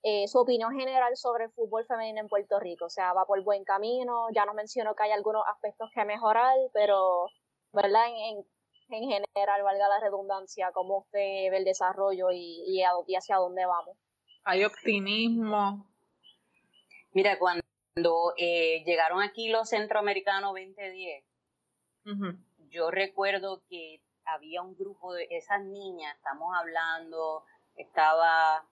eh, 0.03 0.27
su 0.29 0.39
opinión 0.39 0.77
general 0.79 1.17
sobre 1.17 1.45
el 1.45 1.51
fútbol 1.53 1.85
femenino 1.87 2.21
en 2.21 2.29
Puerto 2.29 2.59
Rico, 2.59 2.87
o 2.87 2.91
sea, 2.91 3.13
va 3.13 3.27
por 3.27 3.43
buen 3.43 3.65
camino, 3.65 4.29
ya 4.35 4.45
nos 4.47 4.55
mencionó 4.55 4.95
que 4.95 5.05
hay 5.05 5.11
algunos 5.11 5.43
aspectos 5.53 5.91
que 5.95 6.05
mejorar, 6.05 6.57
pero, 6.73 7.27
¿verdad? 7.73 8.07
en 8.09 8.45
en 8.91 9.03
general, 9.03 9.63
valga 9.63 9.89
la 9.89 10.01
redundancia, 10.01 10.71
cómo 10.73 10.99
usted 10.99 11.51
ve 11.51 11.57
el 11.59 11.65
desarrollo 11.65 12.31
y, 12.33 12.65
y, 12.67 13.15
hacia 13.15 13.37
dónde 13.37 13.67
vamos. 13.67 13.97
Hay 14.45 14.65
optimismo. 14.65 15.87
Mira, 17.13 17.39
cuando 17.39 17.63
eh, 18.37 18.83
llegaron 18.85 19.21
aquí 19.21 19.49
los 19.49 19.69
centroamericanos 19.69 20.55
2010, 20.55 21.25
yo 22.71 22.91
recuerdo 22.91 23.63
que 23.69 24.01
había 24.29 24.63
un 24.63 24.77
grupo 24.77 25.13
de 25.15 25.27
esas 25.31 25.63
niñas, 25.63 26.15
estamos 26.17 26.55
hablando, 26.57 27.45
estaba 27.75 28.67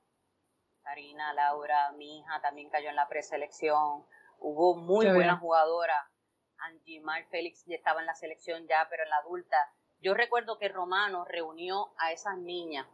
Karina, 0.83 1.33
Laura, 1.33 1.93
mi 1.93 2.19
hija 2.19 2.41
también 2.41 2.71
cayó 2.71 2.91
en 2.91 2.97
la 2.97 3.09
preselección, 3.09 4.07
hubo 4.39 4.77
muy 4.77 5.07
buenas 5.07 5.41
jugadoras, 5.41 6.05
Angie 6.59 7.01
Mar 7.01 7.25
Félix 7.31 7.65
ya 7.67 7.77
estaba 7.77 8.01
en 8.01 8.07
la 8.07 8.15
selección 8.15 8.67
ya, 8.67 8.87
pero 8.89 9.03
en 9.03 9.11
la 9.11 9.17
adulta, 9.17 9.57
yo 10.01 10.15
recuerdo 10.15 10.59
que 10.59 10.69
Romano 10.69 11.25
reunió 11.25 11.93
a 11.99 12.13
esas 12.13 12.39
niñas, 12.39 12.87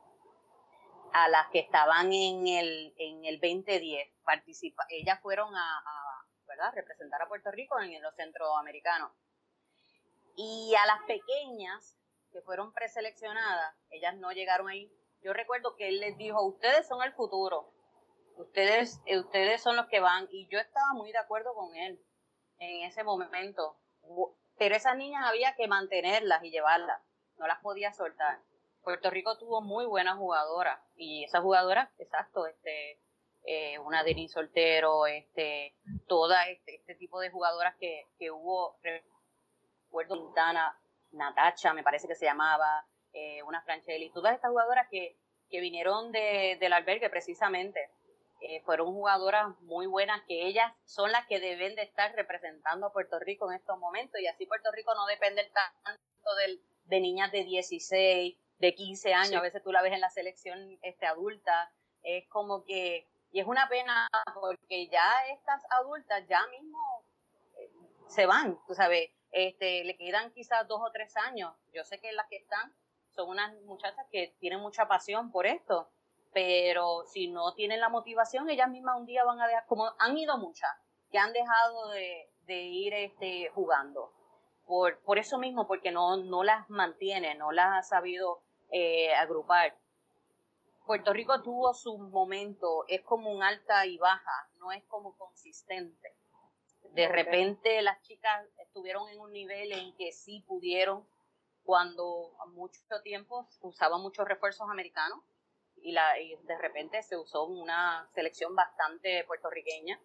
a 1.13 1.29
las 1.29 1.49
que 1.49 1.59
estaban 1.59 2.13
en 2.13 2.47
el, 2.47 2.95
en 2.97 3.25
el 3.25 3.39
2010, 3.41 4.09
participa, 4.25 4.87
ellas 4.89 5.21
fueron 5.21 5.55
a, 5.55 5.85
¿verdad? 6.47 6.73
representar 6.75 7.21
a 7.23 7.29
Puerto 7.29 7.51
Rico 7.51 7.79
en, 7.81 8.01
los 8.03 8.15
centroamericanos. 8.15 9.13
Y 10.37 10.75
a 10.75 10.87
las 10.87 11.03
pequeñas 11.03 11.99
que 12.33 12.43
fueron 12.43 12.73
preseleccionadas, 12.73 13.77
ellas 13.91 14.17
no 14.17 14.33
llegaron 14.33 14.69
ahí. 14.69 14.91
Yo 15.23 15.33
recuerdo 15.33 15.77
que 15.77 15.89
él 15.89 16.01
les 16.01 16.17
dijo, 16.19 16.43
ustedes 16.43 16.89
son 16.89 17.03
el 17.03 17.13
futuro, 17.13 17.73
ustedes, 18.37 19.01
ustedes 19.07 19.63
son 19.63 19.77
los 19.77 19.87
que 19.87 20.01
van. 20.01 20.29
Y 20.31 20.49
yo 20.49 20.59
estaba 20.59 20.93
muy 20.95 21.13
de 21.13 21.19
acuerdo 21.19 21.55
con 21.55 21.75
él 21.77 22.05
en 22.59 22.83
ese 22.83 23.05
momento 23.05 23.77
pero 24.59 24.77
esas 24.77 24.97
niñas 24.97 25.25
había 25.27 25.55
que 25.55 25.67
mantenerlas 25.67 26.43
y 26.45 26.51
llevarlas, 26.51 27.01
no 27.37 27.47
las 27.47 27.61
podía 27.61 27.93
soltar. 27.93 28.41
Puerto 28.83 29.11
Rico 29.11 29.39
tuvo 29.39 29.61
muy 29.61 29.87
buenas 29.87 30.17
jugadoras 30.19 30.81
y 30.97 31.25
esas 31.25 31.43
jugadoras, 31.43 31.89
exacto, 31.99 32.47
este, 32.47 33.01
eh, 33.45 33.79
una 33.79 34.05
Soltero, 34.29 35.07
este, 35.07 35.77
toda 36.07 36.49
este, 36.49 36.77
este 36.77 36.95
tipo 36.97 37.21
de 37.21 37.31
jugadoras 37.31 37.77
que, 37.77 38.07
que 38.19 38.31
hubo, 38.31 38.79
recuerdo 38.83 40.15
Quintana, 40.15 40.81
Natacha, 41.13 41.73
me 41.73 41.83
parece 41.83 42.09
que 42.09 42.15
se 42.15 42.27
llamaba, 42.27 42.87
eh, 43.13 43.43
una 43.43 43.63
Franchelli, 43.63 44.11
todas 44.11 44.35
estas 44.35 44.51
jugadoras 44.51 44.89
que, 44.91 45.17
que 45.51 45.61
vinieron 45.61 46.13
de, 46.13 46.57
del 46.61 46.73
albergue 46.73 47.11
precisamente 47.11 47.91
eh, 48.41 48.61
fueron 48.65 48.93
jugadoras 48.93 49.57
muy 49.61 49.87
buenas 49.87 50.21
que 50.27 50.47
ellas 50.47 50.73
son 50.85 51.13
las 51.13 51.27
que 51.27 51.39
deben 51.39 51.77
de 51.77 51.83
estar 51.83 52.13
representando 52.15 52.87
a 52.87 52.93
Puerto 52.93 53.19
Rico 53.21 53.49
en 53.51 53.57
estos 53.57 53.79
momentos. 53.79 54.21
Y 54.21 54.27
así 54.27 54.47
Puerto 54.47 54.73
Rico 54.73 54.95
no 54.95 55.07
depende 55.07 55.49
tanto 55.85 56.35
del, 56.37 56.61
de 56.87 57.01
niñas 57.01 57.31
de 57.31 57.45
16, 57.45 58.37
de 58.59 58.75
15 58.75 59.15
años, 59.15 59.35
a 59.35 59.43
veces 59.43 59.63
tú 59.63 59.73
la 59.73 59.83
ves 59.83 59.93
en 59.93 60.01
la 60.01 60.11
selección 60.11 60.79
este, 60.83 61.05
adulta, 61.07 61.73
es 62.03 62.29
como 62.29 62.65
que, 62.65 63.09
y 63.33 63.41
es 63.41 63.47
una 63.47 63.69
pena 63.69 64.09
porque 64.35 64.89
ya 64.89 65.27
estas 65.33 65.63
adultas 65.81 66.25
ya 66.29 66.47
mismo 66.47 67.05
eh, 67.59 67.71
se 68.09 68.27
van, 68.27 68.59
tú 68.67 68.75
sabes, 68.75 69.11
este, 69.33 69.85
le 69.85 69.97
quedan 69.97 70.31
quizás 70.33 70.69
dos 70.69 70.81
o 70.83 70.93
tres 70.93 71.17
años, 71.17 71.55
yo 71.73 71.85
sé 71.85 71.99
que 71.99 72.13
las 72.13 72.29
que 72.29 72.37
están 72.37 72.73
son 73.11 73.31
unas 73.31 73.55
muchachas 73.63 74.07
que 74.11 74.35
tienen 74.39 74.61
mucha 74.61 74.87
pasión 74.87 75.31
por 75.31 75.47
esto, 75.47 75.91
pero 76.33 77.05
si 77.07 77.29
no 77.29 77.55
tienen 77.55 77.81
la 77.81 77.89
motivación, 77.89 78.49
ellas 78.49 78.71
mismas 78.71 78.99
un 78.99 79.07
día 79.07 79.25
van 79.25 79.41
a 79.41 79.47
dejar, 79.47 79.67
como 79.67 79.91
han 79.99 80.17
ido 80.17 80.39
muchas, 80.39 80.71
que 81.11 81.19
han 81.19 81.33
dejado 81.33 81.91
de, 81.91 82.29
ir 82.49 82.95
este, 82.95 83.51
jugando. 83.55 84.13
Por, 84.67 85.01
por 85.01 85.19
eso 85.19 85.39
mismo, 85.39 85.67
porque 85.67 85.91
no, 85.91 86.17
no 86.17 86.45
las 86.45 86.69
mantiene, 86.71 87.35
no 87.35 87.53
las 87.53 87.79
ha 87.79 87.83
sabido 87.83 88.43
eh, 88.71 89.15
agrupar. 89.15 89.77
Puerto 90.87 91.13
Rico 91.13 91.43
tuvo 91.43 91.75
su 91.75 91.97
momento, 91.99 92.85
es 92.89 93.03
como 93.03 93.31
un 93.31 93.43
alta 93.43 93.87
y 93.87 93.99
baja, 93.99 94.51
no 94.59 94.73
es 94.73 94.85
como 94.85 95.17
consistente. 95.17 96.17
De 96.95 97.09
repente 97.09 97.81
las 97.83 98.01
chicas 98.03 98.47
estuvieron 98.59 99.09
en 99.09 99.21
un 99.21 99.33
nivel 99.33 99.73
en 99.73 99.95
que 99.97 100.13
sí 100.13 100.45
pudieron, 100.47 101.07
cuando 101.65 102.35
mucho 102.49 102.81
tiempo 103.03 103.49
usaban 103.61 104.03
muchos 104.03 104.27
refuerzos 104.27 104.69
americanos, 104.71 105.21
y, 105.83 105.93
la, 105.93 106.19
y 106.21 106.37
de 106.45 106.59
repente 106.59 107.03
se 107.03 107.17
usó 107.17 107.45
una 107.45 108.09
selección 108.15 108.55
bastante 108.55 109.25
puertorriqueña. 109.25 110.01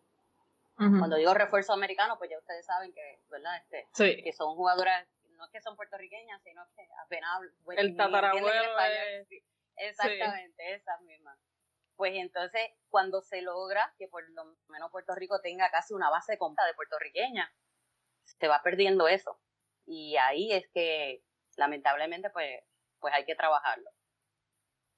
Cuando 0.77 1.15
digo 1.15 1.33
refuerzo 1.33 1.73
americano, 1.73 2.19
pues 2.19 2.29
ya 2.29 2.37
ustedes 2.37 2.63
saben 2.63 2.93
que, 2.93 3.19
¿verdad? 3.31 3.57
Este, 3.57 3.87
que 4.23 4.31
son 4.31 4.55
jugadoras, 4.55 5.07
no 5.31 5.45
es 5.45 5.51
que 5.51 5.59
son 5.59 5.75
puertorriqueñas, 5.75 6.39
sino 6.43 6.63
que 6.75 6.87
apenas 7.03 7.41
el 7.77 7.97
tatarabuelo 7.97 8.47
Exactamente, 9.77 10.73
esas 10.75 11.01
mismas. 11.01 11.37
Pues 11.97 12.13
entonces, 12.15 12.61
cuando 12.89 13.21
se 13.21 13.41
logra 13.41 13.93
que 13.97 14.07
por 14.07 14.23
lo 14.29 14.55
menos 14.69 14.91
Puerto 14.91 15.13
Rico 15.15 15.41
tenga 15.41 15.69
casi 15.69 15.93
una 15.93 16.09
base 16.09 16.33
de 16.33 16.37
compra 16.37 16.65
de 16.65 16.75
puertorriqueña, 16.75 17.53
se 18.23 18.47
va 18.47 18.61
perdiendo 18.63 19.07
eso. 19.09 19.37
Y 19.85 20.15
ahí 20.17 20.53
es 20.53 20.69
que, 20.73 21.23
lamentablemente, 21.57 22.29
pues, 22.29 22.61
pues 22.99 23.13
hay 23.13 23.25
que 23.25 23.35
trabajarlo. 23.35 23.89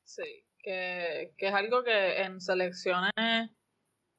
Sí 0.04 0.46
que, 0.62 1.34
es 1.38 1.54
algo 1.54 1.84
que 1.84 2.22
en 2.22 2.40
selecciones, 2.42 3.50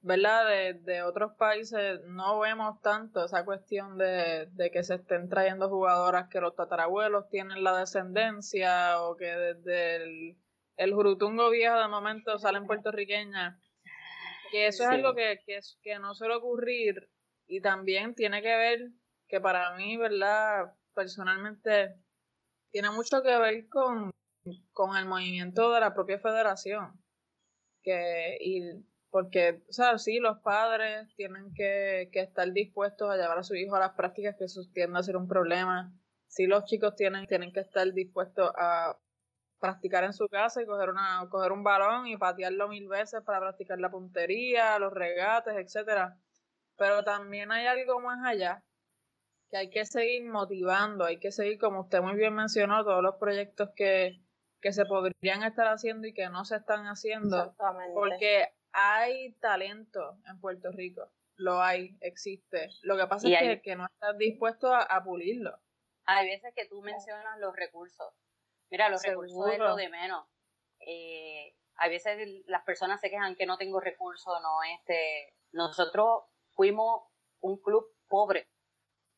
¿verdad? 0.01 0.47
De, 0.47 0.74
de, 0.74 1.03
otros 1.03 1.33
países 1.37 2.01
no 2.07 2.41
vemos 2.41 2.81
tanto 2.83 3.24
esa 3.24 3.45
cuestión 3.45 3.99
de, 3.99 4.47
de, 4.53 4.70
que 4.70 4.83
se 4.83 4.95
estén 4.97 5.28
trayendo 5.28 5.68
jugadoras 5.68 6.28
que 6.28 6.41
los 6.41 6.55
tatarabuelos 6.55 7.28
tienen 7.28 7.62
la 7.64 7.76
descendencia 7.76 9.03
o 9.03 9.16
que 9.16 9.26
desde 9.26 9.97
el, 9.97 10.37
el 10.81 10.95
Jurutungo 10.95 11.51
viejo 11.51 11.78
de 11.78 11.89
momento 11.89 12.39
salen 12.39 12.66
puertorriqueñas. 12.66 13.59
Que 14.51 14.66
eso 14.66 14.83
es 14.83 14.89
algo 14.89 15.14
que, 15.14 15.41
que, 15.47 15.61
que 15.83 15.99
no 15.99 16.14
suele 16.14 16.35
ocurrir 16.35 17.09
y 17.47 17.61
también 17.61 18.14
tiene 18.14 18.43
que 18.43 18.57
ver 18.57 18.91
que 19.28 19.41
para 19.41 19.76
mí, 19.76 19.97
¿verdad? 19.97 20.74
Personalmente 20.95 21.95
tiene 22.72 22.91
mucho 22.91 23.22
que 23.22 23.37
ver 23.39 23.68
con 23.68 24.11
con 24.72 24.97
el 24.97 25.07
movimiento 25.07 25.72
de 25.72 25.81
la 25.81 25.95
propia 25.95 26.18
federación. 26.18 26.93
Que, 27.83 28.37
y 28.41 28.62
porque, 29.11 29.62
o 29.68 29.72
sea, 29.72 29.99
sí, 29.99 30.18
los 30.18 30.39
padres 30.39 31.09
tienen 31.16 31.53
que, 31.55 32.09
estar 32.12 32.53
dispuestos 32.53 33.11
a 33.11 33.16
llevar 33.16 33.39
a 33.39 33.43
su 33.43 33.55
hijo 33.55 33.76
a 33.76 33.81
las 33.81 33.93
prácticas 33.93 34.37
que 34.37 34.45
eso 34.45 34.62
tiende 34.72 34.99
a 34.99 35.03
ser 35.03 35.16
un 35.16 35.28
problema. 35.28 35.93
Sí, 36.26 36.47
los 36.47 36.64
chicos 36.64 36.95
tienen, 36.95 37.26
tienen 37.26 37.53
que 37.53 37.61
estar 37.61 37.93
dispuestos 37.93 38.51
a 38.57 38.97
practicar 39.61 40.05
en 40.05 40.13
su 40.13 40.29
casa 40.29 40.63
y 40.63 40.67
coger, 40.67 40.91
una, 40.91 41.27
coger 41.31 41.53
un 41.53 41.63
balón 41.63 42.07
y 42.07 42.17
patearlo 42.17 42.69
mil 42.69 42.89
veces 42.89 43.23
para 43.23 43.41
practicar 43.41 43.79
la 43.79 43.91
puntería, 43.91 44.79
los 44.79 44.93
regates, 44.93 45.55
etcétera. 45.57 46.19
Pero 46.77 47.05
también 47.05 47.53
hay 47.53 47.67
algo 47.67 48.01
más 48.01 48.25
allá 48.27 48.65
que 49.51 49.57
hay 49.59 49.71
que 49.71 49.85
seguir 49.85 50.25
motivando, 50.25 51.05
hay 51.05 51.19
que 51.19 51.33
seguir, 51.33 51.59
como 51.59 51.81
usted 51.81 52.01
muy 52.01 52.15
bien 52.15 52.35
mencionó, 52.35 52.85
todos 52.85 53.03
los 53.03 53.17
proyectos 53.17 53.71
que, 53.75 54.21
que 54.61 54.73
se 54.73 54.85
podrían 54.87 55.43
estar 55.43 55.67
haciendo 55.67 56.07
y 56.07 56.15
que 56.15 56.29
no 56.29 56.45
se 56.45 56.57
están 56.57 56.87
haciendo 56.87 57.55
porque 57.95 58.49
hay 58.73 59.33
talento 59.35 60.19
en 60.27 60.41
Puerto 60.41 60.71
Rico 60.71 61.11
lo 61.41 61.61
hay, 61.61 61.97
existe. 62.01 62.69
Lo 62.83 62.97
que 62.97 63.07
pasa 63.07 63.29
es 63.29 63.61
que, 63.63 63.77
no 63.77 63.87
estás 63.87 64.17
dispuesto 64.19 64.73
a, 64.75 65.03
pulirlo. 65.03 65.59
Hay 66.05 66.29
veces 66.29 66.53
que 66.55 66.67
tú 66.67 66.83
mencionas 66.83 67.39
los 67.41 67.55
recursos. 67.57 68.15
Mira, 68.71 68.89
los 68.89 69.03
recursos 69.03 69.53
es 69.53 69.59
lo 69.59 69.77
de 69.77 69.89
menos. 69.89 70.27
Eh, 70.81 71.55
hay 71.77 71.91
veces 71.91 72.45
las 72.47 72.62
personas 72.62 73.01
se 73.01 73.11
quejan 73.11 73.37
que 73.37 73.47
no 73.47 73.59
tengo 73.59 73.81
recursos, 73.81 74.41
no, 74.43 74.62
este, 74.62 75.35
nosotros 75.53 76.25
fuimos 76.51 77.05
un 77.41 77.61
club 77.61 77.87
pobre, 78.09 78.49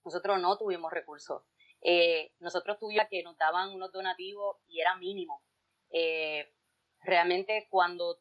nosotros 0.04 0.40
no 0.40 0.56
tuvimos 0.56 0.92
recursos. 0.92 1.42
Eh, 1.80 2.32
nosotros 2.38 2.78
tuvimos 2.78 3.06
que 3.10 3.22
nos 3.22 3.36
daban 3.36 3.70
unos 3.70 3.92
donativos 3.92 4.58
y 4.66 4.80
era 4.80 4.96
mínimo. 4.96 5.42
Eh, 5.90 6.54
realmente 7.00 7.66
cuando 7.68 8.20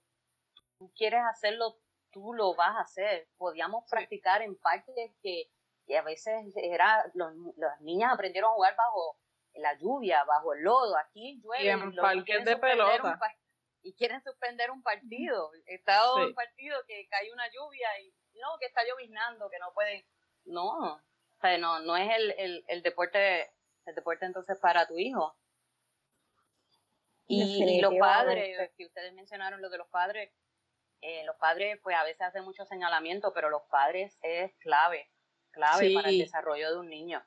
tú 0.77 0.91
quieres 0.95 1.21
hacerlo, 1.29 1.79
tú 2.11 2.33
lo 2.33 2.55
vas 2.55 2.75
a 2.75 2.81
hacer. 2.81 3.29
Podíamos 3.37 3.85
practicar 3.89 4.41
en 4.41 4.57
parques 4.57 5.11
que, 5.21 5.51
a 5.95 6.01
veces 6.03 6.53
era, 6.55 7.05
los, 7.13 7.33
las 7.57 7.79
niñas 7.81 8.13
aprendieron 8.13 8.51
a 8.51 8.53
jugar 8.53 8.75
bajo 8.75 9.17
la 9.55 9.77
lluvia, 9.77 10.23
bajo 10.23 10.53
el 10.53 10.63
lodo. 10.63 10.97
Aquí 10.97 11.41
llueve. 11.43 11.65
Y 11.65 11.69
en 11.69 11.95
parques 11.95 12.45
de 12.45 12.57
pelota 12.57 13.19
y 13.83 13.93
quieren 13.95 14.21
suspender 14.21 14.69
un 14.71 14.83
partido. 14.83 15.51
He 15.65 15.75
estado 15.75 16.19
en 16.19 16.25
un 16.27 16.35
partido 16.35 16.77
que 16.87 17.07
cae 17.09 17.31
una 17.33 17.47
lluvia 17.47 17.87
y 18.01 18.13
no, 18.39 18.57
que 18.59 18.67
está 18.67 18.81
lloviznando, 18.83 19.49
que 19.49 19.59
no 19.59 19.73
pueden. 19.73 20.05
No, 20.45 20.95
o 20.95 21.01
sea, 21.41 21.57
no, 21.57 21.79
no 21.79 21.97
es 21.97 22.09
el, 22.15 22.31
el, 22.37 22.65
el 22.67 22.83
deporte 22.83 23.51
el 23.85 23.95
deporte 23.95 24.25
entonces 24.25 24.59
para 24.59 24.87
tu 24.87 24.97
hijo. 24.97 25.35
Y, 27.27 27.79
los 27.79 27.93
padres, 27.95 28.71
que 28.77 28.85
ustedes 28.85 29.13
mencionaron 29.13 29.61
lo 29.61 29.69
de 29.69 29.77
los 29.77 29.87
padres, 29.87 30.33
eh, 30.99 31.23
los 31.23 31.37
padres 31.37 31.79
pues 31.81 31.95
a 31.95 32.03
veces 32.03 32.21
hacen 32.21 32.43
mucho 32.43 32.65
señalamiento, 32.65 33.33
pero 33.33 33.49
los 33.49 33.61
padres 33.63 34.17
es 34.21 34.53
clave, 34.57 35.09
clave 35.51 35.93
para 35.93 36.09
el 36.09 36.17
desarrollo 36.17 36.71
de 36.71 36.79
un 36.79 36.89
niño. 36.89 37.25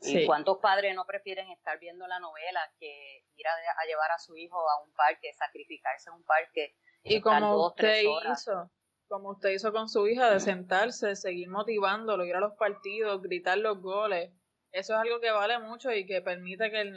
¿Y 0.00 0.26
cuántos 0.26 0.58
padres 0.58 0.94
no 0.94 1.04
prefieren 1.06 1.50
estar 1.50 1.78
viendo 1.78 2.06
la 2.06 2.20
novela 2.20 2.60
que 2.78 3.24
ir 3.34 3.46
a, 3.46 3.86
llevar 3.86 4.12
a 4.12 4.18
su 4.18 4.36
hijo 4.36 4.58
a 4.58 4.82
un 4.82 4.92
parque, 4.92 5.32
sacrificarse 5.34 6.10
en 6.10 6.16
un 6.16 6.24
parque? 6.24 6.76
Y 7.02 7.20
como 7.20 7.66
usted 7.66 8.02
hizo, 8.02 8.70
como 9.08 9.30
usted 9.30 9.50
hizo 9.50 9.72
con 9.72 9.88
su 9.88 10.06
hija, 10.06 10.30
de 10.30 10.40
sentarse, 10.40 11.16
seguir 11.16 11.48
motivándolo, 11.48 12.24
ir 12.24 12.36
a 12.36 12.40
los 12.40 12.54
partidos, 12.54 13.22
gritar 13.22 13.58
los 13.58 13.80
goles. 13.80 14.32
Eso 14.70 14.94
es 14.94 15.00
algo 15.00 15.20
que 15.20 15.30
vale 15.30 15.58
mucho 15.58 15.90
y 15.90 16.06
que 16.06 16.20
permite 16.20 16.70
que 16.70 16.82
el, 16.82 16.96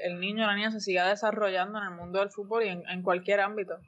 el, 0.00 0.20
niño 0.20 0.44
o 0.44 0.46
la 0.48 0.56
niña 0.56 0.72
se 0.72 0.80
siga 0.80 1.08
desarrollando 1.08 1.78
en 1.78 1.84
el 1.84 1.90
mundo 1.92 2.18
del 2.18 2.30
fútbol 2.30 2.64
y 2.64 2.68
en, 2.68 2.86
en 2.88 3.02
cualquier 3.02 3.40
ámbito. 3.40 3.78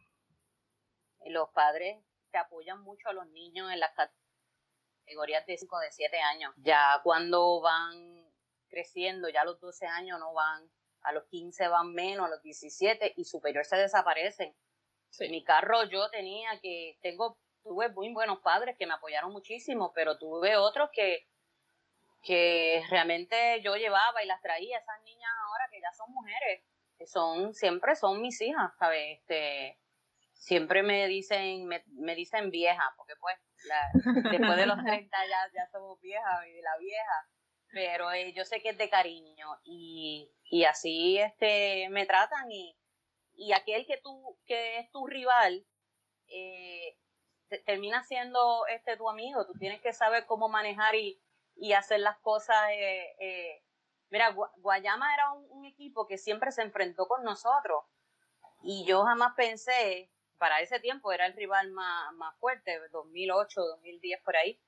Los 1.27 1.51
padres 1.51 1.99
te 2.31 2.39
apoyan 2.39 2.81
mucho 2.83 3.09
a 3.09 3.13
los 3.13 3.27
niños 3.29 3.71
en 3.73 3.81
las 3.81 3.91
categorías 3.95 5.45
de 5.47 5.57
5 5.57 5.79
de 5.81 5.91
7 5.91 6.21
años. 6.21 6.55
Ya 6.59 7.01
cuando 7.03 7.61
van 7.61 8.14
creciendo, 8.75 9.29
ya 9.29 9.43
a 9.43 9.45
los 9.45 9.61
12 9.61 9.87
años 9.87 10.19
no 10.19 10.33
van, 10.33 10.69
a 11.03 11.13
los 11.13 11.25
15 11.27 11.69
van 11.69 11.93
menos, 11.93 12.27
a 12.27 12.31
los 12.31 12.43
17 12.43 13.15
y 13.17 13.25
superior 13.25 13.65
se 13.65 13.77
desaparecen. 13.77 14.55
Mi 15.31 15.45
carro 15.45 15.85
yo 15.85 16.11
tenía 16.11 16.59
que, 16.61 16.99
tengo, 17.01 17.39
tuve 17.63 17.89
muy 17.91 18.13
buenos 18.13 18.41
padres 18.41 18.77
que 18.77 18.87
me 18.87 18.95
apoyaron 18.95 19.31
muchísimo, 19.31 19.93
pero 19.95 20.19
tuve 20.19 20.57
otros 20.57 20.91
que, 20.93 21.29
que 22.23 22.83
realmente 22.91 23.63
yo 23.63 23.77
llevaba 23.77 24.25
y 24.25 24.27
las 24.27 24.43
traía, 24.43 24.79
esas 24.79 25.01
niñas 25.05 25.31
ahora 25.47 25.69
que 25.71 25.81
ya 25.81 25.93
son 25.93 26.13
mujeres, 26.13 26.65
que 26.99 27.07
son, 27.07 27.55
siempre 27.55 27.95
son 27.95 28.21
mis 28.21 28.41
hijas, 28.41 28.73
¿sabes? 28.77 29.21
Este, 29.21 29.79
siempre 30.33 30.83
me 30.83 31.07
dicen, 31.07 31.67
me, 31.67 31.85
me 31.93 32.17
dicen 32.17 32.51
vieja, 32.51 32.83
porque 32.97 33.15
pues 33.21 33.37
después 34.33 34.57
de 34.57 34.67
los 34.67 34.79
30 34.85 35.17
ya, 35.29 35.39
ya 35.55 35.69
somos 35.71 36.01
viejas 36.01 36.47
y 36.47 36.61
la 36.61 36.77
vieja 36.79 37.29
pero 37.75 38.13
eh, 38.13 38.33
yo 38.33 38.45
sé 38.45 38.63
que 38.63 38.71
es 38.71 38.79
de 38.79 38.89
cariño 38.89 39.59
y, 39.65 40.31
y 40.45 40.65
así 40.65 41.19
este 41.19 41.89
me 41.91 42.07
tratan 42.07 42.51
y, 42.51 42.75
y 43.35 43.53
aquel 43.53 43.85
que 43.85 43.99
tú 43.99 44.39
que 44.47 44.79
es 44.79 44.91
tu 44.93 45.07
rival 45.07 45.67
eh, 46.29 46.97
termina 47.67 48.03
siendo 48.05 48.67
este 48.69 48.97
tu 48.97 49.11
amigo. 49.11 49.45
Tú 49.47 49.53
tienes 49.55 49.81
que 49.81 49.93
saber 49.93 50.25
cómo 50.27 50.49
manejar 50.49 50.95
y, 50.95 51.21
y 51.57 51.73
hacer 51.73 52.01
las 52.01 52.17
cosas 52.19 52.71
eh, 52.71 53.63
mira 54.09 54.35
Guayama 54.57 55.13
era 55.13 55.33
un, 55.33 55.65
equipo 55.65 56.07
que 56.07 56.19
siempre 56.19 56.53
se 56.53 56.63
enfrentó 56.63 57.09
con 57.09 57.25
nosotros 57.25 57.83
y 58.63 58.85
yo 58.85 59.03
jamás 59.03 59.33
pensé 59.35 60.09
para 60.39 60.61
ese 60.61 60.79
tiempo 60.79 61.11
era 61.11 61.27
el 61.27 61.33
rival 61.33 61.73
más, 61.73 62.13
más 62.15 62.37
fuerte 62.39 62.79
2008 62.93 63.61
2010 63.61 64.21
por 64.23 64.37
ahí 64.37 64.61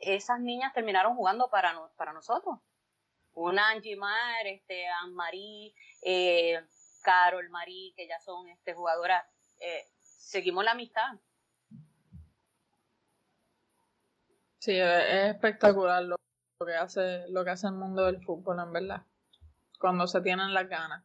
esas 0.00 0.40
niñas 0.40 0.72
terminaron 0.72 1.16
jugando 1.16 1.48
para, 1.50 1.74
para 1.96 2.12
nosotros. 2.12 2.58
Una 3.34 3.70
Angie 3.70 3.96
Mar, 3.96 4.46
este, 4.46 4.86
Anne-Marie, 4.86 5.74
eh, 6.02 6.64
Carol 7.02 7.48
Marie, 7.50 7.92
que 7.96 8.06
ya 8.06 8.20
son 8.20 8.48
este, 8.48 8.74
jugadoras, 8.74 9.24
eh, 9.60 9.86
seguimos 10.02 10.64
la 10.64 10.72
amistad. 10.72 11.18
Sí, 14.58 14.78
es 14.78 15.34
espectacular 15.34 16.02
lo, 16.02 16.16
que 16.64 16.74
hace, 16.74 17.28
lo 17.28 17.44
que 17.44 17.50
hace 17.50 17.66
el 17.66 17.74
mundo 17.74 18.06
del 18.06 18.22
fútbol, 18.24 18.60
en 18.60 18.72
verdad. 18.72 19.02
Cuando 19.78 20.06
se 20.06 20.22
tienen 20.22 20.54
las 20.54 20.68
ganas. 20.68 21.04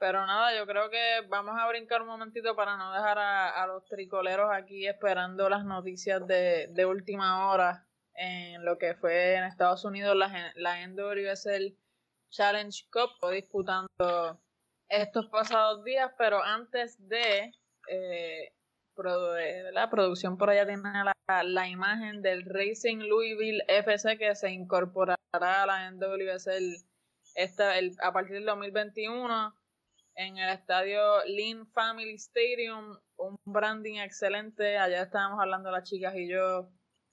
Pero 0.00 0.26
nada, 0.26 0.56
yo 0.56 0.66
creo 0.66 0.88
que 0.88 1.20
vamos 1.28 1.54
a 1.58 1.68
brincar 1.68 2.00
un 2.00 2.08
momentito 2.08 2.56
para 2.56 2.78
no 2.78 2.90
dejar 2.90 3.18
a, 3.18 3.66
los 3.66 3.84
tricoleros 3.84 4.50
aquí 4.50 4.86
esperando 4.86 5.50
las 5.50 5.62
noticias 5.62 6.26
de, 6.26 6.68
de, 6.68 6.86
última 6.86 7.50
hora 7.50 7.86
en 8.14 8.64
lo 8.64 8.78
que 8.78 8.94
fue 8.94 9.34
en 9.34 9.44
Estados 9.44 9.84
Unidos 9.84 10.16
la, 10.16 10.54
la 10.56 10.86
NWSL 10.86 11.76
Challenge 12.30 12.88
Cup, 12.90 13.30
disputando 13.30 14.40
estos 14.88 15.26
pasados 15.26 15.84
días, 15.84 16.10
pero 16.16 16.42
antes 16.42 16.96
de, 17.06 17.52
eh, 17.88 18.54
la 19.72 19.90
producción 19.90 20.38
por 20.38 20.48
allá 20.48 20.64
tiene 20.64 20.82
la, 21.04 21.42
la, 21.42 21.68
imagen 21.68 22.22
del 22.22 22.46
Racing 22.46 23.00
Louisville 23.00 23.64
FC 23.68 24.16
que 24.16 24.34
se 24.34 24.50
incorporará 24.50 25.16
a 25.34 25.66
la 25.66 25.90
NWSL 25.90 26.86
esta, 27.34 27.78
el, 27.78 27.94
a 28.02 28.12
partir 28.14 28.36
del 28.36 28.46
2021 28.46 29.59
en 30.20 30.36
el 30.36 30.50
estadio 30.50 31.24
Lean 31.24 31.66
Family 31.68 32.12
Stadium, 32.16 32.94
un 33.16 33.38
branding 33.46 34.00
excelente. 34.00 34.76
Allá 34.76 35.04
estábamos 35.04 35.40
hablando 35.40 35.70
las 35.70 35.88
chicas 35.88 36.14
y 36.14 36.28
yo 36.28 36.68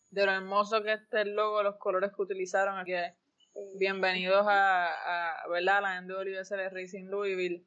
de 0.10 0.26
lo 0.26 0.34
hermoso 0.34 0.84
que 0.84 0.91
este 0.91 1.24
logo, 1.24 1.64
los 1.64 1.78
colores 1.78 2.12
que 2.14 2.22
utilizaron. 2.22 2.78
Aquí. 2.78 2.91
Bienvenidos 3.80 4.45
a, 4.45 4.88
a, 4.88 5.47
¿verdad? 5.47 5.84
la 5.84 6.01
NWSL 6.01 6.70
Racing 6.70 7.05
Louisville. 7.05 7.66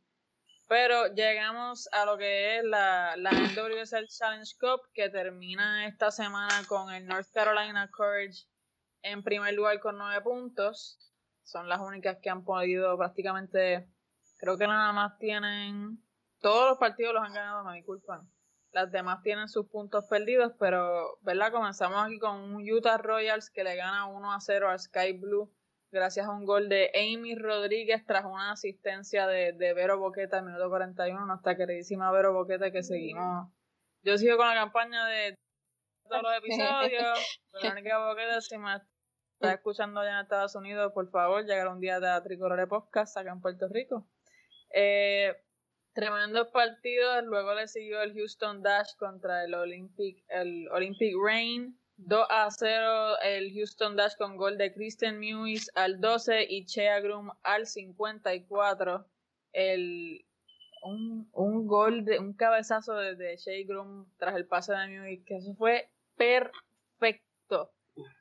Pero 0.69 1.07
llegamos 1.15 1.89
a 1.93 2.05
lo 2.05 2.19
que 2.19 2.59
es 2.59 2.65
la, 2.65 3.15
la 3.17 3.31
NWSL 3.31 4.09
Challenge 4.09 4.55
Cup, 4.61 4.83
que 4.93 5.09
termina 5.09 5.87
esta 5.87 6.11
semana 6.11 6.63
con 6.69 6.93
el 6.93 7.07
North 7.07 7.29
Carolina 7.33 7.91
Courage 7.91 8.45
en 9.03 9.23
primer 9.23 9.55
lugar 9.55 9.81
con 9.81 9.97
nueve 9.97 10.21
puntos. 10.21 10.99
Son 11.45 11.67
las 11.67 11.81
únicas 11.81 12.19
que 12.21 12.29
han 12.29 12.45
podido 12.45 12.97
prácticamente 12.99 13.89
Creo 14.41 14.59
que 14.59 14.67
nada 14.67 14.93
más 14.93 15.19
tienen. 15.19 16.03
Todos 16.41 16.69
los 16.71 16.79
partidos 16.79 17.15
los 17.15 17.23
han 17.23 17.35
ganado, 17.35 17.65
me 17.65 17.77
disculpan. 17.77 18.29
Las 18.73 18.91
demás 18.91 19.23
tienen 19.23 19.49
sus 19.49 19.69
puntos 19.69 20.07
perdidos, 20.09 20.53
pero, 20.59 21.19
¿verdad? 21.23 21.53
Comenzamos 21.53 22.05
aquí 22.05 22.19
con 22.19 22.37
un 22.37 22.71
Utah 22.71 22.99
Royals 22.99 23.51
que 23.51 23.65
le 23.65 23.77
gana 23.77 24.07
1 24.07 24.33
a 24.33 24.41
0 24.41 24.71
al 24.71 24.79
Sky 24.79 25.13
Blue 25.13 25.53
gracias 25.93 26.27
a 26.27 26.31
un 26.31 26.45
gol 26.45 26.69
de 26.69 26.91
Amy 26.95 27.35
Rodríguez 27.35 28.05
tras 28.07 28.25
una 28.25 28.53
asistencia 28.53 29.27
de, 29.27 29.53
de 29.53 29.75
Vero 29.75 29.99
Boqueta 29.99 30.39
en 30.39 30.47
minuto 30.47 30.69
41, 30.69 31.27
nuestra 31.27 31.57
queridísima 31.57 32.11
Vero 32.13 32.33
Boqueta 32.33 32.71
que 32.71 32.83
seguimos. 32.83 33.49
Yo 34.03 34.17
sigo 34.17 34.37
con 34.37 34.47
la 34.47 34.55
campaña 34.55 35.07
de 35.07 35.35
todos 36.09 36.23
los 36.23 36.37
episodios. 36.37 37.41
Verónica 37.63 38.07
Boqueta, 38.07 38.41
si 38.41 38.59
me 38.59 38.77
está 39.35 39.53
escuchando 39.53 40.01
allá 40.01 40.13
en 40.13 40.23
Estados 40.23 40.55
Unidos, 40.55 40.93
por 40.93 41.11
favor, 41.11 41.45
llegar 41.45 41.69
un 41.69 41.81
día 41.81 42.01
de 42.01 42.21
Tricolore 42.23 42.67
Podcast 42.67 43.17
acá 43.17 43.33
en 43.33 43.41
Puerto 43.41 43.69
Rico. 43.69 44.07
Eh, 44.71 45.37
tremendos 45.93 46.49
partidos, 46.49 47.25
luego 47.25 47.55
le 47.55 47.69
siguió 47.69 48.03
el 48.03 48.15
Houston 48.15 48.63
Dash 48.63 48.95
contra 48.97 49.45
el 49.45 49.55
Olympic, 49.55 50.25
el 50.29 50.69
Olympic 50.71 51.15
Rain. 51.23 51.77
2 52.03 52.27
a 52.31 52.51
0 52.51 53.19
el 53.23 53.53
Houston 53.53 53.95
Dash 53.95 54.17
con 54.17 54.39
gol 54.39 54.57
de 54.57 54.73
Christian 54.73 55.19
Mewis 55.19 55.71
al 55.75 56.01
12 56.01 56.47
y 56.49 56.65
Chea 56.65 56.99
Grum 57.01 57.31
al 57.43 57.67
54. 57.67 59.05
El, 59.53 60.25
un, 60.83 61.29
un 61.33 61.67
gol, 61.67 62.05
de, 62.05 62.19
un 62.19 62.33
cabezazo 62.33 62.95
de, 62.95 63.17
de 63.17 63.37
Shea 63.37 63.67
Grum 63.67 64.07
tras 64.17 64.35
el 64.37 64.47
pase 64.47 64.73
de 64.73 64.87
Mewis, 64.87 65.25
que 65.25 65.37
eso 65.37 65.55
fue 65.55 65.91
perfecto. 66.17 67.73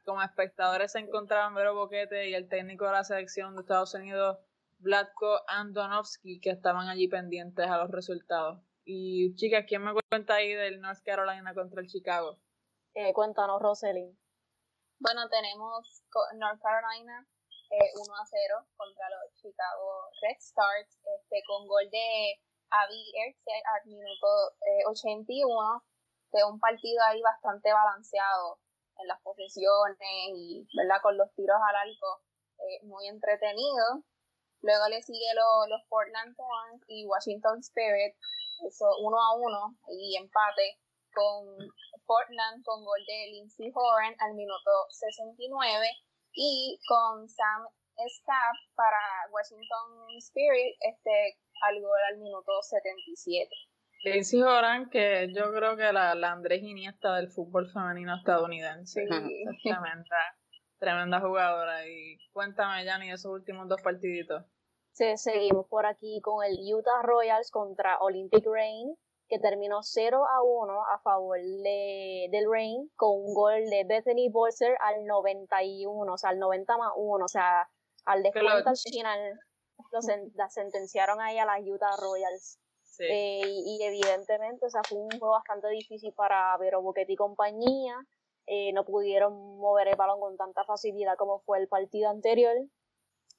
Como 0.04 0.22
espectadores 0.22 0.92
se 0.92 1.00
encontraban 1.00 1.54
Vero 1.56 1.74
Boquete 1.74 2.30
y 2.30 2.34
el 2.34 2.50
técnico 2.50 2.86
de 2.86 2.92
la 2.92 3.04
selección 3.04 3.56
de 3.56 3.62
Estados 3.62 3.94
Unidos 3.94 4.40
Vladko 4.80 5.42
Andonovsky 5.48 6.40
que 6.40 6.52
estaban 6.52 6.88
allí 6.88 7.08
pendientes 7.08 7.68
a 7.68 7.78
los 7.78 7.92
resultados. 7.92 8.62
Y 8.84 9.36
chicas, 9.36 9.66
¿quién 9.68 9.84
me 9.84 9.94
cuenta 10.10 10.36
ahí 10.36 10.54
del 10.54 10.82
North 10.82 11.04
Carolina 11.06 11.54
contra 11.54 11.82
el 11.82 11.88
Chicago? 11.88 12.40
Eh, 12.96 13.14
cuéntanos, 13.14 13.62
Roselyn. 13.62 14.18
Bueno, 15.00 15.30
tenemos 15.30 16.04
North 16.36 16.62
Carolina 16.62 17.28
eh, 17.70 17.92
1 17.96 18.16
a 18.16 18.26
0 18.26 18.66
contra 18.76 19.10
los 19.10 19.36
Chicago 19.36 20.10
Red 20.22 20.38
Stars, 20.40 20.90
este, 21.22 21.44
con 21.46 21.68
gol 21.68 21.88
de 21.92 22.42
Avi 22.72 23.14
Erce 23.28 23.62
al 23.78 23.86
minuto 23.86 24.28
81, 24.88 25.30
eh, 25.30 26.38
de 26.38 26.44
un 26.46 26.60
partido 26.60 27.02
ahí 27.06 27.22
bastante 27.22 27.72
balanceado 27.72 28.60
en 28.98 29.08
las 29.08 29.22
posesiones 29.22 30.34
y 30.36 30.68
¿verdad? 30.76 31.02
con 31.02 31.18
los 31.18 31.34
tiros 31.36 31.58
al 31.58 31.76
arco 31.76 32.22
eh, 32.58 32.86
muy 32.86 33.08
entretenido. 33.08 34.04
Luego 34.62 34.88
le 34.90 35.02
sigue 35.02 35.34
los 35.36 35.82
Portland 35.88 36.36
Thorns 36.36 36.84
y 36.88 37.06
Washington 37.06 37.60
Spirit, 37.60 38.16
eso 38.68 38.86
1 39.02 39.18
a 39.18 39.36
1 39.36 39.78
y 39.90 40.18
empate 40.18 40.80
con 41.14 41.58
Portland 42.06 42.64
con 42.64 42.84
gol 42.84 43.00
de 43.08 43.32
Lindsey 43.32 43.72
Horan 43.74 44.16
al 44.20 44.34
minuto 44.36 44.72
69 44.90 45.88
y 46.34 46.80
con 46.88 47.28
Sam 47.30 47.68
Stapp 47.96 48.56
para 48.76 49.30
Washington 49.32 50.18
Spirit 50.18 50.76
este 50.82 51.38
al 51.62 51.82
gol 51.82 52.00
al 52.12 52.18
minuto 52.18 52.52
77. 52.62 53.50
Lindsey 54.04 54.42
Horan, 54.42 54.90
que 54.90 55.28
yo 55.36 55.52
creo 55.54 55.76
que 55.76 55.92
la, 55.92 56.16
la 56.16 56.32
Andrés 56.32 56.64
Iniesta 56.64 57.16
del 57.16 57.30
fútbol 57.30 57.70
femenino 57.70 58.16
estadounidense. 58.16 59.06
Tremenda, 59.06 60.39
tremenda 60.80 61.20
jugadora. 61.20 61.88
Y 61.88 62.18
cuéntame, 62.32 62.86
Yanni, 62.86 63.12
esos 63.12 63.32
últimos 63.32 63.68
dos 63.68 63.82
partiditos. 63.82 64.44
Sí, 64.92 65.18
seguimos 65.18 65.68
por 65.68 65.86
aquí 65.86 66.20
con 66.22 66.44
el 66.44 66.58
Utah 66.74 67.02
Royals 67.04 67.52
contra 67.52 68.00
Olympic 68.00 68.46
Rain 68.46 68.96
que 69.30 69.40
terminó 69.40 69.84
0 69.84 70.26
a 70.26 70.42
1 70.42 70.86
a 70.92 71.00
favor 71.00 71.38
de, 71.38 72.28
del 72.32 72.52
Rain 72.52 72.90
con 72.96 73.12
un 73.12 73.34
gol 73.36 73.70
de 73.70 73.86
Bethany 73.88 74.28
Bolser 74.32 74.76
al 74.82 75.06
91, 75.06 76.12
o 76.12 76.18
sea, 76.18 76.32
al 76.32 76.40
90 76.40 76.78
más 76.78 76.92
1, 76.96 77.24
o 77.24 77.28
sea, 77.28 77.70
al 78.06 78.24
descuento 78.24 78.70
al 78.70 78.78
final 78.78 79.40
la 80.34 80.50
sentenciaron 80.50 81.22
ahí 81.22 81.38
a 81.38 81.46
las 81.46 81.62
Utah 81.62 81.96
Royals. 81.98 82.60
Eh, 83.02 83.42
y, 83.46 83.82
evidentemente, 83.82 84.66
o 84.66 84.70
sea, 84.70 84.82
fue 84.84 84.98
un 84.98 85.10
juego 85.12 85.32
bastante 85.32 85.70
difícil 85.70 86.12
para 86.14 86.58
Vero 86.58 86.82
Buquet 86.82 87.10
y 87.10 87.16
compañía. 87.16 87.96
Eh, 88.52 88.74
no 88.74 88.84
pudieron 88.84 89.60
mover 89.60 89.90
el 89.90 89.96
balón 89.96 90.20
con 90.20 90.36
tanta 90.36 90.66
facilidad 90.66 91.16
como 91.18 91.40
fue 91.42 91.60
el 91.60 91.68
partido 91.68 92.10
anterior. 92.10 92.56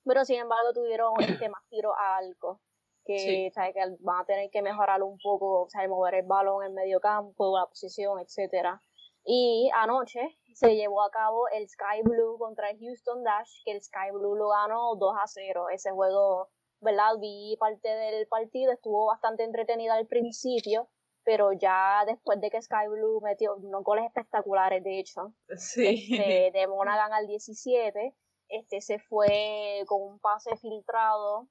Pero 0.05 0.25
sin 0.25 0.39
embargo 0.39 0.73
tuvieron 0.73 1.13
este 1.19 1.49
más 1.49 1.63
tiro 1.69 1.93
a 1.97 2.19
algo 2.19 2.61
que, 3.05 3.51
que 3.53 3.97
van 4.01 4.21
a 4.21 4.25
tener 4.25 4.51
que 4.51 4.63
mejorar 4.63 5.03
un 5.03 5.19
poco, 5.19 5.63
o 5.63 5.69
sea, 5.69 5.87
mover 5.89 6.15
el 6.15 6.27
balón 6.27 6.65
en 6.65 6.75
medio 6.75 7.01
campo, 7.01 7.59
la 7.59 7.67
posición, 7.67 8.21
etcétera. 8.21 8.81
Y 9.25 9.69
anoche 9.75 10.39
se 10.55 10.77
llevó 10.77 11.03
a 11.03 11.11
cabo 11.11 11.49
el 11.49 11.69
Sky 11.69 12.03
Blue 12.05 12.39
contra 12.39 12.71
el 12.71 12.79
Houston 12.79 13.25
Dash, 13.25 13.51
que 13.65 13.73
el 13.73 13.83
Sky 13.83 14.13
Blue 14.13 14.37
lo 14.37 14.51
ganó 14.51 14.95
2 14.95 15.15
a 15.21 15.27
0. 15.27 15.71
Ese 15.71 15.91
juego, 15.91 16.49
¿verdad? 16.81 17.19
Vi 17.21 17.57
parte 17.59 17.89
del 17.89 18.29
partido, 18.29 18.73
estuvo 18.73 19.07
bastante 19.07 19.43
entretenida 19.43 19.95
al 19.95 20.07
principio, 20.07 20.89
pero 21.31 21.53
ya 21.53 22.05
después 22.07 22.41
de 22.41 22.51
que 22.51 22.61
Sky 22.61 22.89
Blue 22.89 23.21
metió 23.21 23.55
unos 23.55 23.85
goles 23.85 24.05
espectaculares, 24.07 24.83
de 24.83 24.99
hecho, 24.99 25.33
sí. 25.57 26.09
este, 26.11 26.51
de 26.53 26.67
Monaghan 26.67 27.13
al 27.13 27.29
17, 27.29 28.17
este 28.49 28.81
se 28.81 28.99
fue 28.99 29.85
con 29.87 30.03
un 30.03 30.19
pase 30.19 30.57
filtrado 30.57 31.47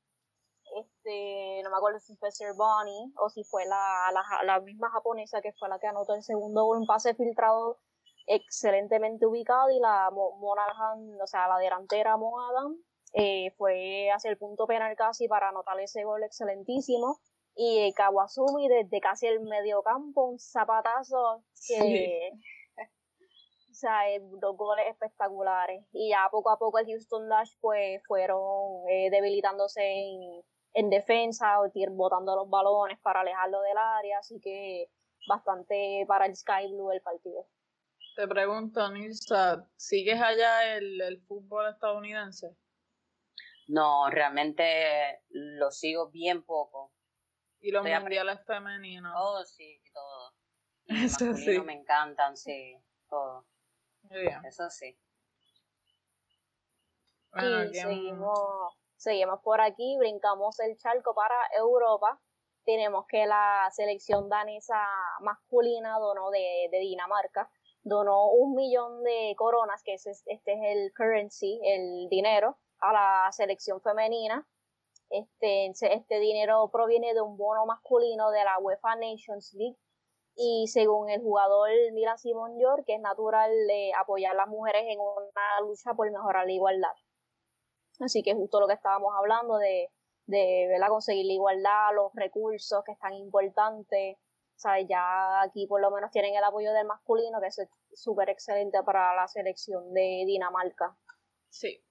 este, 0.75 1.61
no 1.63 1.69
me 1.69 1.77
acuerdo 1.77 1.99
si 1.99 2.13
fue 2.17 2.29
Sir 2.29 2.53
Bonnie 2.55 3.13
o 3.15 3.29
si 3.29 3.45
fue 3.45 3.65
la, 3.65 4.11
la, 4.43 4.59
misma 4.59 4.89
japonesa 4.91 5.41
que 5.41 5.53
fue 5.53 5.69
la 5.69 5.79
que 5.79 5.87
anotó 5.87 6.13
el 6.13 6.23
segundo 6.23 6.65
gol, 6.65 6.79
un 6.79 6.85
pase 6.85 7.15
filtrado 7.15 7.79
excelentemente 8.27 9.25
ubicado 9.25 9.69
y 9.69 9.79
la 9.79 10.11
Monaghan, 10.11 11.21
o 11.21 11.25
sea, 11.25 11.47
la 11.47 11.57
delantera 11.57 12.17
Monaghan 12.17 12.75
eh, 13.13 13.51
fue 13.57 14.11
hacia 14.11 14.29
el 14.29 14.37
punto 14.37 14.67
penal 14.67 14.93
casi 14.97 15.29
para 15.29 15.47
anotar 15.47 15.79
ese 15.79 16.03
gol 16.03 16.21
excelentísimo 16.23 17.21
y 17.61 17.91
Kawasumi 17.93 18.69
desde 18.69 19.01
casi 19.01 19.27
el 19.27 19.41
medio 19.41 19.83
campo, 19.83 20.23
un 20.25 20.39
zapatazo 20.39 21.43
que... 21.67 22.31
O 23.71 23.73
sea, 23.79 23.99
dos 24.41 24.57
goles 24.57 24.87
espectaculares. 24.89 25.85
Y 25.93 26.09
ya 26.09 26.27
poco 26.29 26.49
a 26.49 26.59
poco 26.59 26.79
el 26.79 26.87
Houston 26.87 27.29
Dash 27.29 27.51
pues 27.61 28.01
fueron 28.07 28.89
eh, 28.89 29.09
debilitándose 29.09 29.79
en, 29.81 30.43
en 30.73 30.89
defensa, 30.89 31.61
o 31.61 31.71
botando 31.91 32.35
los 32.35 32.49
balones 32.49 32.99
para 32.99 33.21
alejarlo 33.21 33.61
del 33.61 33.77
área, 33.77 34.19
así 34.19 34.41
que 34.41 34.89
bastante 35.29 36.03
para 36.07 36.25
el 36.25 36.35
Sky 36.35 36.73
Blue 36.73 36.91
el 36.91 37.01
partido. 37.01 37.47
Te 38.15 38.27
pregunto, 38.27 38.91
Nilsa, 38.91 39.65
¿sigues 39.77 40.21
allá 40.21 40.75
el, 40.75 41.23
fútbol 41.27 41.69
estadounidense? 41.69 42.57
No, 43.69 44.09
realmente 44.09 45.21
lo 45.29 45.71
sigo 45.71 46.09
bien 46.09 46.43
poco. 46.43 46.91
¿Y 47.61 47.71
los 47.71 47.83
mundiales 47.83 48.39
femeninos? 48.45 49.13
Oh, 49.17 49.43
sí, 49.45 49.81
todo. 49.93 50.33
Eso 50.85 51.33
sí. 51.33 51.59
me 51.61 51.73
encantan, 51.73 52.35
sí, 52.35 52.75
todo. 53.09 53.45
Eso 54.43 54.69
sí. 54.69 54.97
y 57.35 57.73
seguimos 57.75 58.79
Seguimos 58.99 59.39
por 59.39 59.61
aquí, 59.61 59.95
brincamos 59.97 60.59
el 60.59 60.77
charco 60.77 61.15
para 61.15 61.33
Europa. 61.57 62.19
Tenemos 62.65 63.05
que 63.07 63.25
la 63.25 63.69
selección 63.71 64.27
danesa 64.27 64.75
masculina 65.21 65.97
donó 65.99 66.29
de, 66.31 66.67
Dinamarca, 66.69 67.49
donó 67.81 68.27
un 68.27 68.55
millón 68.55 69.01
de 69.05 69.35
coronas, 69.37 69.81
que 69.83 69.93
es, 69.93 70.05
este 70.05 70.51
es 70.51 70.59
el 70.63 70.91
currency, 70.93 71.61
el 71.63 72.09
dinero, 72.09 72.57
a 72.81 72.91
la 72.91 73.31
selección 73.31 73.79
femenina. 73.81 74.45
Este, 75.09 75.67
este 75.67 76.19
dinero 76.19 76.69
proviene 76.71 77.13
de 77.13 77.21
un 77.21 77.37
bono 77.37 77.65
masculino 77.65 78.31
de 78.31 78.43
la 78.43 78.59
UEFA 78.59 78.95
Nations 78.95 79.53
League 79.53 79.77
y 80.35 80.67
según 80.67 81.09
el 81.09 81.21
jugador 81.21 81.69
Milan 81.93 82.17
Simon 82.17 82.59
York, 82.59 82.83
que 82.85 82.95
es 82.95 83.01
natural 83.01 83.51
de 83.67 83.91
apoyar 83.99 84.33
a 84.33 84.35
las 84.35 84.47
mujeres 84.47 84.83
en 84.87 84.99
una 84.99 85.61
lucha 85.61 85.93
por 85.93 86.09
mejorar 86.11 86.45
la 86.45 86.53
igualdad. 86.53 86.93
Así 87.99 88.23
que 88.23 88.33
justo 88.33 88.59
lo 88.59 88.67
que 88.67 88.75
estábamos 88.75 89.13
hablando 89.17 89.57
de, 89.57 89.89
de 90.27 90.79
conseguir 90.87 91.25
la 91.25 91.33
igualdad, 91.33 91.93
los 91.95 92.13
recursos 92.13 92.83
que 92.85 92.93
es 92.93 92.99
tan 92.99 93.13
importante. 93.13 94.17
¿sabes? 94.59 94.87
Ya 94.89 95.41
aquí 95.41 95.65
por 95.67 95.81
lo 95.81 95.89
menos 95.89 96.11
tienen 96.11 96.35
el 96.35 96.43
apoyo 96.43 96.73
del 96.73 96.85
masculino, 96.85 97.39
que 97.39 97.47
es 97.47 97.61
súper 97.93 98.29
excelente 98.29 98.83
para 98.83 99.15
la 99.15 99.27
selección 99.27 99.93
de 99.93 100.23
Dinamarca. 100.25 100.97
Sí. 101.49 101.81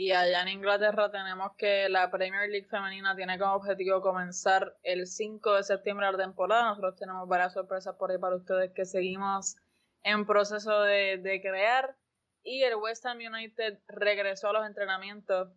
Y 0.00 0.12
allá 0.12 0.40
en 0.40 0.48
Inglaterra 0.48 1.10
tenemos 1.10 1.52
que 1.58 1.86
la 1.90 2.10
Premier 2.10 2.48
League 2.48 2.66
femenina 2.70 3.14
tiene 3.14 3.38
como 3.38 3.52
objetivo 3.52 4.00
comenzar 4.00 4.74
el 4.82 5.06
5 5.06 5.56
de 5.56 5.62
septiembre 5.62 6.10
la 6.10 6.16
temporada. 6.16 6.70
Nosotros 6.70 6.96
tenemos 6.96 7.28
varias 7.28 7.52
sorpresas 7.52 7.96
por 7.96 8.10
ahí 8.10 8.16
para 8.16 8.36
ustedes 8.36 8.72
que 8.72 8.86
seguimos 8.86 9.56
en 10.02 10.24
proceso 10.24 10.80
de, 10.84 11.18
de 11.18 11.42
crear. 11.42 11.98
Y 12.42 12.62
el 12.62 12.76
West 12.76 13.04
Ham 13.04 13.18
United 13.18 13.80
regresó 13.88 14.48
a 14.48 14.52
los 14.54 14.66
entrenamientos 14.66 15.52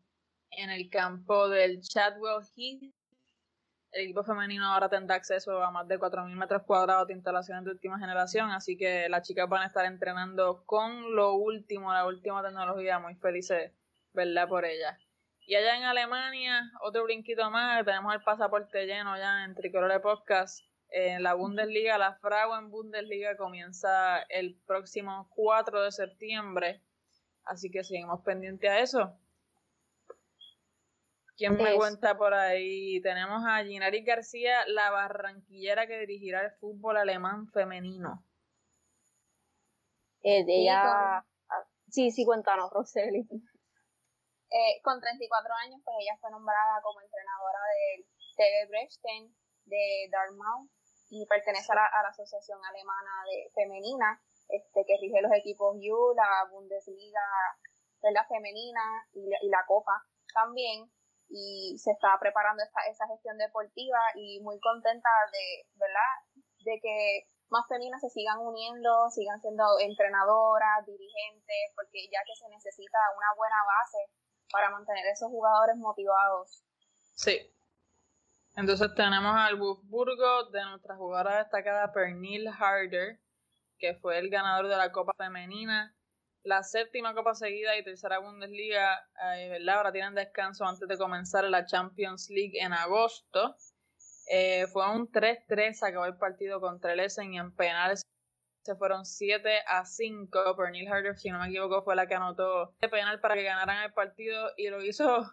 en 0.51 0.71
el 0.71 0.89
campo 0.89 1.47
del 1.47 1.79
Chadwell 1.79 2.43
Heath. 2.57 2.93
El 3.93 4.03
equipo 4.03 4.25
femenino 4.25 4.65
ahora 4.65 4.89
tendrá 4.89 5.15
acceso 5.15 5.63
a 5.63 5.71
más 5.71 5.87
de 5.87 5.97
4.000 5.97 6.35
metros 6.35 6.63
cuadrados 6.63 7.07
de 7.07 7.13
instalaciones 7.13 7.63
de 7.63 7.71
última 7.71 7.97
generación, 7.97 8.51
así 8.51 8.75
que 8.75 9.07
las 9.07 9.25
chicas 9.25 9.47
van 9.47 9.61
a 9.61 9.67
estar 9.67 9.85
entrenando 9.85 10.65
con 10.65 11.15
lo 11.15 11.35
último, 11.35 11.93
la 11.93 12.05
última 12.05 12.43
tecnología, 12.43 12.99
muy 12.99 13.15
felices, 13.15 13.71
¿verdad? 14.13 14.47
Por 14.47 14.65
ella. 14.65 14.97
Y 15.45 15.55
allá 15.55 15.75
en 15.75 15.83
Alemania, 15.83 16.71
otro 16.81 17.03
brinquito 17.03 17.49
más, 17.51 17.83
tenemos 17.83 18.13
el 18.13 18.23
pasaporte 18.23 18.85
lleno 18.85 19.17
ya 19.17 19.43
en 19.43 19.55
Tricolore 19.55 19.99
Podcast. 19.99 20.63
En 20.89 21.23
la 21.23 21.33
Bundesliga, 21.33 21.97
la 21.97 22.15
Frauen 22.15 22.69
Bundesliga 22.69 23.35
comienza 23.35 24.21
el 24.29 24.55
próximo 24.65 25.27
4 25.35 25.83
de 25.83 25.91
septiembre. 25.91 26.81
Así 27.45 27.69
que 27.71 27.83
seguimos 27.83 28.21
pendientes 28.21 28.69
a 28.69 28.79
eso. 28.79 29.19
¿Quién 31.35 31.57
me 31.57 31.75
cuenta 31.75 32.15
por 32.15 32.33
ahí? 32.33 33.01
Tenemos 33.01 33.43
a 33.45 33.63
Ginari 33.63 34.03
García, 34.03 34.65
la 34.67 34.91
barranquillera 34.91 35.87
que 35.87 35.97
dirigirá 35.99 36.45
el 36.45 36.51
fútbol 36.51 36.95
alemán 36.95 37.47
femenino. 37.47 38.23
Eh, 40.21 40.45
ella... 40.47 41.25
Sí, 41.89 42.11
sí, 42.11 42.23
cuéntanos, 42.23 42.71
Roseli. 42.71 43.27
Eh, 44.53 44.77
con 44.83 45.01
34 45.01 45.49
años, 45.65 45.81
pues 45.83 45.97
ella 45.99 46.13
fue 46.21 46.29
nombrada 46.29 46.77
como 46.83 47.01
entrenadora 47.01 47.57
del 47.73 48.05
TV 48.37 48.67
Brechten 48.69 49.33
de 49.65 50.07
Darmstadt 50.13 50.69
y 51.09 51.25
pertenece 51.25 51.73
a 51.73 51.75
la, 51.75 52.09
Asociación 52.09 52.63
Alemana 52.63 53.25
de 53.25 53.49
Femenina, 53.55 54.21
este, 54.49 54.85
que 54.85 54.97
rige 55.01 55.25
los 55.25 55.33
equipos 55.33 55.73
U, 55.81 56.13
la 56.13 56.45
Bundesliga 56.51 57.25
la 58.11 58.25
femenina 58.25 59.07
y 59.13 59.25
la, 59.49 59.65
Copa 59.65 60.05
también. 60.33 60.85
y 61.29 61.75
se 61.79 61.89
está 61.89 62.13
preparando 62.19 62.61
esta, 62.61 62.85
esa 62.85 63.07
gestión 63.07 63.37
deportiva 63.37 63.97
y 64.13 64.39
muy 64.41 64.59
contenta 64.59 65.09
de, 65.31 65.65
¿verdad? 65.73 66.13
De 66.61 66.79
que 66.79 67.25
más 67.49 67.65
femeninas 67.67 68.01
se 68.01 68.09
sigan 68.09 68.37
uniendo, 68.37 69.09
sigan 69.09 69.41
siendo 69.41 69.63
entrenadoras, 69.79 70.85
dirigentes, 70.85 71.73
porque 71.73 72.05
ya 72.11 72.21
que 72.27 72.35
se 72.35 72.49
necesita 72.49 72.99
una 73.17 73.33
buena 73.35 73.57
base 73.65 74.13
para 74.51 74.69
mantener 74.69 75.05
esos 75.07 75.29
jugadores 75.29 75.75
motivados. 75.77 76.63
Sí. 77.15 77.39
Entonces 78.55 78.93
tenemos 78.95 79.35
al 79.35 79.55
Wolfsburgo 79.55 80.49
de 80.51 80.63
nuestra 80.65 80.95
jugadora 80.95 81.39
destacada 81.39 81.91
Pernil 81.91 82.47
Harder, 82.47 83.19
que 83.79 83.95
fue 83.95 84.19
el 84.19 84.29
ganador 84.29 84.67
de 84.67 84.77
la 84.77 84.91
Copa 84.91 85.13
Femenina, 85.17 85.95
la 86.43 86.61
séptima 86.61 87.15
Copa 87.15 87.33
seguida 87.33 87.75
y 87.77 87.83
tercera 87.83 88.19
Bundesliga, 88.19 88.99
eh, 89.35 89.49
¿verdad? 89.49 89.77
Ahora 89.77 89.91
tienen 89.91 90.13
descanso 90.13 90.65
antes 90.65 90.87
de 90.87 90.97
comenzar 90.97 91.45
la 91.45 91.65
Champions 91.65 92.29
League 92.29 92.59
en 92.59 92.73
agosto. 92.73 93.55
Eh, 94.27 94.67
fue 94.67 94.89
un 94.91 95.11
3-3, 95.11 95.81
acabó 95.83 96.05
el 96.05 96.17
partido 96.17 96.61
contra 96.61 96.93
el 96.93 96.99
Essen 96.99 97.33
y 97.33 97.39
en 97.39 97.55
penales 97.55 98.03
se 98.63 98.75
fueron 98.75 99.05
7 99.05 99.63
a 99.67 99.85
5. 99.85 100.55
Pernil 100.55 100.87
Harder, 100.87 101.17
si 101.17 101.29
no 101.29 101.39
me 101.39 101.47
equivoco, 101.47 101.83
fue 101.83 101.95
la 101.95 102.07
que 102.07 102.15
anotó 102.15 102.73
el 102.79 102.89
penal 102.89 103.19
para 103.19 103.35
que 103.35 103.43
ganaran 103.43 103.83
el 103.83 103.93
partido 103.93 104.51
y 104.57 104.69
lo 104.69 104.81
hizo 104.81 105.29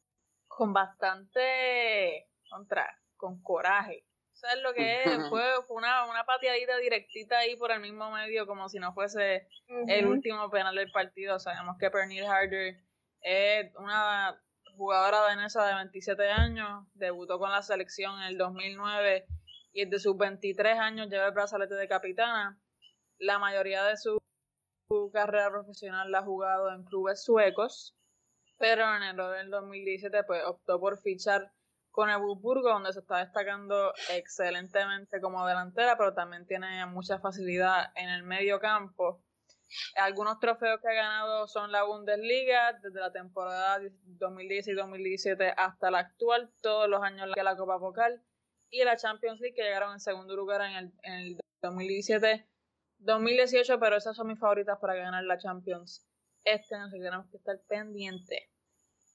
con 0.48 0.72
bastante 0.72 2.28
contra, 2.48 2.98
con 3.16 3.42
coraje. 3.42 4.04
¿Sabes 4.32 4.62
lo 4.62 4.72
que 4.72 5.02
es? 5.02 5.28
Fue, 5.28 5.42
una, 5.70 6.04
una 6.08 6.24
pateadita 6.24 6.76
directita 6.76 7.38
ahí 7.38 7.56
por 7.56 7.72
el 7.72 7.80
mismo 7.80 8.12
medio, 8.12 8.46
como 8.46 8.68
si 8.68 8.78
no 8.78 8.94
fuese 8.94 9.48
el 9.88 10.06
último 10.06 10.48
penal 10.48 10.76
del 10.76 10.92
partido. 10.92 11.40
Sabemos 11.40 11.76
que 11.76 11.90
Pernil 11.90 12.24
Harder 12.24 12.76
es 13.20 13.74
una 13.74 14.40
jugadora 14.76 15.22
danesa 15.22 15.66
de 15.66 15.74
27 15.74 16.30
años, 16.30 16.86
debutó 16.94 17.40
con 17.40 17.50
la 17.50 17.62
selección 17.62 18.16
en 18.22 18.28
el 18.28 18.38
2009 18.38 19.26
y 19.72 19.84
desde 19.84 19.98
sus 19.98 20.16
23 20.16 20.78
años 20.78 21.08
lleva 21.08 21.26
el 21.26 21.32
brazalete 21.32 21.74
de 21.74 21.88
capitana. 21.88 22.60
La 23.18 23.38
mayoría 23.38 23.84
de 23.84 23.96
su, 23.96 24.18
carrera 25.12 25.50
profesional 25.50 26.10
la 26.10 26.20
ha 26.20 26.22
jugado 26.22 26.72
en 26.72 26.84
clubes 26.84 27.22
suecos, 27.22 27.94
pero 28.58 28.84
en 28.96 29.02
el 29.02 29.16
del 29.16 29.50
2017 29.50 30.24
pues, 30.24 30.42
optó 30.44 30.80
por 30.80 30.98
fichar 31.00 31.52
con 31.90 32.10
el 32.10 32.18
Burgo, 32.18 32.70
donde 32.70 32.92
se 32.92 33.00
está 33.00 33.18
destacando 33.18 33.92
excelentemente 34.10 35.20
como 35.20 35.46
delantera, 35.46 35.98
pero 35.98 36.14
también 36.14 36.46
tiene 36.46 36.86
mucha 36.86 37.18
facilidad 37.18 37.90
en 37.96 38.08
el 38.08 38.22
medio 38.22 38.60
campo. 38.60 39.20
Algunos 39.96 40.38
trofeos 40.38 40.80
que 40.80 40.88
ha 40.88 40.94
ganado 40.94 41.46
son 41.48 41.72
la 41.72 41.82
Bundesliga 41.82 42.72
desde 42.74 43.00
la 43.00 43.12
temporada 43.12 43.80
2016 44.04 44.68
y 44.68 44.78
2017 44.78 45.54
hasta 45.56 45.90
la 45.90 45.98
actual, 45.98 46.50
todos 46.62 46.88
los 46.88 47.02
años 47.02 47.30
que 47.34 47.42
la 47.42 47.56
Copa 47.56 47.78
Pocal 47.78 48.22
y 48.70 48.84
la 48.84 48.96
Champions 48.96 49.40
League 49.40 49.54
que 49.54 49.62
llegaron 49.62 49.92
en 49.92 50.00
segundo 50.00 50.36
lugar 50.36 50.62
en 50.62 50.76
el, 50.76 50.92
en 51.02 51.12
el 51.12 51.40
2017, 51.62 52.47
2018, 52.98 53.78
pero 53.78 53.96
esas 53.96 54.16
son 54.16 54.28
mis 54.28 54.38
favoritas 54.38 54.78
para 54.80 54.94
ganar 54.94 55.24
la 55.24 55.38
Champions. 55.38 56.06
Este 56.44 56.74
año 56.74 56.90
tenemos 56.90 57.28
que 57.30 57.36
estar 57.36 57.58
pendiente. 57.68 58.50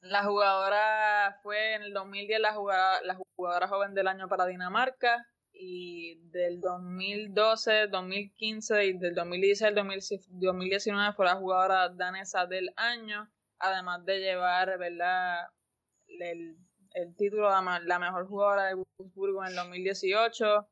La 0.01 0.23
jugadora 0.23 1.39
fue 1.41 1.75
en 1.75 1.83
el 1.83 1.93
2010 1.93 2.39
la 2.39 2.53
jugadora, 2.53 3.01
la 3.03 3.17
jugadora 3.35 3.67
joven 3.67 3.93
del 3.93 4.07
año 4.07 4.27
para 4.27 4.45
Dinamarca 4.45 5.25
y 5.53 6.19
del 6.29 6.59
2012, 6.59 7.87
2015 7.87 8.85
y 8.85 8.97
del 8.97 9.15
2016 9.15 9.61
al 9.69 9.75
2019 9.75 11.13
fue 11.13 11.25
la 11.25 11.35
jugadora 11.35 11.89
danesa 11.89 12.45
del 12.45 12.73
año, 12.75 13.31
además 13.59 14.03
de 14.03 14.19
llevar 14.19 14.77
¿verdad? 14.77 15.47
El, 16.07 16.57
el 16.91 17.15
título 17.15 17.49
de 17.49 17.85
la 17.85 17.99
mejor 17.99 18.27
jugadora 18.27 18.65
de 18.65 18.75
Wurzburgo 18.75 19.43
en 19.43 19.51
el 19.51 19.55
2018 19.55 20.67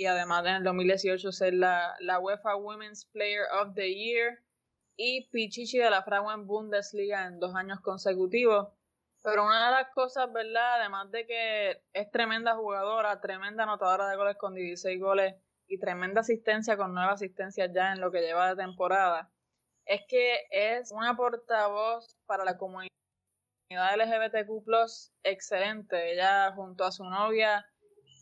y 0.00 0.06
además 0.06 0.46
en 0.46 0.54
el 0.54 0.64
2018 0.64 1.30
ser 1.30 1.52
la, 1.52 1.94
la 2.00 2.18
UEFA 2.20 2.56
Women's 2.56 3.04
Player 3.04 3.44
of 3.60 3.74
the 3.74 3.94
Year 3.94 4.42
y 4.96 5.28
Pichichi 5.28 5.76
de 5.76 5.90
la 5.90 6.02
Frauen 6.02 6.46
Bundesliga 6.46 7.26
en 7.26 7.38
dos 7.38 7.54
años 7.54 7.80
consecutivos. 7.80 8.68
Pero 9.22 9.44
una 9.44 9.66
de 9.66 9.72
las 9.72 9.92
cosas, 9.92 10.32
¿verdad? 10.32 10.80
Además 10.80 11.10
de 11.10 11.26
que 11.26 11.82
es 11.92 12.10
tremenda 12.10 12.56
jugadora, 12.56 13.20
tremenda 13.20 13.64
anotadora 13.64 14.08
de 14.08 14.16
goles 14.16 14.38
con 14.38 14.54
16 14.54 14.98
goles 14.98 15.34
y 15.68 15.78
tremenda 15.78 16.22
asistencia 16.22 16.78
con 16.78 16.94
nueve 16.94 17.12
asistencias 17.12 17.70
ya 17.74 17.92
en 17.92 18.00
lo 18.00 18.10
que 18.10 18.22
lleva 18.22 18.48
de 18.48 18.56
temporada, 18.56 19.30
es 19.84 20.00
que 20.08 20.46
es 20.50 20.92
una 20.92 21.14
portavoz 21.14 22.16
para 22.24 22.46
la 22.46 22.56
comunidad 22.56 22.88
LGBTQ 23.68 24.64
excelente. 25.24 26.14
Ella 26.14 26.52
junto 26.52 26.84
a 26.84 26.90
su 26.90 27.04
novia 27.04 27.66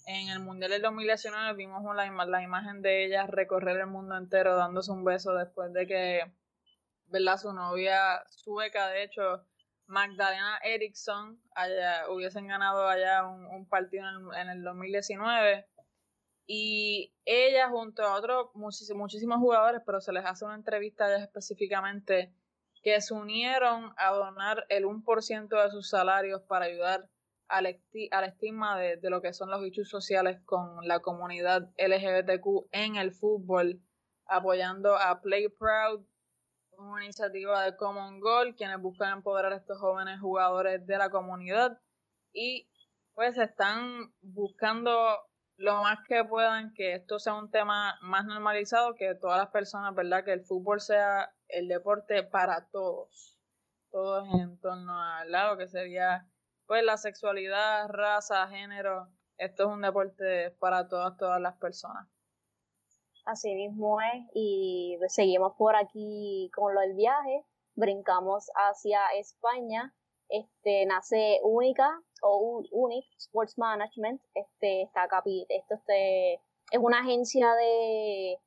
en 0.09 0.31
el 0.31 0.41
Mundial 0.41 0.71
del 0.71 0.83
2019 0.83 1.53
vimos 1.53 1.85
la, 1.95 2.11
la 2.25 2.43
imagen 2.43 2.81
de 2.81 3.05
ella 3.05 3.27
recorrer 3.27 3.77
el 3.77 3.89
mundo 3.89 4.17
entero 4.17 4.57
dándose 4.57 4.91
un 4.91 5.05
beso 5.05 5.35
después 5.35 5.71
de 5.75 5.87
que, 5.87 6.33
¿verdad? 7.09 7.37
Su 7.37 7.53
novia 7.53 8.25
sueca, 8.31 8.89
de 8.89 9.03
hecho, 9.03 9.45
Magdalena 9.87 10.59
Eriksson 10.65 11.39
hubiesen 12.09 12.47
ganado 12.47 12.89
allá 12.89 13.27
un, 13.27 13.69
partido 13.69 14.07
en 14.35 14.49
el, 14.49 14.63
2019 14.63 15.67
y 16.47 17.15
ella 17.27 17.69
junto 17.69 18.03
a 18.03 18.15
otros 18.15 18.49
muchísimos, 18.55 19.39
jugadores, 19.39 19.83
pero 19.85 20.01
se 20.01 20.13
les 20.13 20.25
hace 20.25 20.47
una 20.47 20.55
entrevista 20.55 21.05
a 21.05 21.19
específicamente 21.19 22.33
que 22.83 22.99
se 23.03 23.13
unieron 23.13 23.93
a 23.99 24.11
donar 24.13 24.65
el 24.71 24.85
1% 24.85 25.63
de 25.63 25.71
sus 25.71 25.91
salarios 25.91 26.41
para 26.43 26.65
ayudar 26.65 27.11
al, 27.49 27.67
estigma 27.67 28.79
de, 28.79 28.97
de, 28.97 29.11
lo 29.11 29.21
que 29.23 29.33
son 29.33 29.51
los 29.51 29.65
hechos 29.65 29.89
sociales 29.89 30.41
con 30.45 30.87
la 30.87 31.01
comunidad 31.01 31.71
LGBTQ 31.79 32.69
en 32.73 32.97
el 32.97 33.13
fútbol, 33.13 33.81
apoyando 34.27 34.97
a 34.97 35.21
Play 35.21 35.49
Proud, 35.49 36.05
una 36.79 37.05
iniciativa 37.05 37.65
de 37.65 37.77
Common 37.77 38.21
Goal, 38.21 38.55
quienes 38.55 38.81
buscan 38.81 39.13
empoderar 39.13 39.53
a 39.53 39.57
estos 39.57 39.79
jóvenes 39.79 40.21
jugadores 40.21 40.87
de 40.87 40.99
la 40.99 41.11
comunidad. 41.11 41.81
Y 42.33 42.69
pues 43.15 43.37
están 43.37 44.13
buscando 44.21 44.95
lo 45.57 45.83
más 45.83 45.99
que 46.07 46.25
puedan 46.25 46.73
que 46.73 46.95
esto 46.95 47.19
sea 47.19 47.35
un 47.35 47.51
tema 47.51 47.99
más 48.01 48.25
normalizado, 48.27 48.95
que 48.95 49.17
todas 49.17 49.39
las 49.39 49.49
personas, 49.49 49.95
¿verdad? 49.95 50.25
Que 50.25 50.33
el 50.33 50.45
fútbol 50.45 50.81
sea 50.81 51.35
el 51.49 51.67
deporte 51.67 52.23
para 52.23 52.69
todos, 52.69 53.37
todos 53.91 54.29
en 54.41 54.61
torno 54.61 55.03
al 55.03 55.33
lado 55.33 55.57
que 55.57 55.67
sería 55.67 56.29
pues 56.69 56.85
la 56.85 56.99
sexualidad, 56.99 57.89
raza, 57.89 58.47
género, 58.49 59.09
esto 59.39 59.63
es 59.65 59.69
un 59.71 59.81
deporte 59.81 60.51
para 60.61 60.87
todas, 60.87 61.17
todas 61.17 61.41
las 61.41 61.57
personas. 61.57 62.07
Así 63.25 63.55
mismo 63.55 64.01
es, 64.03 64.27
y 64.35 64.99
seguimos 65.09 65.55
por 65.57 65.77
aquí 65.77 66.51
con 66.55 66.75
lo 66.75 66.83
del 66.83 66.95
viaje, 66.95 67.45
brincamos 67.75 68.51
hacia 68.55 69.01
España, 69.19 69.95
este 70.29 70.85
nace 70.85 71.41
Única 71.43 72.03
o 72.21 72.63
Unic 72.71 73.07
Sports 73.17 73.57
Management, 73.57 74.21
este 74.35 74.83
está 74.83 75.09
capi, 75.09 75.47
esto 75.49 75.75
este, 75.75 76.35
es 76.71 76.79
una 76.81 77.01
agencia 77.01 77.55
de, 77.55 78.39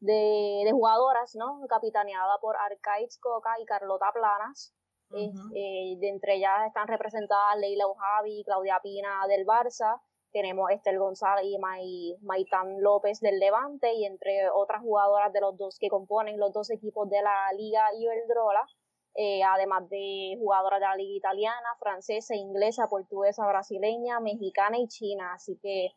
de, 0.00 0.68
jugadoras, 0.72 1.36
¿no? 1.36 1.60
Capitaneada 1.68 2.38
por 2.40 2.56
Arcaiz 2.56 3.18
Coca 3.20 3.54
y 3.60 3.66
Carlota 3.66 4.06
Planas. 4.12 4.74
Eh, 5.14 5.96
de 5.98 6.08
entre 6.08 6.36
ellas 6.36 6.66
están 6.66 6.88
representadas 6.88 7.58
Leila 7.58 7.86
Ojavi, 7.86 8.44
Claudia 8.44 8.80
Pina 8.82 9.26
del 9.28 9.46
Barça, 9.46 10.00
tenemos 10.32 10.70
Estel 10.70 10.98
González 10.98 11.44
y 11.44 12.16
Maitán 12.22 12.80
López 12.80 13.20
del 13.20 13.38
Levante 13.38 13.92
y 13.92 14.06
entre 14.06 14.48
otras 14.50 14.80
jugadoras 14.80 15.32
de 15.32 15.40
los 15.40 15.56
dos 15.58 15.78
que 15.78 15.88
componen 15.88 16.40
los 16.40 16.52
dos 16.52 16.70
equipos 16.70 17.08
de 17.10 17.22
la 17.22 17.52
Liga 17.56 17.84
Iberdrola, 17.94 18.66
eh, 19.14 19.42
además 19.42 19.88
de 19.90 20.36
jugadoras 20.38 20.80
de 20.80 20.86
la 20.86 20.96
Liga 20.96 21.16
Italiana, 21.16 21.68
francesa, 21.78 22.34
inglesa, 22.34 22.88
portuguesa, 22.88 23.46
brasileña, 23.46 24.20
mexicana 24.20 24.78
y 24.78 24.88
china. 24.88 25.34
Así 25.34 25.58
que, 25.62 25.90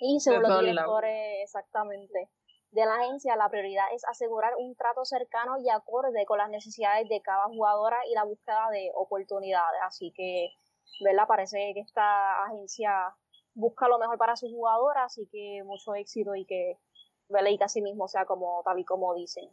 y 0.00 0.20
según 0.20 0.42
los 0.42 0.60
directores 0.60 1.42
exactamente 1.42 2.30
de 2.76 2.84
la 2.84 2.96
agencia, 2.96 3.34
la 3.36 3.48
prioridad 3.48 3.86
es 3.94 4.04
asegurar 4.04 4.52
un 4.58 4.76
trato 4.76 5.02
cercano 5.06 5.56
y 5.58 5.70
acorde 5.70 6.26
con 6.26 6.36
las 6.36 6.50
necesidades 6.50 7.08
de 7.08 7.22
cada 7.22 7.46
jugadora 7.46 7.96
y 8.06 8.14
la 8.14 8.24
búsqueda 8.24 8.68
de 8.70 8.92
oportunidades. 8.94 9.80
Así 9.82 10.12
que, 10.14 10.50
¿verdad? 11.02 11.26
Parece 11.26 11.72
que 11.72 11.80
esta 11.80 12.44
agencia 12.44 12.92
busca 13.54 13.88
lo 13.88 13.98
mejor 13.98 14.18
para 14.18 14.36
sus 14.36 14.50
jugadoras, 14.50 15.06
así 15.06 15.26
que 15.32 15.62
mucho 15.64 15.94
éxito 15.94 16.34
y 16.34 16.44
que 16.44 16.78
y 17.28 17.58
que 17.58 17.64
así 17.64 17.80
mismo 17.80 18.06
sea 18.08 18.26
como 18.26 18.62
tal 18.62 18.78
y 18.78 18.84
como 18.84 19.14
dicen. 19.14 19.50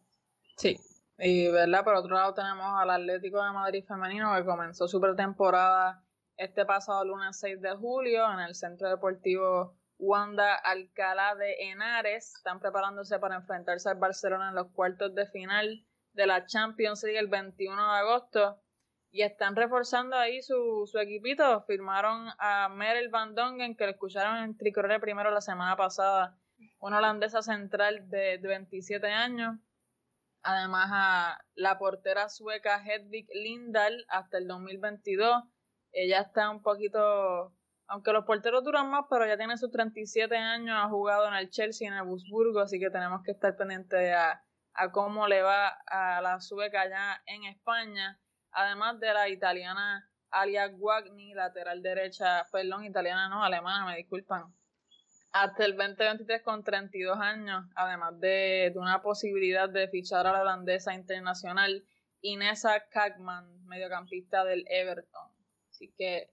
Sí, 0.57 0.78
y 1.17 1.49
verdad, 1.49 1.86
por 1.86 1.95
otro 1.95 2.13
lado 2.13 2.34
tenemos 2.34 2.65
al 2.78 2.89
Atlético 2.89 3.41
de 3.41 3.51
Madrid 3.51 3.86
femenino 3.88 4.36
que 4.36 4.45
comenzó 4.45 4.88
su 4.89 4.99
pretemporada 4.99 6.03
este 6.36 6.65
pasado 6.65 7.05
lunes 7.05 7.39
6 7.39 7.61
de 7.61 7.74
julio 7.78 8.30
en 8.34 8.41
el 8.41 8.53
Centro 8.53 8.89
Deportivo 8.89 9.78
Wanda 9.98 10.56
Alcalá 10.56 11.36
de 11.36 11.56
Henares. 11.60 12.36
Están 12.36 12.60
preparándose 12.60 13.20
para 13.20 13.36
enfrentarse 13.36 13.89
al 13.89 13.98
Barcelona 13.98 14.50
en 14.50 14.56
los 14.56 14.72
cuartos 14.72 15.14
de 15.16 15.28
final 15.28 15.86
de 16.14 16.28
la 16.28 16.46
Champions 16.46 17.04
League 17.04 17.20
el 17.20 17.28
21 17.28 17.76
de 17.76 18.00
agosto. 18.00 18.60
y 19.16 19.22
están 19.22 19.56
reforzando 19.56 20.16
ahí 20.16 20.41
su, 20.41 20.89
su 20.91 20.98
equipito. 20.98 21.62
Firmaron 21.68 22.30
a 22.39 22.68
Merel 22.70 23.10
Van 23.10 23.36
Dongen, 23.36 23.76
que 23.78 23.86
lo 23.86 23.91
escucharon 23.91 24.38
en 24.38 24.58
Tricorre 24.58 25.00
primero 25.00 25.30
la 25.30 25.41
semana 25.41 25.78
pasada, 25.78 26.36
una 26.80 26.98
holandesa 26.98 27.44
central 27.44 28.10
de, 28.10 28.39
27 28.39 29.06
años. 29.08 29.60
Además 30.41 30.89
a 30.91 31.46
la 31.54 31.78
portera 31.78 32.28
sueca 32.28 32.84
Hedvig 32.84 33.28
Lindahl 33.36 34.04
hasta 34.10 34.39
el 34.39 34.48
2022. 34.48 35.44
Ella 35.91 36.22
está 36.22 36.50
un 36.50 36.64
poquito, 36.64 37.54
aunque 37.88 38.12
los 38.12 38.26
porteros 38.26 38.64
duran 38.64 38.90
más, 38.90 39.06
pero 39.10 39.26
ya 39.26 39.38
tiene 39.38 39.58
sus 39.58 39.72
37 39.72 40.36
años, 40.36 40.76
ha 40.78 40.90
jugado 40.90 41.28
en 41.28 41.36
el 41.36 41.50
Chelsea, 41.50 41.88
en 41.88 41.94
el 41.94 42.04
Busburgo, 42.04 42.60
así 42.62 42.80
que 42.80 42.90
tenemos 42.90 43.22
que 43.24 43.32
estar 43.32 43.56
pendientes 43.56 44.14
a, 44.16 44.44
a 44.74 44.92
cómo 44.92 45.28
le 45.28 45.42
va 45.42 45.68
a 45.88 46.22
la 46.22 46.40
sueca 46.40 46.82
allá 46.82 47.22
en 47.26 47.44
España 47.46 48.20
además 48.54 49.00
de 49.00 49.14
la 49.14 49.30
italiana 49.30 50.10
Alia 50.30 50.68
Guagni, 50.68 51.34
lateral 51.34 51.82
derecha, 51.82 52.48
perdón, 52.52 52.86
italiana 52.86 53.30
no, 53.30 53.44
alemana, 53.44 53.86
me 53.86 53.98
disculpan, 53.98 54.54
hasta 55.32 55.66
el 55.66 55.76
2023 55.76 56.42
con 56.42 56.64
32 56.64 57.20
años, 57.20 57.66
además 57.76 58.20
de, 58.20 58.72
una 58.76 59.02
posibilidad 59.02 59.70
de 59.70 59.88
fichar 59.90 60.26
a 60.28 60.32
la 60.32 60.42
holandesa 60.42 60.94
internacional 60.94 61.86
Inesa 62.22 62.80
Kagman, 62.90 63.66
mediocampista 63.66 64.44
del 64.46 64.66
Everton. 64.70 65.30
Así 65.70 65.94
que, 65.98 66.32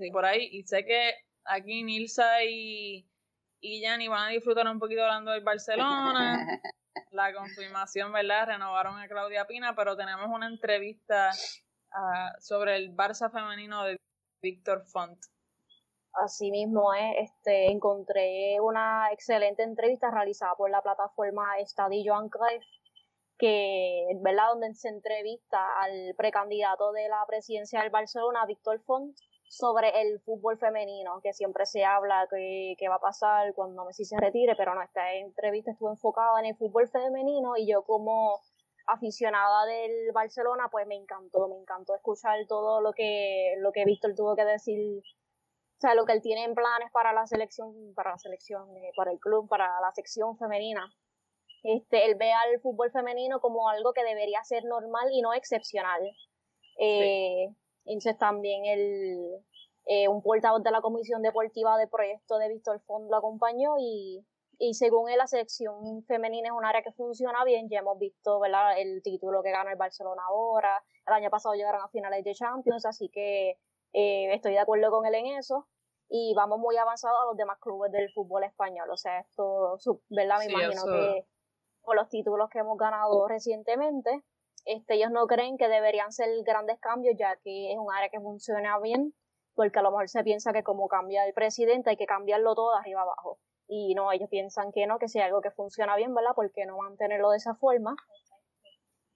sí, 0.00 0.10
por 0.10 0.24
ahí, 0.24 0.48
y 0.50 0.62
sé 0.64 0.84
que 0.84 1.12
aquí 1.44 1.82
Nilsa 1.82 2.42
y, 2.44 3.06
y 3.60 4.08
van 4.08 4.28
a 4.28 4.30
disfrutar 4.30 4.66
un 4.66 4.78
poquito 4.78 5.02
hablando 5.02 5.32
del 5.32 5.44
Barcelona. 5.44 6.60
la 7.12 7.32
confirmación, 7.32 8.12
¿verdad? 8.12 8.46
Renovaron 8.46 8.98
a 8.98 9.08
Claudia 9.08 9.46
Pina, 9.46 9.74
pero 9.74 9.96
tenemos 9.96 10.26
una 10.28 10.46
entrevista 10.48 11.30
ah, 11.92 12.32
sobre 12.40 12.76
el 12.76 12.94
Barça 12.94 13.30
femenino 13.30 13.84
de 13.84 13.96
Víctor 14.42 14.84
Font. 14.86 15.18
Así 16.12 16.50
mismo 16.50 16.92
es, 16.94 17.30
este, 17.30 17.70
encontré 17.70 18.60
una 18.60 19.12
excelente 19.12 19.62
entrevista 19.62 20.10
realizada 20.10 20.54
por 20.56 20.70
la 20.70 20.82
plataforma 20.82 21.58
Estadio 21.60 22.02
Joan 22.04 22.28
que, 23.38 24.06
¿verdad? 24.20 24.48
Donde 24.52 24.74
se 24.74 24.88
entrevista 24.88 25.58
al 25.80 26.14
precandidato 26.16 26.92
de 26.92 27.08
la 27.08 27.24
presidencia 27.26 27.80
del 27.80 27.90
Barcelona, 27.90 28.44
Víctor 28.46 28.80
Font, 28.82 29.16
sobre 29.50 30.00
el 30.00 30.20
fútbol 30.20 30.58
femenino, 30.58 31.20
que 31.20 31.32
siempre 31.32 31.66
se 31.66 31.84
habla 31.84 32.28
que, 32.30 32.88
va 32.88 32.94
a 32.94 33.00
pasar 33.00 33.52
cuando 33.52 33.84
Messi 33.84 34.04
se 34.04 34.16
retire, 34.16 34.54
pero 34.54 34.76
no, 34.76 34.80
esta 34.80 35.12
entrevista 35.14 35.72
estuvo 35.72 35.90
enfocada 35.90 36.38
en 36.38 36.46
el 36.46 36.56
fútbol 36.56 36.88
femenino 36.88 37.56
y 37.56 37.66
yo 37.66 37.82
como 37.82 38.40
aficionada 38.86 39.66
del 39.66 40.12
Barcelona, 40.14 40.68
pues 40.70 40.86
me 40.86 40.94
encantó, 40.94 41.48
me 41.48 41.56
encantó 41.56 41.96
escuchar 41.96 42.38
todo 42.46 42.80
lo 42.80 42.92
que, 42.92 43.56
lo 43.58 43.72
que 43.72 43.84
Víctor 43.84 44.14
tuvo 44.14 44.36
que 44.36 44.44
decir, 44.44 44.98
o 44.98 45.80
sea, 45.80 45.96
lo 45.96 46.06
que 46.06 46.12
él 46.12 46.22
tiene 46.22 46.44
en 46.44 46.54
planes 46.54 46.92
para 46.92 47.12
la 47.12 47.26
selección, 47.26 47.74
para 47.96 48.12
la 48.12 48.18
selección, 48.18 48.76
eh, 48.76 48.92
para 48.96 49.10
el 49.10 49.18
club, 49.18 49.48
para 49.48 49.66
la 49.80 49.90
sección 49.92 50.38
femenina. 50.38 50.88
Este, 51.64 52.06
él 52.06 52.14
ve 52.14 52.30
al 52.30 52.60
fútbol 52.60 52.92
femenino 52.92 53.40
como 53.40 53.68
algo 53.68 53.92
que 53.94 54.04
debería 54.04 54.44
ser 54.44 54.64
normal 54.64 55.08
y 55.10 55.22
no 55.22 55.34
excepcional. 55.34 56.02
Eh, 56.78 57.48
entonces 57.92 58.18
también 58.18 58.64
el, 58.66 59.44
eh, 59.86 60.08
un 60.08 60.22
portavoz 60.22 60.62
de 60.62 60.70
la 60.70 60.80
Comisión 60.80 61.22
Deportiva 61.22 61.76
de 61.78 61.88
Proyecto 61.88 62.38
de 62.38 62.48
Víctor 62.48 62.80
Font 62.80 63.10
lo 63.10 63.16
acompañó 63.16 63.76
y, 63.78 64.24
y 64.58 64.74
según 64.74 65.10
él 65.10 65.18
la 65.18 65.26
selección 65.26 66.04
femenina 66.04 66.48
es 66.48 66.52
un 66.52 66.64
área 66.64 66.82
que 66.82 66.92
funciona 66.92 67.44
bien, 67.44 67.68
ya 67.68 67.80
hemos 67.80 67.98
visto 67.98 68.38
¿verdad? 68.40 68.78
el 68.78 69.02
título 69.02 69.42
que 69.42 69.50
gana 69.50 69.72
el 69.72 69.78
Barcelona 69.78 70.22
ahora, 70.28 70.82
el 71.06 71.14
año 71.14 71.30
pasado 71.30 71.54
llegaron 71.54 71.82
a 71.82 71.88
finales 71.88 72.22
de 72.24 72.34
Champions, 72.34 72.84
así 72.84 73.08
que 73.08 73.58
eh, 73.92 74.34
estoy 74.34 74.52
de 74.52 74.58
acuerdo 74.60 74.90
con 74.90 75.06
él 75.06 75.14
en 75.14 75.26
eso 75.38 75.66
y 76.08 76.34
vamos 76.34 76.58
muy 76.58 76.76
avanzados 76.76 77.18
a 77.22 77.26
los 77.26 77.36
demás 77.36 77.58
clubes 77.58 77.90
del 77.90 78.12
fútbol 78.12 78.44
español, 78.44 78.90
o 78.90 78.96
sea, 78.96 79.20
esto, 79.20 79.78
¿verdad? 80.08 80.38
Me 80.40 80.52
imagino 80.52 80.84
que 80.84 81.26
con 81.80 81.96
los 81.96 82.08
títulos 82.08 82.50
que 82.50 82.58
hemos 82.58 82.76
ganado 82.76 83.26
recientemente, 83.28 84.22
este, 84.64 84.94
ellos 84.94 85.10
no 85.10 85.26
creen 85.26 85.56
que 85.56 85.68
deberían 85.68 86.12
ser 86.12 86.28
grandes 86.44 86.78
cambios, 86.80 87.16
ya 87.18 87.36
que 87.36 87.72
es 87.72 87.78
un 87.78 87.92
área 87.92 88.08
que 88.08 88.20
funciona 88.20 88.78
bien, 88.78 89.14
porque 89.54 89.78
a 89.78 89.82
lo 89.82 89.90
mejor 89.90 90.08
se 90.08 90.22
piensa 90.22 90.52
que 90.52 90.62
como 90.62 90.88
cambia 90.88 91.26
el 91.26 91.34
presidente 91.34 91.90
hay 91.90 91.96
que 91.96 92.06
cambiarlo 92.06 92.54
todo 92.54 92.72
de 92.72 92.78
arriba 92.78 93.02
abajo. 93.02 93.38
Y 93.66 93.94
no, 93.94 94.10
ellos 94.12 94.28
piensan 94.28 94.72
que 94.72 94.86
no, 94.86 94.98
que 94.98 95.08
si 95.08 95.20
algo 95.20 95.40
que 95.40 95.50
funciona 95.50 95.96
bien, 95.96 96.14
¿verdad? 96.14 96.34
¿Por 96.34 96.50
qué 96.52 96.66
no 96.66 96.78
mantenerlo 96.78 97.30
de 97.30 97.36
esa 97.36 97.54
forma? 97.54 97.94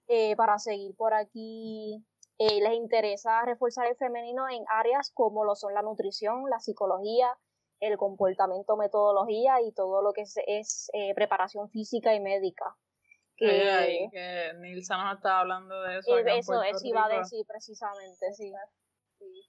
Eh, 0.07 0.35
para 0.35 0.59
seguir 0.59 0.95
por 0.95 1.13
aquí, 1.13 2.05
eh, 2.37 2.61
les 2.61 2.73
interesa 2.73 3.43
reforzar 3.43 3.87
el 3.87 3.95
femenino 3.95 4.47
en 4.49 4.63
áreas 4.69 5.11
como 5.11 5.43
lo 5.43 5.55
son 5.55 5.73
la 5.73 5.81
nutrición, 5.81 6.49
la 6.49 6.59
psicología, 6.59 7.37
el 7.79 7.97
comportamiento, 7.97 8.77
metodología 8.77 9.61
y 9.61 9.71
todo 9.73 10.01
lo 10.01 10.13
que 10.13 10.21
es, 10.21 10.35
es 10.47 10.89
eh, 10.93 11.13
preparación 11.15 11.69
física 11.69 12.13
y 12.13 12.19
médica 12.19 12.77
que, 13.35 14.09
que 14.11 14.53
Nilsa 14.59 14.97
nos 14.97 15.17
estaba 15.17 15.41
hablando 15.41 15.81
de 15.81 15.99
eso. 15.99 16.17
eso, 16.17 16.63
eso 16.63 16.87
iba 16.87 17.05
a 17.05 17.09
decir 17.09 17.45
precisamente, 17.47 18.33
sí. 18.33 18.51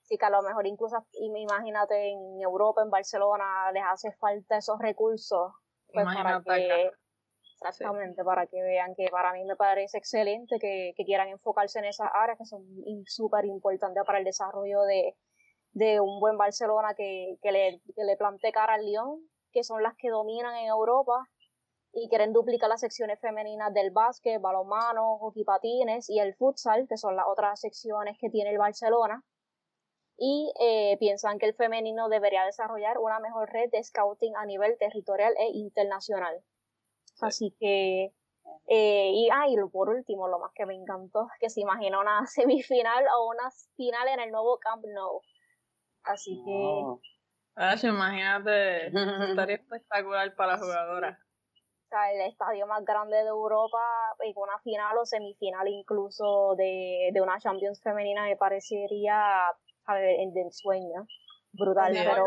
sí. 0.03 0.18
que 0.18 0.24
a 0.24 0.30
lo 0.30 0.43
mejor 0.43 0.66
incluso, 0.66 0.97
imagínate, 1.12 2.11
en 2.11 2.41
Europa, 2.41 2.82
en 2.82 2.91
Barcelona, 2.91 3.70
les 3.72 3.82
hace 3.84 4.12
falta 4.12 4.59
esos 4.59 4.78
recursos. 4.78 5.53
Pues 5.93 6.05
para 6.05 6.43
que, 6.43 6.91
exactamente, 7.55 8.24
para 8.24 8.47
que 8.47 8.61
vean 8.61 8.95
que 8.97 9.09
para 9.11 9.32
mí 9.32 9.45
me 9.45 9.57
parece 9.57 9.99
excelente 9.99 10.59
que, 10.59 10.93
que 10.97 11.05
quieran 11.05 11.28
enfocarse 11.28 11.78
en 11.78 11.87
esas 11.87 12.09
áreas 12.12 12.39
que 12.39 12.45
son 12.45 12.62
súper 13.07 13.45
importantes 13.47 14.03
para 14.05 14.18
el 14.18 14.24
desarrollo 14.24 14.82
de, 14.82 15.16
de 15.72 16.01
un 16.01 16.20
buen 16.20 16.37
Barcelona 16.37 16.95
que, 16.95 17.37
que, 17.41 17.53
le, 17.53 17.80
que 17.95 18.05
le 18.05 18.16
plante 18.16 18.51
cara 18.51 18.74
al 18.74 18.84
Lyon, 18.84 19.20
que 19.53 19.62
son 19.62 19.82
las 19.82 19.95
que 19.97 20.11
dominan 20.11 20.57
en 20.57 20.66
Europa 20.66 21.26
y 21.93 22.09
quieren 22.11 22.34
duplicar 22.34 22.68
las 22.68 22.80
secciones 22.80 23.18
femeninas 23.20 23.72
del 23.72 23.91
básquet, 23.91 24.41
balonmano, 24.41 25.16
hockey 25.18 25.45
patines 25.45 26.11
y 26.11 26.18
el 26.18 26.34
futsal, 26.34 26.87
que 26.89 26.99
son 26.99 27.16
las 27.16 27.24
otras 27.26 27.59
secciones 27.59 28.18
que 28.20 28.28
tiene 28.28 28.51
el 28.51 28.59
Barcelona. 28.59 29.24
Y 30.18 30.53
eh, 30.61 30.97
piensan 30.99 31.39
que 31.39 31.47
el 31.47 31.55
femenino 31.55 32.09
debería 32.09 32.45
desarrollar 32.45 32.99
una 32.99 33.18
mejor 33.20 33.51
red 33.51 33.70
de 33.70 33.82
scouting 33.82 34.34
a 34.37 34.45
nivel 34.45 34.76
territorial 34.78 35.34
e 35.39 35.51
internacional. 35.53 36.43
Así 37.20 37.55
que, 37.59 38.12
eh, 38.66 39.11
y, 39.14 39.28
ah, 39.32 39.49
y 39.49 39.57
por 39.70 39.89
último, 39.89 40.28
lo 40.28 40.39
más 40.39 40.53
que 40.55 40.66
me 40.66 40.74
encantó, 40.74 41.28
que 41.41 41.49
se 41.49 41.61
imagina 41.62 42.01
una 42.01 42.26
semifinal 42.26 43.05
o 43.18 43.28
una 43.28 43.51
final 43.76 44.09
en 44.09 44.20
el 44.20 44.30
nuevo 44.30 44.59
Camp 44.59 44.84
Nou. 44.84 45.20
Así 46.03 46.43
que... 46.45 46.82
Ah, 47.57 47.74
imagínate, 47.82 48.89
estaría 49.30 49.57
espectacular 49.57 50.34
para 50.37 50.53
la 50.53 50.59
jugadora 50.59 51.26
el 52.12 52.20
estadio 52.22 52.66
más 52.66 52.84
grande 52.84 53.16
de 53.16 53.28
Europa 53.28 53.78
y 54.24 54.34
con 54.34 54.45
una 54.45 54.59
final 54.61 54.97
o 54.99 55.07
semifinal 55.07 55.68
incluso 55.68 56.55
de, 56.57 57.12
una 57.22 57.39
Champions 57.39 57.80
femenina 57.82 58.24
me 58.24 58.37
parecería 58.37 59.49
a 59.49 59.95
ver, 59.95 60.16
de 60.32 60.41
ensueño 60.41 61.07
brutal 61.53 61.93
pero 61.93 62.24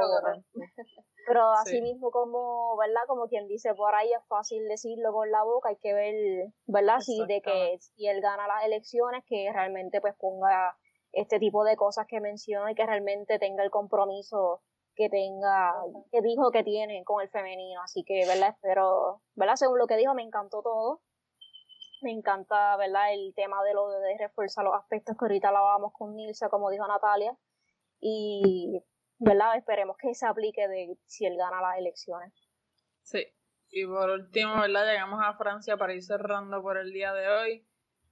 pero 1.28 1.52
así 1.52 1.82
mismo 1.82 2.10
como 2.10 2.76
verdad 2.78 3.02
como 3.08 3.28
quien 3.28 3.48
dice 3.48 3.76
por 3.76 3.94
ahí 3.94 4.12
es 4.12 4.26
fácil 4.28 4.68
decirlo 4.68 5.12
con 5.12 5.30
la 5.30 5.44
boca 5.44 5.70
hay 5.70 5.78
que 5.78 5.94
ver 5.94 6.52
verdad 6.66 7.00
si 7.00 7.24
de 7.28 7.42
que 7.42 7.78
si 7.80 8.08
él 8.08 8.22
gana 8.22 8.48
las 8.48 8.66
elecciones 8.66 9.24
que 9.28 9.52
realmente 9.54 10.02
pues 10.02 10.16
ponga 10.16 10.76
este 11.12 11.40
tipo 11.40 11.64
de 11.64 11.76
cosas 11.76 12.08
que 12.08 12.20
menciona 12.20 12.72
y 12.72 12.76
que 12.76 12.86
realmente 12.86 13.40
tenga 13.40 13.64
el 13.64 13.70
compromiso 13.70 14.62
que 15.00 15.10
tenga, 15.10 15.74
que 16.12 16.22
dijo 16.22 16.52
que 16.52 16.62
tiene 16.62 17.06
con 17.06 17.22
el 17.22 17.30
femenino. 17.30 17.82
Así 17.82 18.04
que, 18.04 18.26
¿verdad? 18.28 18.50
Espero, 18.50 19.22
¿verdad? 19.34 19.56
Según 19.56 19.80
lo 19.80 19.88
que 19.88 19.96
dijo, 19.96 20.14
me 20.14 20.24
encantó 20.24 20.62
todo. 20.62 21.02
Me 22.02 22.12
encanta, 22.12 22.76
¿verdad? 22.76 23.14
El 23.14 23.34
tema 23.34 23.64
de 23.64 23.74
lo 23.74 23.90
de 23.90 24.18
reforzar 24.18 24.66
los 24.66 24.76
aspectos 24.76 25.16
que 25.18 25.24
ahorita 25.24 25.48
hablábamos 25.48 25.94
con 25.94 26.18
Nilsa, 26.18 26.50
como 26.50 26.70
dijo 26.70 26.86
Natalia. 26.86 27.34
Y, 28.02 28.84
¿verdad? 29.20 29.56
Esperemos 29.56 29.96
que 29.98 30.14
se 30.14 30.28
aplique 30.28 30.68
de 30.68 30.98
si 31.06 31.26
él 31.26 31.38
gana 31.38 31.62
las 31.62 31.78
elecciones. 31.78 32.34
Sí. 33.02 33.26
Y 33.72 33.86
por 33.86 34.10
último, 34.10 34.60
¿verdad? 34.60 34.86
Llegamos 34.86 35.22
a 35.24 35.38
Francia 35.38 35.78
para 35.78 35.94
ir 35.94 36.04
cerrando 36.04 36.62
por 36.62 36.78
el 36.78 36.92
día 36.92 37.14
de 37.14 37.30
hoy. 37.30 37.66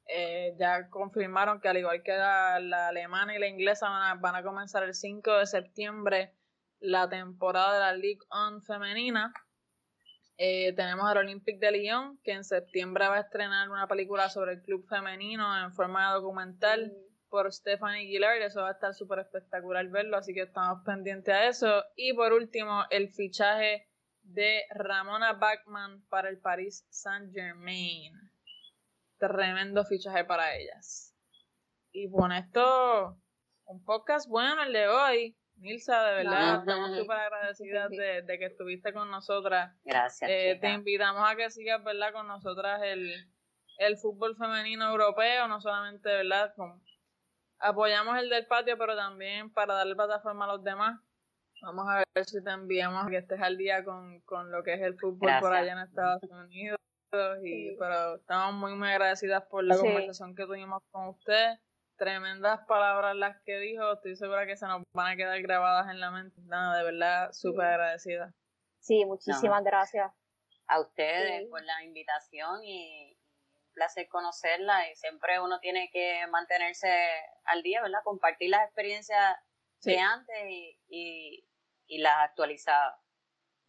Eh, 0.07 0.55
ya 0.57 0.89
confirmaron 0.89 1.59
que 1.59 1.67
al 1.67 1.75
igual 1.75 2.01
que 2.01 2.13
la, 2.13 2.61
la 2.61 2.87
alemana 2.87 3.35
y 3.35 3.39
la 3.39 3.47
inglesa 3.47 3.89
van 3.89 4.03
a, 4.03 4.21
van 4.21 4.35
a 4.35 4.43
comenzar 4.43 4.83
el 4.83 4.93
5 4.93 5.39
de 5.39 5.45
septiembre 5.47 6.36
la 6.79 7.09
temporada 7.09 7.73
de 7.73 7.79
la 7.79 7.93
Ligue 7.93 8.25
1 8.31 8.61
femenina. 8.61 9.33
Eh, 10.37 10.73
tenemos 10.73 11.09
al 11.09 11.17
Olympique 11.17 11.59
de 11.59 11.71
Lyon, 11.71 12.19
que 12.23 12.33
en 12.33 12.43
septiembre 12.43 13.07
va 13.07 13.15
a 13.15 13.21
estrenar 13.21 13.69
una 13.69 13.87
película 13.87 14.29
sobre 14.29 14.53
el 14.53 14.61
club 14.61 14.87
femenino 14.87 15.63
en 15.63 15.73
forma 15.73 16.07
de 16.07 16.19
documental 16.19 16.93
por 17.29 17.51
Stephanie 17.51 18.07
Gillard. 18.07 18.41
Eso 18.41 18.61
va 18.61 18.69
a 18.69 18.73
estar 18.73 18.93
súper 18.93 19.19
espectacular 19.19 19.87
verlo, 19.87 20.17
así 20.17 20.33
que 20.33 20.43
estamos 20.43 20.83
pendientes 20.85 21.33
a 21.33 21.47
eso. 21.47 21.83
Y 21.95 22.13
por 22.13 22.33
último, 22.33 22.83
el 22.91 23.09
fichaje 23.09 23.87
de 24.21 24.63
Ramona 24.71 25.33
Bachman 25.33 26.05
para 26.09 26.29
el 26.29 26.39
Paris 26.39 26.85
Saint 26.89 27.33
Germain. 27.33 28.13
Tremendo 29.17 29.83
fichaje 29.85 30.23
para 30.25 30.55
ellas. 30.55 31.15
y 31.91 32.11
con 32.11 32.31
esto, 32.31 33.17
un 33.65 33.83
podcast 33.83 34.29
bueno 34.29 34.61
el 34.61 34.73
de 34.73 34.87
hoy. 34.87 35.37
Nilsa, 35.57 36.03
de 36.03 36.23
verdad, 36.23 36.59
estamos 36.59 36.95
súper 36.97 37.17
agradecidas 37.17 37.89
de, 37.89 38.21
de, 38.21 38.39
que 38.39 38.45
estuviste 38.45 38.93
con 38.93 39.09
nosotras. 39.09 39.75
Gracias. 39.83 40.29
Eh, 40.29 40.57
te 40.61 40.69
invitamos 40.69 41.27
a 41.27 41.35
que 41.35 41.49
sigas, 41.49 41.83
¿verdad?, 41.83 42.13
con 42.13 42.27
nosotras 42.27 42.81
el, 42.83 43.11
el 43.79 43.97
fútbol 43.97 44.35
femenino 44.35 44.89
europeo, 44.89 45.47
no 45.47 45.59
solamente, 45.59 46.09
¿verdad?, 46.09 46.53
con, 46.55 46.83
apoyamos 47.59 48.17
el 48.19 48.29
del 48.29 48.45
patio, 48.45 48.77
pero 48.77 48.95
también 48.95 49.51
para 49.51 49.73
darle 49.73 49.95
plataforma 49.95 50.45
a 50.45 50.49
los 50.49 50.63
demás. 50.63 50.99
Vamos 51.61 51.87
a 51.89 52.03
ver 52.13 52.25
si 52.25 52.43
te 52.43 52.51
enviamos 52.51 53.07
a 53.07 53.09
que 53.09 53.17
estés 53.17 53.41
al 53.41 53.57
día 53.57 53.83
con, 53.83 54.21
con 54.21 54.51
lo 54.51 54.63
que 54.63 54.75
es 54.75 54.81
el 54.81 54.97
fútbol 54.99 55.31
por 55.39 55.53
allá 55.53 55.71
en 55.71 55.79
Estados 55.79 56.21
Unidos. 56.23 56.77
Y, 57.43 57.75
Pero 57.77 58.15
estamos 58.17 58.53
muy, 58.53 58.75
muy 58.75 58.89
agradecidas 58.89 59.43
por 59.49 59.63
la 59.63 59.75
conversación 59.75 60.35
que 60.35 60.45
tuvimos 60.45 60.83
con 60.91 61.07
usted 61.07 61.57
tremendas 61.97 62.65
palabras 62.67 63.15
las 63.15 63.41
que 63.43 63.57
dijo, 63.57 63.93
estoy 63.93 64.15
segura 64.15 64.45
que 64.45 64.55
se 64.55 64.67
nos 64.67 64.83
van 64.93 65.13
a 65.13 65.15
quedar 65.15 65.41
grabadas 65.41 65.89
en 65.89 65.99
la 65.99 66.11
mente. 66.11 66.39
Nada, 66.45 66.77
de 66.77 66.83
verdad, 66.83 67.31
súper 67.33 67.65
agradecida. 67.65 68.33
Sí, 68.79 69.03
muchísimas 69.05 69.63
gracias. 69.63 70.11
A 70.67 70.79
ustedes 70.79 71.49
por 71.49 71.63
la 71.63 71.83
invitación 71.83 72.63
y 72.63 73.17
un 73.65 73.73
placer 73.73 74.07
conocerla 74.09 74.89
y 74.89 74.95
siempre 74.95 75.39
uno 75.39 75.59
tiene 75.59 75.89
que 75.91 76.25
mantenerse 76.27 76.89
al 77.45 77.63
día, 77.63 77.81
¿verdad? 77.81 77.99
Compartir 78.03 78.49
las 78.49 78.65
experiencias 78.65 79.37
de 79.83 79.99
antes 79.99 80.37
y, 80.47 80.79
y, 80.89 81.49
y 81.87 81.97
las 81.99 82.29
actualizadas. 82.29 82.99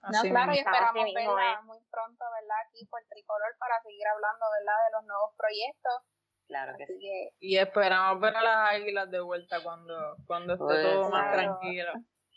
No, 0.03 0.22
claro, 0.22 0.53
y 0.55 0.59
esperamos 0.59 1.07
verla 1.12 1.61
muy 1.62 1.81
pronto, 1.91 2.24
¿verdad? 2.41 2.57
Aquí 2.68 2.87
por 2.87 3.03
Tricolor 3.09 3.57
para 3.59 3.81
seguir 3.83 4.07
hablando, 4.07 4.47
¿verdad? 4.59 4.79
De 4.87 4.93
los 4.93 5.05
nuevos 5.07 5.35
proyectos 5.37 6.03
Claro 6.49 6.76
que 6.78 6.86
sí. 6.86 7.30
Y 7.40 7.59
esperamos 7.59 8.20
ver 8.20 8.34
a 8.34 8.42
las 8.42 8.74
águilas 8.74 9.11
de 9.11 9.20
vuelta 9.20 9.62
cuando, 9.62 10.16
cuando 10.26 10.55
esté 10.55 10.64
pues, 10.64 10.82
todo 10.82 11.11
más 11.11 11.32
tranquilo. 11.32 11.92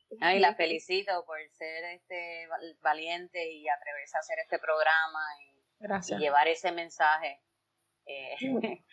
y 0.09 0.39
la 0.39 0.53
felicito 0.55 1.26
por 1.26 1.38
ser 1.51 1.86
este 1.95 2.47
valiente 2.82 3.51
y 3.53 3.68
atreverse 3.70 4.18
a 4.18 4.20
hacer 4.20 4.39
este 4.39 4.59
programa 4.59 5.20
y, 5.39 6.18
llevar 6.20 6.49
ese 6.49 6.74
mensaje. 6.74 7.41
Eh, 8.05 8.36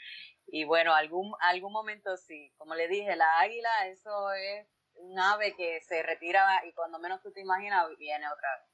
y 0.47 0.65
bueno, 0.65 0.95
algún, 0.95 1.35
algún 1.41 1.73
momento 1.73 2.17
sí, 2.17 2.55
como 2.57 2.77
le 2.77 2.87
dije, 2.87 3.17
la 3.17 3.41
águila, 3.41 3.89
eso 3.89 4.33
es 4.33 4.69
un 4.95 5.19
ave 5.19 5.55
que 5.57 5.81
se 5.81 6.01
retira 6.05 6.63
y 6.65 6.73
cuando 6.75 7.01
menos 7.01 7.21
tú 7.23 7.33
te 7.33 7.41
imaginas 7.41 7.87
viene 7.99 8.27
otra 8.29 8.49
vez. 8.61 8.69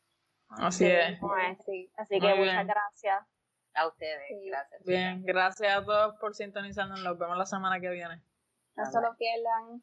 Así 0.67 0.87
es. 0.87 1.19
Así 1.97 2.21
que 2.21 2.35
muchas 2.35 2.67
gracias. 2.67 3.34
A 3.75 3.89
ustedes, 3.89 4.23
gracias. 4.47 4.85
Bien, 4.85 5.25
gracias 5.25 5.77
a 5.77 5.85
todos 5.85 6.17
por 6.21 6.35
sintonizarnos. 6.35 7.03
Nos 7.03 7.19
vemos 7.19 7.37
la 7.37 7.47
semana 7.47 7.81
que 7.81 7.91
viene. 7.91 8.23
No 8.77 8.87
se 8.87 9.01
lo 9.01 9.17
pierdan. 9.17 9.83